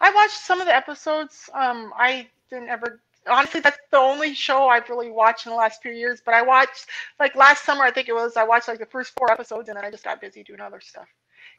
[0.00, 1.48] I watched some of the episodes.
[1.54, 3.00] Um, I didn't ever.
[3.28, 6.22] Honestly, that's the only show I've really watched in the last few years.
[6.24, 6.86] But I watched
[7.18, 8.36] like last summer, I think it was.
[8.36, 10.80] I watched like the first four episodes, and then I just got busy doing other
[10.80, 11.06] stuff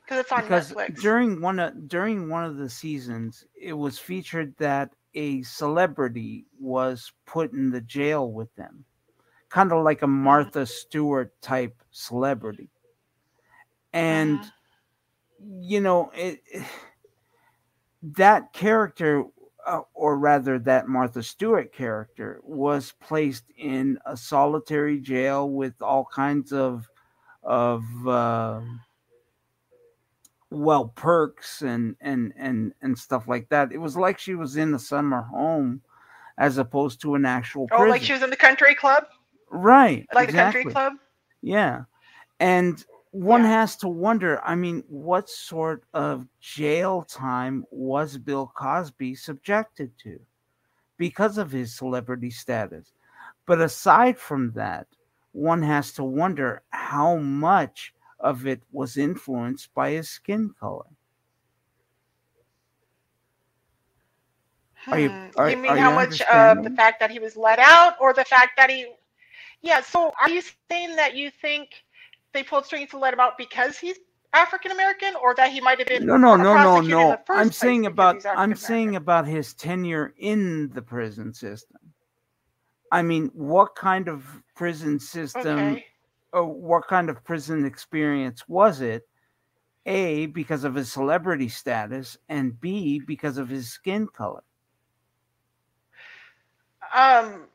[0.04, 1.02] because it's on because Netflix.
[1.02, 7.12] during one of during one of the seasons it was featured that a celebrity was
[7.26, 8.86] put in the jail with them
[9.50, 12.70] kind of like a martha stewart type celebrity
[13.94, 14.52] and Mhm.
[15.70, 16.40] you know it,
[18.04, 19.26] that character
[19.68, 26.06] uh, or rather that martha stewart character was placed in a solitary jail with all
[26.06, 26.88] kinds of
[27.44, 28.62] of uh,
[30.50, 34.74] well perks and and and and stuff like that it was like she was in
[34.74, 35.82] a summer home
[36.38, 39.06] as opposed to an actual oh, prison like she was in the country club,
[39.50, 40.62] right like exactly.
[40.62, 40.94] the country club.
[41.42, 41.84] yeah
[42.40, 42.86] and
[43.18, 43.50] one Yeah.
[43.50, 50.20] has to wonder i mean what sort of jail time was bill cosby subjected to
[50.98, 52.94] because of his celebrity status
[53.48, 54.86] but aside from that
[55.32, 60.86] one has to wonder how much of it was influenced by his skin color
[64.88, 65.30] Are you- Hmm.
[65.38, 68.14] are- you mean how you much of the fact that he was let out, or
[68.14, 68.96] the fact that he?
[69.62, 69.82] Yeah.
[69.82, 71.84] So, are you saying that you think
[72.34, 73.98] they pulled strings to let him out because he's
[74.34, 77.52] African American, or that he might have been no no uh, no no no i'm
[77.52, 81.78] saying about i'm saying about his tenure in the prison system
[82.92, 84.26] i mean what kind of
[84.56, 85.86] prison system Okay.
[86.34, 89.08] or what kind of prison experience was it
[89.86, 94.44] a because of his celebrity status and b because of his skin color
[96.94, 97.48] Um.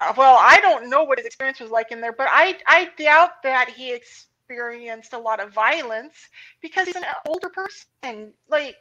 [0.00, 2.90] Uh, Well, I don't know what his experience was like in there, but I I
[2.98, 6.14] doubt that he experienced a lot of violence
[6.60, 8.32] because he's an older person.
[8.48, 8.76] Like,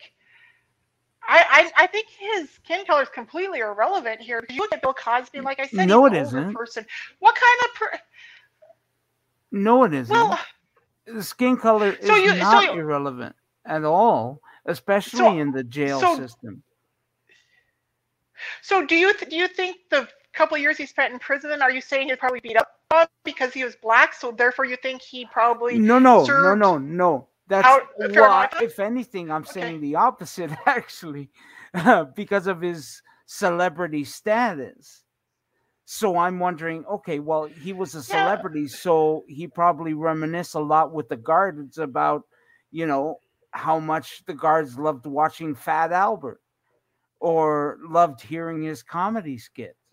[1.28, 4.44] I I, I think his skin color is completely irrelevant here.
[4.50, 6.54] You look at Bill Cosby, like I said, No, he's it an older isn't.
[6.54, 6.86] person.
[7.20, 8.00] What kind of per-
[9.52, 10.40] no it isn't well?
[11.06, 13.36] the skin color is So you- so not you- irrelevant
[13.66, 16.62] at all especially So- in the jail so- system
[18.62, 21.62] So do you th- do you think the couple years he spent in prison?
[21.62, 24.14] Are you saying he'd probably beat up on because he was black?
[24.14, 28.46] So therefore, you think he probably no no no no no that's out well, amount
[28.46, 28.64] of time?
[28.64, 29.52] if anything i'm Okay.
[29.52, 31.30] saying the opposite actually
[32.16, 35.04] because of his celebrity status
[35.86, 38.22] so i'm wondering okay well he was a Yeah.
[38.24, 42.24] celebrity so he probably reminisce a lot with the guards about
[42.72, 43.20] you know
[43.52, 46.42] how much the guards loved watching fat albert
[47.20, 49.85] or loved hearing his comedy skits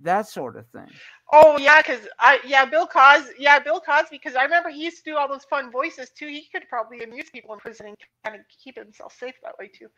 [0.00, 1.00] that sort of thing
[1.32, 4.98] Oh yeah, because I yeah Bill Cosby yeah Bill Cosby because I remember he used
[5.04, 6.26] to do all those fun voices too.
[6.28, 9.68] He could probably amuse people in prison and kind of keep himself safe that way
[9.68, 9.88] too.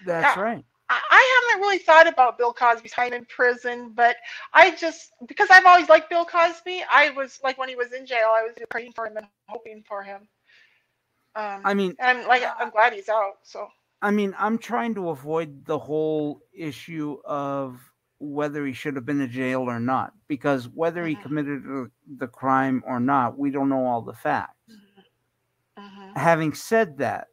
[0.00, 0.36] that's Yeah.
[0.36, 4.16] right I I haven't really thought about Bill Cosby's time in prison, but
[4.52, 8.06] I just because I've always liked Bill Cosby, I was like when he was in
[8.06, 10.28] jail, I was praying for him and hoping for him.
[11.34, 13.34] Um, I mean, and I'm like I'm glad he's out.
[13.42, 13.68] So
[14.02, 17.91] I mean, I'm trying to avoid the whole issue of
[18.22, 21.22] whether he should have been in jail or not, because whether he Mhm.
[21.22, 24.78] committed the- crime or not, we don't know all the facts.
[25.76, 26.16] mhm.
[26.16, 27.28] Having said that,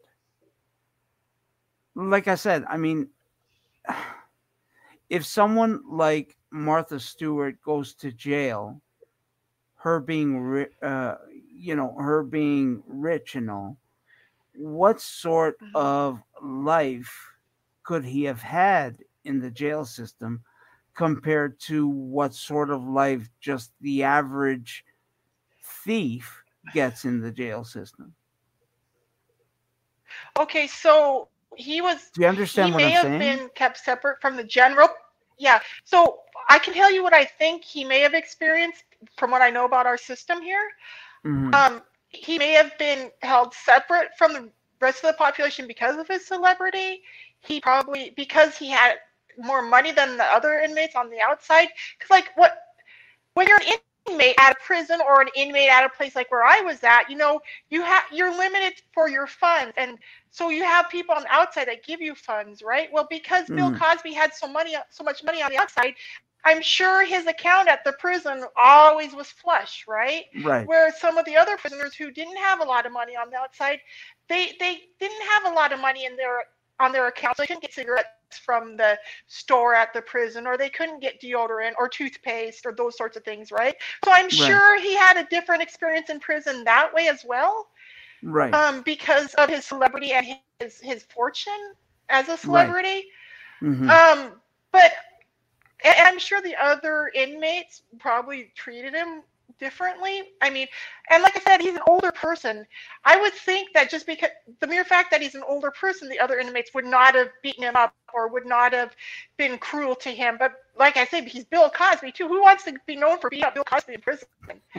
[1.96, 3.10] like I said, I mean,
[5.10, 8.82] if someone like Martha Stewart goes to jail,
[9.76, 11.16] her being, ri- uh,
[11.52, 13.78] you know, her being rich and all,
[14.56, 15.72] what sort Mhm.
[15.76, 17.34] of life
[17.84, 20.44] could he have had in the jail system
[21.00, 24.84] compared to what sort of life just the average
[25.86, 26.44] thief
[26.74, 28.14] gets in the jail system?
[30.38, 33.14] okay, so he was Do you understand he what may I'm saying?
[33.14, 33.40] He may have saying?
[33.40, 34.90] been kept separate from the general.
[35.38, 35.60] Yeah.
[35.86, 36.20] So
[36.50, 38.84] I can tell you what I think he may have experienced
[39.18, 40.70] from what I know about our system here.
[41.26, 41.54] Mhm.
[41.56, 44.50] Um, he may have been held separate from the
[44.82, 47.04] rest of the population because of his celebrity.
[47.40, 48.96] He probably because he had
[49.40, 51.70] more money than the other inmates on the outside.
[51.98, 52.54] Because like what
[53.36, 56.44] when you're an inmate at a prison or an inmate at a place like where
[56.44, 59.98] I was at, you know, you have you're limited for your funds and
[60.30, 62.90] so you have people on the outside that give you funds, right?
[62.92, 63.72] Well, because Bill Mhm.
[63.72, 65.94] Cosby had so money so much money on the outside,
[66.46, 70.26] I'm sure his account at the prison always was flush, right?
[70.36, 70.70] right.
[70.70, 73.38] Whereas some of the other prisoners who didn't have a lot of money on the
[73.38, 73.80] outside,
[74.30, 76.44] they they didn't have a lot of money in their
[76.80, 77.40] on their accounts.
[77.40, 78.98] They couldn't get cigarettes from the
[79.28, 83.24] store at the prison, or they couldn't get deodorant or toothpaste or those sorts of
[83.24, 83.76] things, right?
[84.04, 87.68] So I'm sure he had a different experience in prison that way as well,
[88.24, 88.54] Right.
[88.54, 91.74] um, because of his celebrity and his his fortune
[92.10, 92.80] as a celebrity.
[93.62, 93.88] Mhm.
[93.90, 94.42] Um,
[94.72, 94.92] but
[95.84, 99.24] I'm sure the other inmates probably treated him
[99.60, 100.24] differently.
[100.42, 100.68] I mean,
[101.10, 102.66] and like I said, he's an older person.
[103.06, 104.30] I would think that just because
[104.60, 107.64] the mere fact that he's an older person, the other inmates would not have beaten
[107.64, 108.96] him up or would not have
[109.38, 110.38] been cruel to him.
[110.40, 112.28] But like I said, he's Bill Cosby too.
[112.28, 114.28] Who wants to be known for beating up Bill Cosby in prison?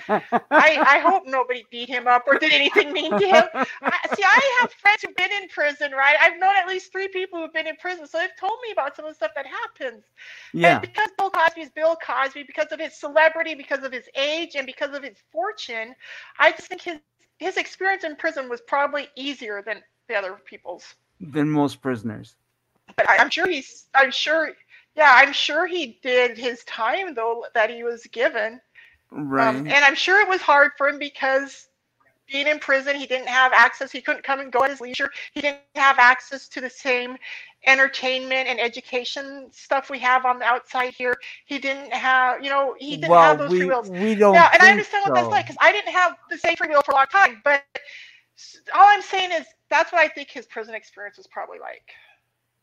[0.08, 3.44] I, I hope nobody beat him up or did anything mean to him.
[3.54, 6.16] I, see, I have friends who've been in prison, right?
[6.20, 8.96] I've known at least three people who've been in prison, so they've told me about
[8.96, 10.02] some of the stuff that happens.
[10.54, 10.72] yeah.
[10.72, 14.56] And because Bill Cosby is Bill Cosby, because of his celebrity, because of his age,
[14.56, 15.94] and because of his fortune,
[16.38, 16.98] I just think his
[17.38, 20.94] his experience in prison was probably easier than the other people's.
[21.20, 22.36] Than most prisoners.
[22.96, 23.86] But I, I'm sure he's.
[23.94, 24.50] I'm sure.
[25.00, 28.60] Yeah, I'm sure he did his time though that he was given.
[29.10, 29.48] Right.
[29.48, 31.68] Um, and I'm sure it was hard for him because
[32.30, 33.90] being in prison, he didn't have access.
[33.90, 35.10] He couldn't come and go at his leisure.
[35.32, 37.16] He didn't have access to the same
[37.66, 41.16] entertainment and education stuff we have on the outside here.
[41.46, 43.88] He didn't have, you know, he didn't well, have those we, free wills.
[43.88, 44.34] we don't.
[44.34, 46.82] Yeah, and I understand what that's like because I didn't have the same free will
[46.82, 47.40] for a long time.
[47.42, 47.64] But
[48.74, 51.84] all I'm saying is that's what I think his prison experience was probably like.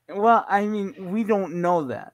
[0.08, 2.14] Well, I mean, we don't know that.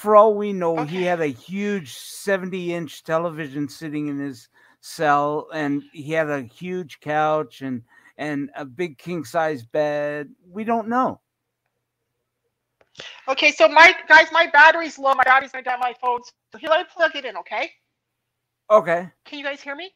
[0.00, 4.48] For all we know, he had a huge 70 inch television sitting in his
[4.80, 7.82] cell, and he had a huge couch and
[8.16, 10.30] and a big king size bed.
[10.50, 11.20] We don't know.
[13.28, 15.12] Okay, so my guys, my battery's low.
[15.12, 16.20] My battery's gonna die my phone.
[16.50, 17.36] So here, let me plug it in.
[17.36, 17.70] Okay,
[18.70, 19.06] Okay.
[19.26, 19.90] can you guys hear me?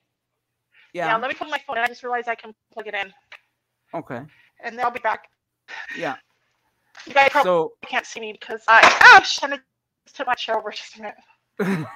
[0.92, 1.16] Yeah.
[1.16, 1.78] let me put my phone.
[1.78, 1.82] in.
[1.84, 3.10] I just realized I can plug it in,
[3.94, 4.20] okay.
[4.62, 5.28] and then I'll be back.
[5.96, 6.16] Yeah.
[7.06, 8.80] You guys probably So can't see me because I
[9.16, 9.58] ouch, I'm
[10.26, 11.12] my chair over just a
[11.58, 11.88] minute.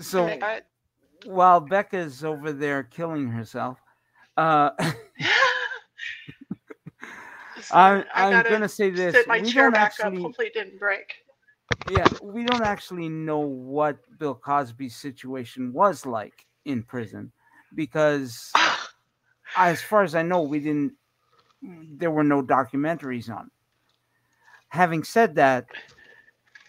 [0.00, 0.64] so it.
[1.24, 3.78] while Becca's over there killing herself,
[4.36, 4.70] uh,
[7.72, 8.04] I'm.
[8.14, 10.06] I I'm gonna say this: my we chair don't back up.
[10.06, 10.22] actually.
[10.22, 11.12] Hopefully, it didn't break.
[11.90, 17.32] yeah, we don't actually know what Bill Cosby's situation was like in prison
[17.74, 18.52] because,
[19.56, 20.92] as far as I know, we didn't.
[21.62, 23.46] There were no documentaries on.
[23.46, 23.52] it.
[24.68, 25.66] Having said that,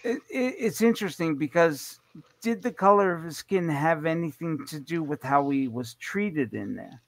[0.03, 1.99] it, it, it's interesting because
[2.41, 6.53] did the color of his skin have anything to do with how he was treated
[6.53, 7.01] in there?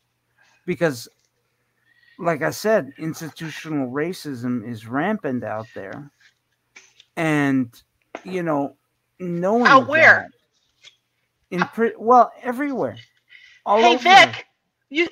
[0.66, 1.08] Because,
[2.20, 6.12] like I said, institutional racism is rampant out there
[7.18, 7.82] and
[8.24, 8.76] you know
[9.20, 10.30] knowing Out where?
[11.50, 12.96] in pri- well everywhere
[13.66, 14.46] all hey over Vic,
[14.90, 15.08] you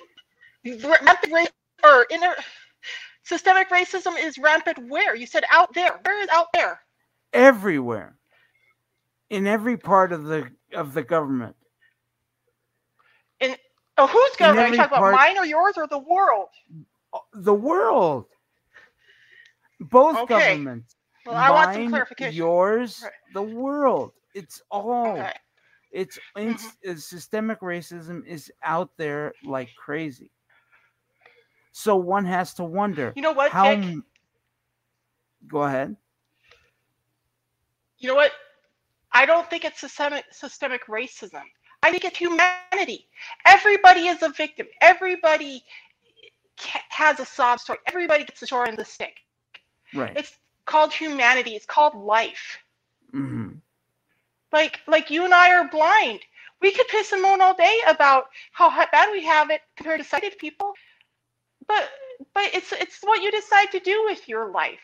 [0.63, 1.49] you- rampant race
[1.83, 2.35] or inner
[3.23, 5.15] systemic racism is rampant where?
[5.15, 5.99] You said out there.
[6.03, 6.79] Where is out there?
[7.33, 8.17] Everywhere
[9.29, 11.55] in every part of the of the government
[14.01, 14.69] Oh, who's government?
[14.69, 16.47] Are you talking about part- mine or yours or the world?
[17.33, 18.27] the world
[19.81, 20.39] Both Okay.
[20.39, 20.95] governments.
[21.25, 22.33] Well, I want some Mine, clarification.
[22.33, 23.11] Yours, Right.
[23.33, 24.13] the world.
[24.33, 25.17] It's all.
[25.19, 25.33] Okay.
[25.91, 26.91] It's ins- Mm-hmm.
[26.91, 30.31] uh, systemic racism is out there like crazy.
[31.73, 33.75] So one has to wonder You know what, how.
[33.75, 33.97] Vic?
[35.47, 35.97] Go ahead.
[37.99, 38.31] You know what?
[39.13, 41.43] I don't think it's systemic systemic racism.
[41.83, 43.07] I think it's humanity.
[43.45, 44.43] Everybody is a victim.
[44.81, 45.43] Everybody
[46.89, 47.79] has a sob story.
[47.87, 49.15] Everybody gets the short end of the stick.
[49.93, 50.17] Right.
[50.17, 51.55] It's called humanity.
[51.55, 52.59] It's called life.
[53.11, 53.61] hmm
[54.51, 56.19] Like like you and I are blind.
[56.61, 60.05] We could piss and moan all day about how bad we have it compared to
[60.05, 60.73] sighted people,
[61.67, 61.89] but
[62.33, 64.81] but it's it's what you decide to do with your life.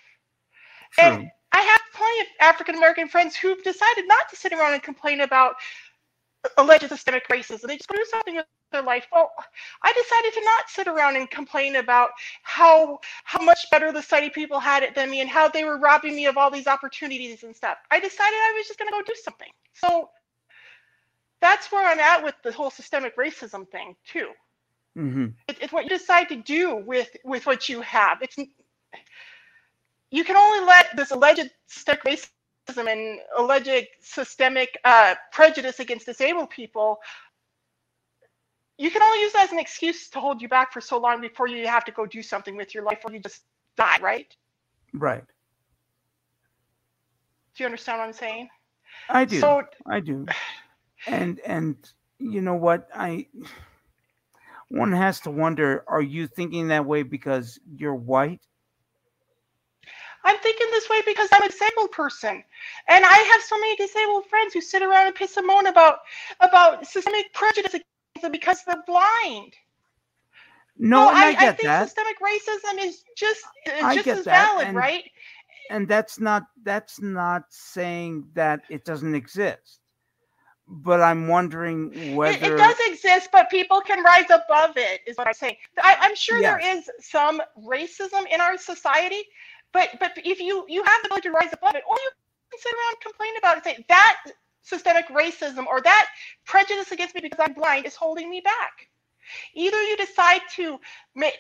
[0.92, 1.22] True.
[1.22, 4.84] And I have plenty of African American friends who've decided not to sit around and
[4.84, 5.56] complain about
[6.58, 7.64] alleged systemic racism.
[7.64, 9.08] They just go do something with their life.
[9.14, 9.32] Well,
[9.84, 12.12] I decided to not sit around and complain about
[12.44, 15.80] how how much better the sighted people had it than me and how they were
[15.80, 17.80] robbing me of all these opportunities and stuff.
[17.92, 19.52] I decided I was just going to go do something.
[19.74, 20.10] So
[21.42, 24.30] that's where I'm at with the whole systemic racism thing too.
[24.96, 28.20] hmm It, it's what you decide to do with with what you have.
[28.22, 28.38] It's
[30.12, 36.50] you can only let this alleged systemic racism and alleged systemic uh, prejudice against disabled
[36.50, 37.00] people.
[38.78, 41.22] You can only use that as an excuse to hold you back for so long
[41.22, 43.44] before you have to go do something with your life, or you just
[43.78, 43.98] die.
[44.02, 44.36] Right?
[44.94, 45.24] Right.
[47.56, 48.50] Do you understand what I'm saying?
[49.10, 49.40] I do.
[49.40, 50.26] So I do.
[51.08, 51.76] And and
[52.20, 52.90] you know what?
[52.94, 53.28] I
[54.70, 58.42] one has to wonder, are you thinking that way because you're white?
[60.26, 62.44] I'm thinking this way because I'm a disabled person,
[62.88, 66.00] and I have so many disabled friends who sit around and piss and moan about
[66.40, 69.54] about systemic prejudice against them because they're blind.
[70.78, 71.88] No, and I, I, get think that.
[71.88, 73.46] systemic racism is just
[73.82, 75.04] I just get as that, valid, and right?
[75.70, 79.80] and that's not that's not saying that it doesn't exist.
[80.68, 85.02] But I'm wondering whether it does exist, but people can rise above it.
[85.06, 85.58] Is what I'm saying.
[85.78, 89.24] I, I'm sure there is some racism in our society,
[89.76, 92.12] but but if you you have the ability to rise above it, or you
[92.52, 94.24] can sit around and complain about it, say that
[94.64, 96.08] systemic racism or that
[96.48, 98.90] prejudice against me because I'm blind is holding me back.
[99.56, 100.80] Either you decide to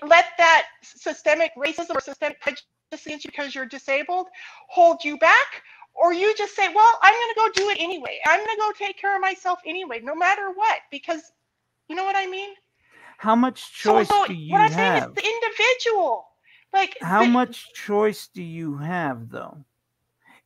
[0.03, 2.66] let that systemic racism or systemic prejudice
[3.07, 4.28] against you because you're disabled
[4.70, 5.64] hold you back,
[5.95, 8.20] or you just say, well, I'm going to go do it anyway.
[8.28, 11.24] I'm going to go take care of myself anyway, no matter what, because
[11.90, 12.52] you know what I mean?
[13.20, 15.03] how much So, choice so do you what I'm saying have?
[15.03, 16.28] is the individual.
[16.76, 19.57] Like How the- much choice do you have though?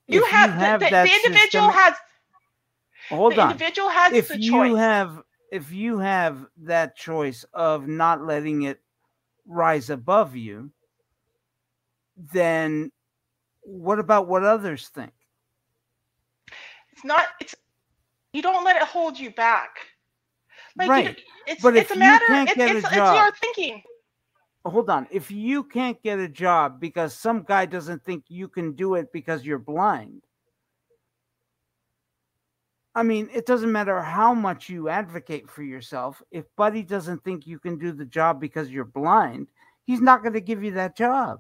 [0.08, 1.94] you If have, the, the, that the individual systemic- has
[3.10, 3.52] hold the on.
[3.52, 4.78] individual has if the you choice.
[4.78, 8.80] have if you have that choice of not letting it
[9.48, 10.70] rise above you
[12.32, 12.92] then
[13.64, 15.12] what about what others think
[16.92, 17.56] it's not it's
[18.34, 19.72] you don't let it hold you back.
[20.78, 22.86] Like you- right it's But it's if a you matter can't it's, get a it's,
[22.88, 23.82] it's your thinking.
[24.66, 25.08] Oh, hold on.
[25.10, 29.12] If you can't get a job because some guy doesn't think you can do it
[29.14, 30.24] because you're blind.
[32.96, 36.22] I mean it doesn't matter how much you advocate for yourself.
[36.32, 39.48] If buddy doesn't think you can do the job because you're blind
[39.90, 41.40] he's not going to give you that job.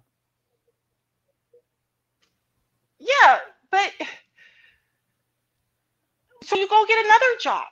[2.97, 3.37] Yeah,
[3.69, 3.91] but
[6.43, 7.65] so you go get another job.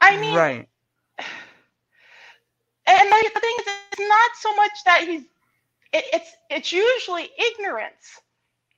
[0.00, 0.68] I mean, right
[2.98, 5.22] and the the thing is, it's not so much that he's.
[5.92, 8.20] It, it's it's usually ignorance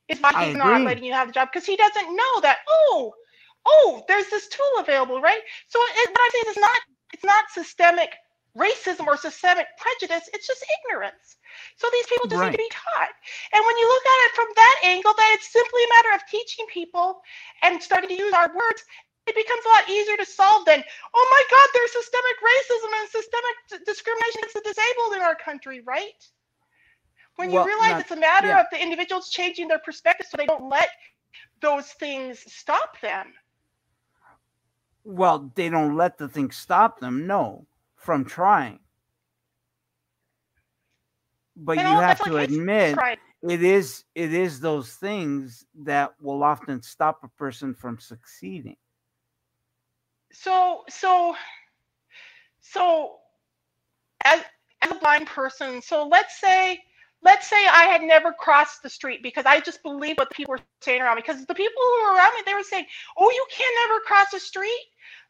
[0.08, 2.58] is why he's not letting you have the job because he doesn't know that.
[2.68, 3.14] Oh,
[3.66, 5.40] oh, there's this tool available, right?
[5.68, 6.80] So it, what I'm saying is not
[7.12, 8.10] it's not systemic
[8.58, 10.28] racism or systemic prejudice.
[10.34, 11.36] It's just ignorance.
[11.76, 12.52] So these people just Right.
[12.52, 13.12] need to be taught.
[13.54, 16.28] And when you look at it from that angle, that it's simply a matter of
[16.30, 17.20] teaching people
[17.62, 18.82] and starting to use our words,
[19.26, 20.82] it becomes a lot easier to solve than,
[21.14, 25.36] oh my God, there's systemic racism and systemic d- discrimination against the disabled in our
[25.36, 26.20] country, right?
[27.36, 28.60] When you Well, realize not- it's a matter yeah.
[28.60, 30.88] of the individuals changing their perspective so they don't let
[31.60, 33.32] those things stop them.
[35.04, 37.66] well they don't let the things stop them no
[37.96, 38.78] from trying
[41.56, 42.96] but And you have to admit
[43.42, 48.76] it is it is those things that will often stop a person from succeeding
[50.32, 51.34] so so
[52.60, 53.16] so
[54.24, 54.42] as
[54.82, 56.80] as a blind person so let's say
[57.22, 60.52] let's say i had never crossed the street because i just believed what the people
[60.52, 62.86] were saying around me because the people who were around me they were saying
[63.18, 64.80] oh you can never cross the street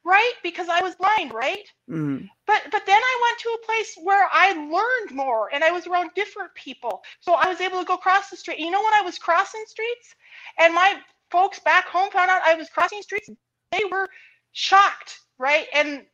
[0.05, 0.33] right?
[0.43, 1.67] Because I was blind, right?
[1.89, 2.29] Mhm.
[2.47, 5.87] But but then I went to a place where I learned more and I was
[5.87, 7.03] around different people.
[7.21, 8.59] So I was able to go cross the street.
[8.59, 10.15] You know when I was crossing streets
[10.59, 10.97] and my
[11.31, 13.31] folks back home found out I was crossing streets,
[13.73, 14.09] they were
[14.53, 15.67] shocked, right?
[15.75, 16.05] And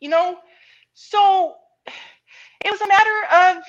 [0.00, 0.38] you know,
[0.94, 1.54] so
[2.64, 3.64] it was a matter of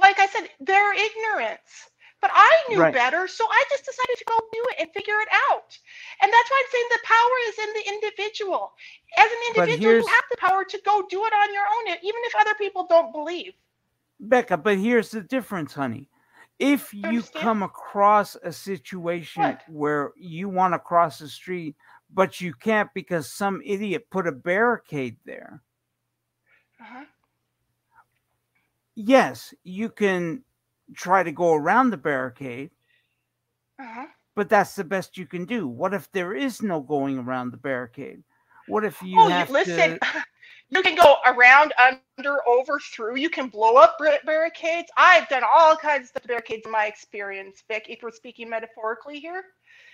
[0.00, 1.90] like I said, their ignorance.
[2.20, 2.92] But I knew Right.
[2.92, 5.76] better, so I just decided to go do it and figure it out.
[6.22, 8.72] And that's why I'm saying the power is in the individual.
[9.18, 12.20] As an individual, you have the power to go do it on your own, even
[12.24, 13.54] if other people don't believe.
[14.20, 16.08] Becca, but here's the difference, honey.
[16.60, 17.42] If you Understand?
[17.42, 19.62] come across a situation What?
[19.66, 21.74] where you want to cross the street,
[22.12, 25.62] but you can't because some idiot put a barricade there,
[26.80, 27.04] Uh-huh.
[28.94, 30.44] yes, you can
[30.94, 32.70] try to go around the barricade,
[33.78, 34.06] Uh-huh.
[34.34, 35.66] but that's the best you can do.
[35.66, 38.22] What if there is no going around the barricade?
[38.66, 39.98] What if you oh, have you, listen, to?
[40.70, 43.16] you can go around, under, over, through.
[43.16, 44.88] You can blow up barricades.
[44.96, 49.44] I've done all kinds of barricades in my experience, Vic, if we're speaking metaphorically here.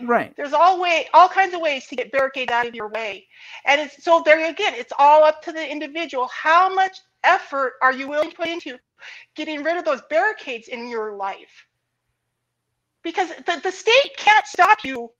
[0.01, 0.35] Right.
[0.37, 3.27] There's all way, all kinds of ways to get barricades out of your way,
[3.67, 4.75] and it's so there again.
[4.77, 6.29] It's all up to the individual.
[6.29, 8.79] How much effort are you willing to put into
[9.37, 11.67] getting rid of those barricades in your life?
[13.03, 15.11] Because the, the state can't stop you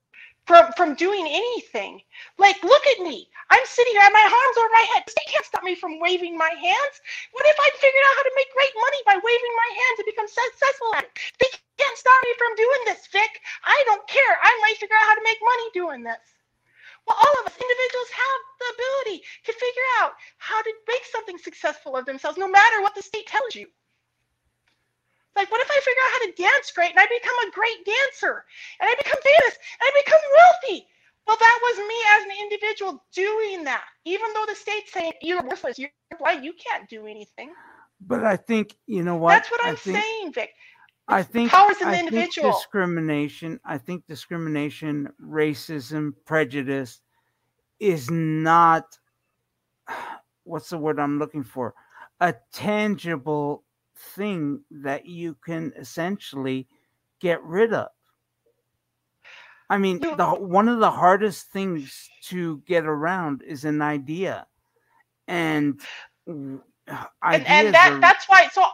[0.49, 2.01] from from doing anything.
[2.41, 3.29] Like, look at me.
[3.53, 5.05] I'm sitting here, my arms over my head.
[5.07, 6.97] They can't stop me from waving my hands.
[7.37, 10.09] What if I figured out how to make great money by waving my hands and
[10.11, 11.15] become successful at it?
[11.39, 13.33] They can't stop me from doing this, Vic.
[13.65, 14.35] I don't care.
[14.43, 16.25] I might figure out how to make money doing this.
[17.07, 21.39] Well, all of us individuals have the ability to figure out how to make something
[21.39, 23.69] successful of themselves, no matter what the state tells you.
[25.37, 27.85] Like, what if I figure out how to dance great and I become a great
[27.85, 28.45] dancer
[28.81, 30.87] and I become famous and I become wealthy?
[31.27, 33.85] Well, that was me as an individual doing that.
[34.05, 37.53] Even though the state's saying you're worthless, you're blind, you can't do anything.
[38.07, 39.31] But I think you know what?
[39.31, 40.51] That's what I'm think, saying, Vic.
[41.07, 42.53] I think Power's in the I think individual.
[42.53, 43.61] discrimination.
[43.65, 47.01] I think discrimination, racism, prejudice
[47.81, 48.99] is not
[50.45, 51.75] what's the word I'm looking for?
[52.21, 53.65] A tangible
[53.99, 56.69] thing that you can essentially
[57.21, 57.89] get rid of.
[59.71, 64.47] I mean, the one of the hardest things to get around is an idea,
[65.29, 65.81] and
[66.27, 66.63] and,
[67.47, 68.65] and that are- that's why so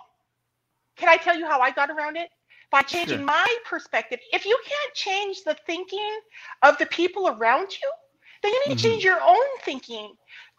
[0.97, 2.31] can i tell you how i got around it
[2.71, 3.25] by changing Sure.
[3.25, 6.21] my perspective if you can't change the thinking
[6.63, 7.91] of the people around you
[8.43, 8.77] then you need Mhm.
[8.77, 10.15] to change your own thinking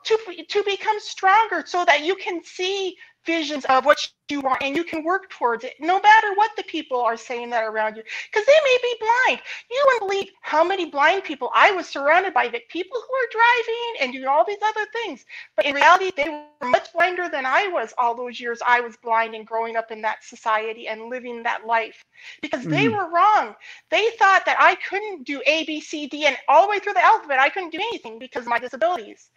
[0.06, 0.18] to
[0.50, 4.84] to become stronger so that you can see visions of what you want and you
[4.84, 8.04] can work towards it no matter what the people are saying that around you.
[8.32, 9.42] Because they may be blind.
[9.70, 11.52] You wouldn't believe how many blind people.
[11.54, 15.26] I was surrounded by the people who are driving and doing all these other things.
[15.56, 18.96] But in reality they were much blinder than i was all those years i was
[18.98, 22.06] blind and growing up in that society and living that life.
[22.42, 22.90] Because they Mhm.
[22.90, 23.56] were wrong.
[23.90, 26.94] They thought that i couldn't do a b c d and all the way through
[26.94, 27.40] the alphabet.
[27.40, 29.32] I couldn't do anything because of my disabilities.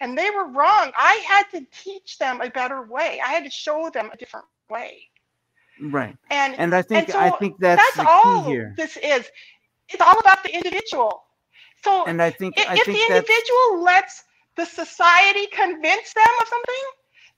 [0.00, 0.92] And they were wrong.
[0.96, 3.20] I had to teach them a better way.
[3.24, 5.08] I had to show them a different way.
[5.80, 6.16] Right.
[6.30, 8.74] and And I think so I think that's, that's the all key here.
[8.76, 9.28] this is.
[9.88, 11.22] It's all about the individual.
[11.84, 14.24] So And I think if, I if think the individual lets
[14.56, 16.84] the society convince them of something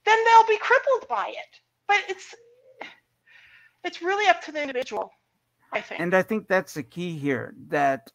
[0.05, 1.59] then they'll be crippled by it.
[1.87, 2.35] But it's
[3.83, 5.11] it's really up to the individual
[5.71, 6.01] i think.
[6.01, 8.11] And I think that's the key here that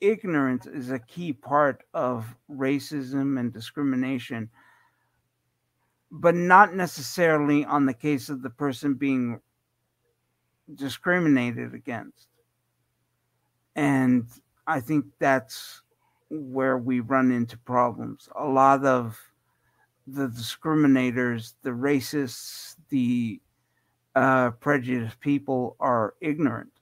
[0.00, 4.48] ignorance is a key part of racism and discrimination
[6.14, 9.40] but not necessarily on the case of the person being
[10.74, 12.28] discriminated against.
[13.76, 14.26] And
[14.66, 15.82] i think that's
[16.30, 18.28] where we run into problems.
[18.36, 19.20] A lot of
[20.06, 23.40] the discriminators the racists the
[24.16, 26.72] uh, prejudiced people are ignorant.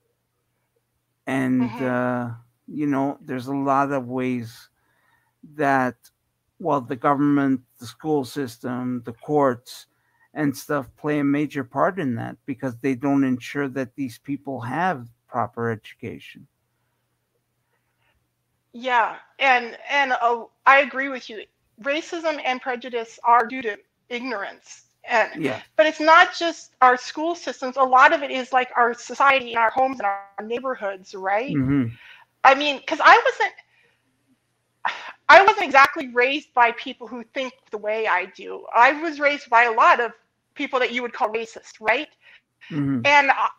[1.27, 1.81] And Mhm.
[1.81, 2.31] uh,
[2.67, 4.69] you know there's a lot of ways
[5.55, 5.95] that
[6.63, 9.87] well the government the school system the courts
[10.33, 14.59] and stuff play a major part in that because they don't ensure that these people
[14.59, 16.47] have proper education.
[18.71, 21.43] Yeah and and uh, i agree with you.
[21.81, 23.77] Racism and prejudice are due to
[24.09, 25.61] ignorance and yeah.
[25.75, 27.75] but it's not just our school systems.
[27.77, 31.51] A lot of it is like our society and our homes and our neighborhoods right?
[31.51, 31.87] Hmm
[32.43, 33.53] i mean because i wasn't
[35.29, 39.49] i wasn't exactly raised by people who think the way i do i was raised
[39.49, 40.11] by a lot of
[40.55, 42.09] people that you would call racist right
[42.69, 43.49] hmm and uh,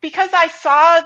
[0.00, 1.00] because i saw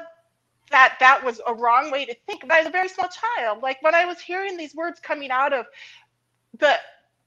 [0.70, 3.62] that that was a wrong way to think but i was a very small child
[3.62, 5.66] like when i was hearing these words coming out of
[6.58, 6.76] the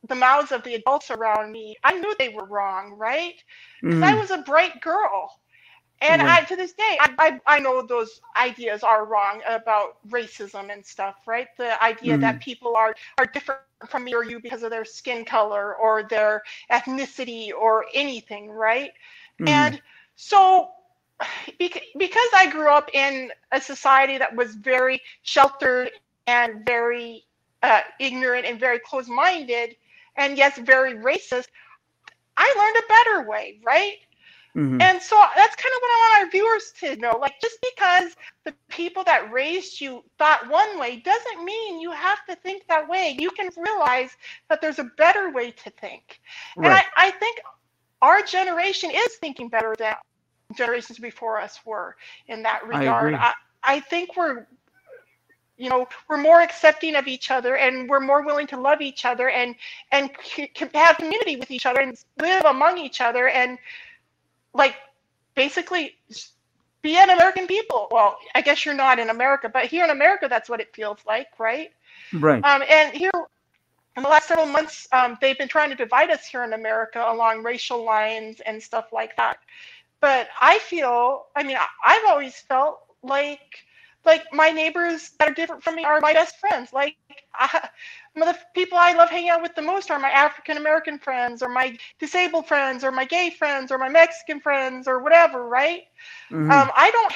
[0.07, 3.35] the mouths of the adults around me, I knew they were wrong, right?
[3.87, 4.03] Because mm.
[4.03, 5.40] I was a bright girl.
[6.01, 10.73] And I, to this day, I, I, I, know those ideas are wrong about racism
[10.73, 11.47] and stuff, right?
[11.57, 12.21] The idea mm.
[12.21, 16.01] that people are, are different from me or you because of their skin color or
[16.03, 16.41] their
[16.71, 18.91] ethnicity or anything, right?
[19.39, 19.49] Mm.
[19.49, 19.81] And
[20.15, 20.71] so,
[21.99, 25.91] because I grew up in a society that was very sheltered
[26.25, 27.25] and very
[27.61, 29.75] uh, ignorant and very closed minded,
[30.15, 31.47] and yes, very racist,
[32.37, 33.97] I learned a better way, right?
[34.55, 34.81] Mm-hmm.
[34.81, 37.17] And so that's kind of what I want our viewers to know.
[37.19, 42.25] Like, just because the people that raised you thought one way doesn't mean you have
[42.25, 43.15] to think that way.
[43.17, 44.09] You can realize
[44.49, 46.19] that there's a better way to think.
[46.57, 46.67] Right.
[46.67, 47.39] And I, I think
[48.01, 49.95] our generation is thinking better than
[50.55, 51.95] generations before us were
[52.27, 53.13] in that regard.
[53.13, 53.33] I, I,
[53.63, 54.47] I think we're
[55.57, 59.05] you know we're more accepting of each other and we're more willing to love each
[59.05, 59.55] other and
[59.91, 60.09] and
[60.73, 63.59] have community with each other and live among each other and
[64.53, 64.75] like
[65.35, 65.95] basically
[66.81, 67.87] be an American people.
[67.91, 70.99] Well, I guess you're not in America, but here in America, that's what it feels
[71.05, 71.71] like, right?
[72.13, 72.43] Right.
[72.43, 73.11] Um, and here
[73.97, 77.03] in the last several months, um, they've been trying to divide us here in America
[77.07, 79.37] along racial lines and stuff like that.
[79.99, 83.63] But I feel, I mean, I've always felt like
[84.05, 86.73] like my neighbors that are different from me are my best friends.
[86.73, 86.95] Like
[87.33, 87.69] I,
[88.15, 91.49] the people I love hanging out with the most are my African American friends, or
[91.49, 95.47] my disabled friends, or my gay friends, or my Mexican friends, or whatever.
[95.47, 95.83] Right?
[96.29, 96.51] Mm-hmm.
[96.51, 97.13] Um, I don't.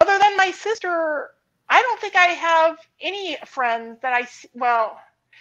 [0.00, 1.30] Other than my sister,
[1.68, 4.98] I don't think I have any friends that I well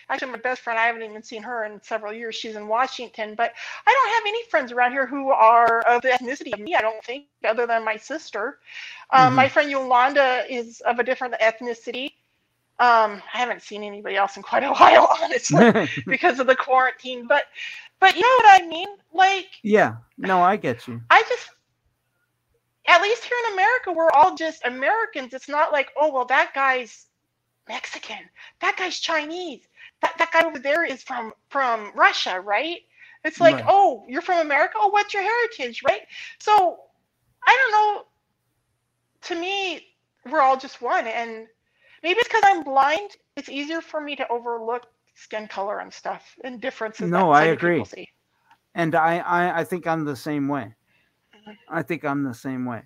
[0.09, 2.35] actually my best friend i haven't even seen her in several years.
[2.35, 3.53] She's in washington but
[3.85, 6.81] i don't have any friends around here who are of the ethnicity of me i
[6.81, 8.59] don't think other than my sister.
[9.11, 9.35] Um, mm-hmm.
[9.35, 12.13] my friend yolanda is of a different ethnicity.
[12.79, 17.27] Um, i haven't seen anybody else in quite a while honestly because of the quarantine
[17.27, 17.45] but
[17.99, 18.87] but you know what i mean?
[19.13, 19.95] Like yeah.
[20.17, 21.01] No i get you.
[21.09, 21.49] I just
[22.87, 25.33] at least here in america we're all just americans.
[25.33, 27.05] It's not like oh well that guy's
[27.69, 28.17] Mexican.
[28.61, 29.68] That guy's Chinese
[30.01, 32.79] that, that guy over there is from from Russia, right?
[33.25, 33.65] It's like, right.
[33.67, 34.75] oh, you're from America.
[34.77, 36.01] Oh, what's your heritage, right?
[36.39, 36.79] So
[37.45, 38.05] I don't know.
[39.23, 39.85] To me,
[40.31, 41.47] we're all just one, and
[42.01, 43.11] maybe it's because I'm blind.
[43.35, 44.85] It's easier for me to overlook
[45.15, 47.09] skin color and stuff and differences.
[47.09, 47.83] No, I agree.
[48.75, 50.73] And I, I, I think I'm the same way.
[51.35, 51.51] Mm-hmm.
[51.69, 52.83] I think I'm the same way.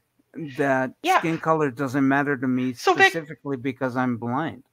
[0.58, 1.20] That yeah.
[1.20, 4.64] skin color doesn't matter to me so specifically Vic, because I'm blind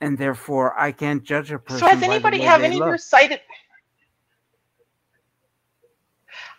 [0.00, 1.80] and therefore I can't judge a person.
[1.80, 3.40] So has anybody have any of your sighted?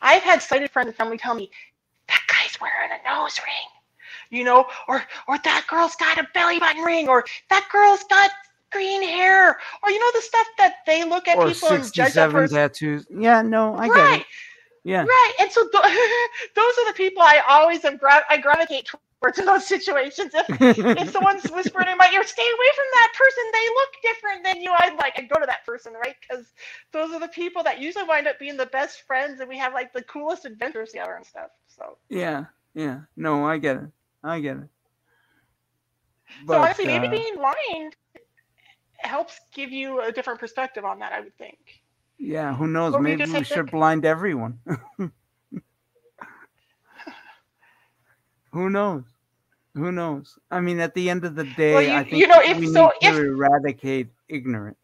[0.01, 1.49] I've had sighted friends and family tell me
[2.07, 6.59] that guy's wearing a nose ring, you know, or or that girl's got a belly
[6.59, 8.31] button ring, or that girl's got
[8.71, 12.15] green hair, or you know the stuff that they look at or people and judge
[12.17, 12.57] a person.
[12.57, 13.05] tattoos.
[13.09, 13.95] Yeah, no, I right.
[13.95, 14.25] get it.
[14.85, 15.03] Yeah.
[15.03, 15.33] Right.
[15.41, 15.83] And so th-
[16.55, 18.87] those are the people I always am gra- I gravitate
[19.21, 20.33] words in those situations.
[20.33, 20.45] If
[20.77, 23.43] if someone's whispering in my ear, stay away from that person.
[23.53, 24.71] They look different than you.
[24.71, 26.15] I'd like I'd go to that person, right?
[26.21, 26.53] Because
[26.91, 29.73] those are the people that usually wind up being the best friends, and we have
[29.73, 31.49] like the coolest adventures together and stuff.
[31.67, 33.01] So yeah, yeah.
[33.15, 33.89] No, I get it.
[34.23, 34.69] I get it.
[36.45, 37.95] But, so honestly, uh, maybe being blind
[38.99, 41.11] helps give you a different perspective on that.
[41.11, 41.57] I would think.
[42.17, 42.95] Yeah, who knows?
[42.99, 44.59] Maybe we should blind everyone.
[48.51, 49.03] Who knows?
[49.75, 50.37] Who knows?
[50.49, 52.57] I mean, at the end of the day, well, you, I think you know, if,
[52.57, 54.77] we so need if, to eradicate ignorance.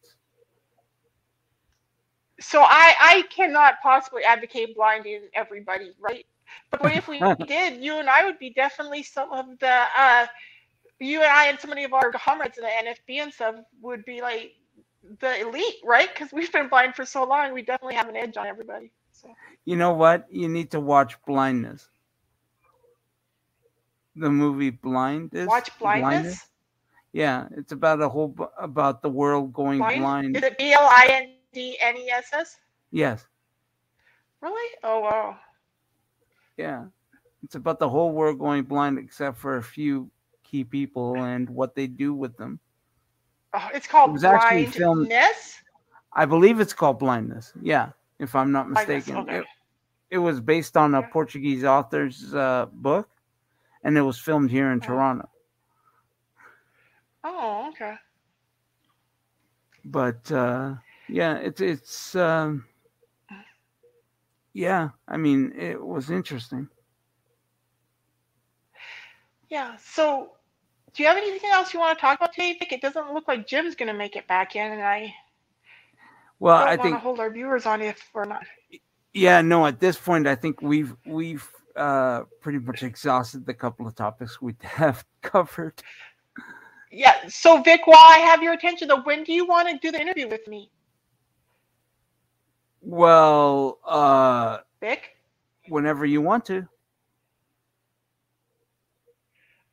[2.39, 6.25] So I, I cannot possibly advocate blinding everybody, right?
[6.69, 7.83] But what if we did?
[7.83, 10.27] You and I would be definitely some of the, uh,
[10.99, 14.05] you and I and so many of our comrades in the NFB and stuff would
[14.05, 14.53] be like
[15.19, 16.09] the elite, right?
[16.13, 18.91] Because we've been blind for so long, we definitely have an edge on everybody.
[19.11, 19.29] So.
[19.65, 20.25] You know what?
[20.29, 21.89] You need to watch Blindness
[24.15, 25.47] the movie Blindness.
[25.47, 26.11] Watch Blindness.
[26.11, 26.47] Blindness.
[27.13, 30.01] Yeah, it's about a whole about the world going blind.
[30.01, 30.37] blind.
[30.37, 32.57] Is it B L I N D N E S S?
[32.91, 33.25] Yes.
[34.41, 34.75] Really?
[34.83, 35.37] Oh wow.
[36.57, 36.85] Yeah,
[37.43, 40.09] it's about the whole world going blind except for a few
[40.43, 42.59] key people and what they do with them.
[43.53, 44.43] Oh, it's called it was Blindness.
[44.43, 45.13] Actually filmed,
[46.13, 47.53] I believe it's called Blindness.
[47.61, 49.17] Yeah, if I'm not mistaken.
[49.17, 49.37] Okay.
[49.37, 49.45] It,
[50.11, 53.09] it, was based on a Portuguese author's uh, book
[53.85, 54.85] and it was filmed here in oh.
[54.85, 55.29] Toronto.
[57.23, 57.95] Oh, okay.
[59.85, 60.75] But uh,
[61.07, 62.65] yeah, it's it's um,
[64.53, 64.89] yeah.
[65.07, 66.67] I mean, it was interesting.
[69.49, 69.77] Yeah.
[69.77, 70.31] So,
[70.95, 72.71] do you have anything else you want to talk about today, Vic?
[72.73, 75.13] It doesn't look like Jim's going to make it back in, and I
[76.39, 78.43] Well, I want think to hold our viewers on if we're not.
[79.13, 79.67] yeah, no.
[79.67, 84.41] At this point, I think we've we've uh, pretty much exhausted the couple of topics
[84.41, 85.81] we have covered.
[86.91, 87.27] Yeah.
[87.27, 90.01] So Vic, while I have your attention, though, when do you want to do the
[90.01, 90.71] interview with me,
[92.81, 95.17] Well, uh, Vic?
[95.67, 96.67] whenever you want to.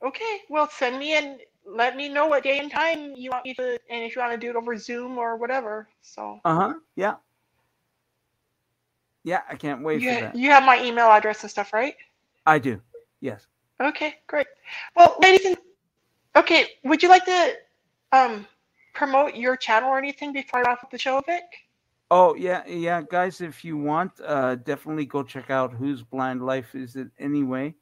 [0.04, 0.40] Okay.
[0.48, 3.78] Well, send me and let me know what day and time you want me to,
[3.90, 5.88] and if you want to do it over Zoom or whatever.
[6.02, 6.74] So Uh huh.
[6.96, 7.16] Yeah.
[9.24, 10.36] Yeah, I can't wait you, for that.
[10.36, 11.94] you have my email address and stuff, right?
[12.46, 12.80] I do.
[13.20, 13.46] Yes.
[13.80, 14.46] Okay, great.
[14.96, 15.56] Well, ladies and
[16.36, 17.54] okay, would you like to
[18.12, 18.46] um
[18.94, 21.42] promote your channel or anything before I wrap up the show, Vic?
[22.10, 23.40] Oh yeah, yeah, guys.
[23.40, 27.74] If you want, uh, definitely go check out whose blind life is it anyway.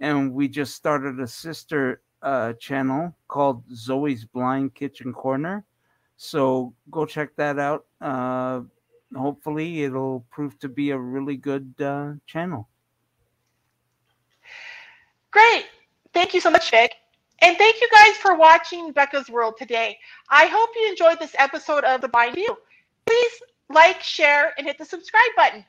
[0.00, 5.64] And we just started a sister uh, channel called Zoe's Blind Kitchen Corner.
[6.16, 7.86] So go check that out.
[8.00, 8.62] Uh,
[9.16, 12.68] hopefully, it'll prove to be a really good uh, channel.
[15.30, 15.66] Great.
[16.12, 16.94] Thank you so much, Vic.
[17.42, 19.98] And thank you guys for watching Becca's World today.
[20.30, 22.56] I hope you enjoyed this episode of The Blind View.
[23.04, 23.32] Please
[23.68, 25.64] like, share, and hit the subscribe button.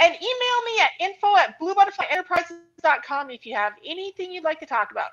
[0.00, 4.90] And email me at info at bluebutterflyenterprises.com if you have anything you'd like to talk
[4.90, 5.10] about.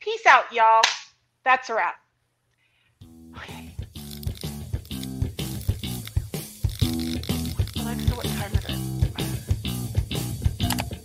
[0.00, 0.82] Peace out, y'all.
[1.44, 1.96] That's a wrap.
[3.36, 3.67] Okay.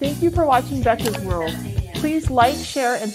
[0.04, 1.56] Thank you for watching Becca's World.
[1.96, 3.12] Please like, share, and subscribe.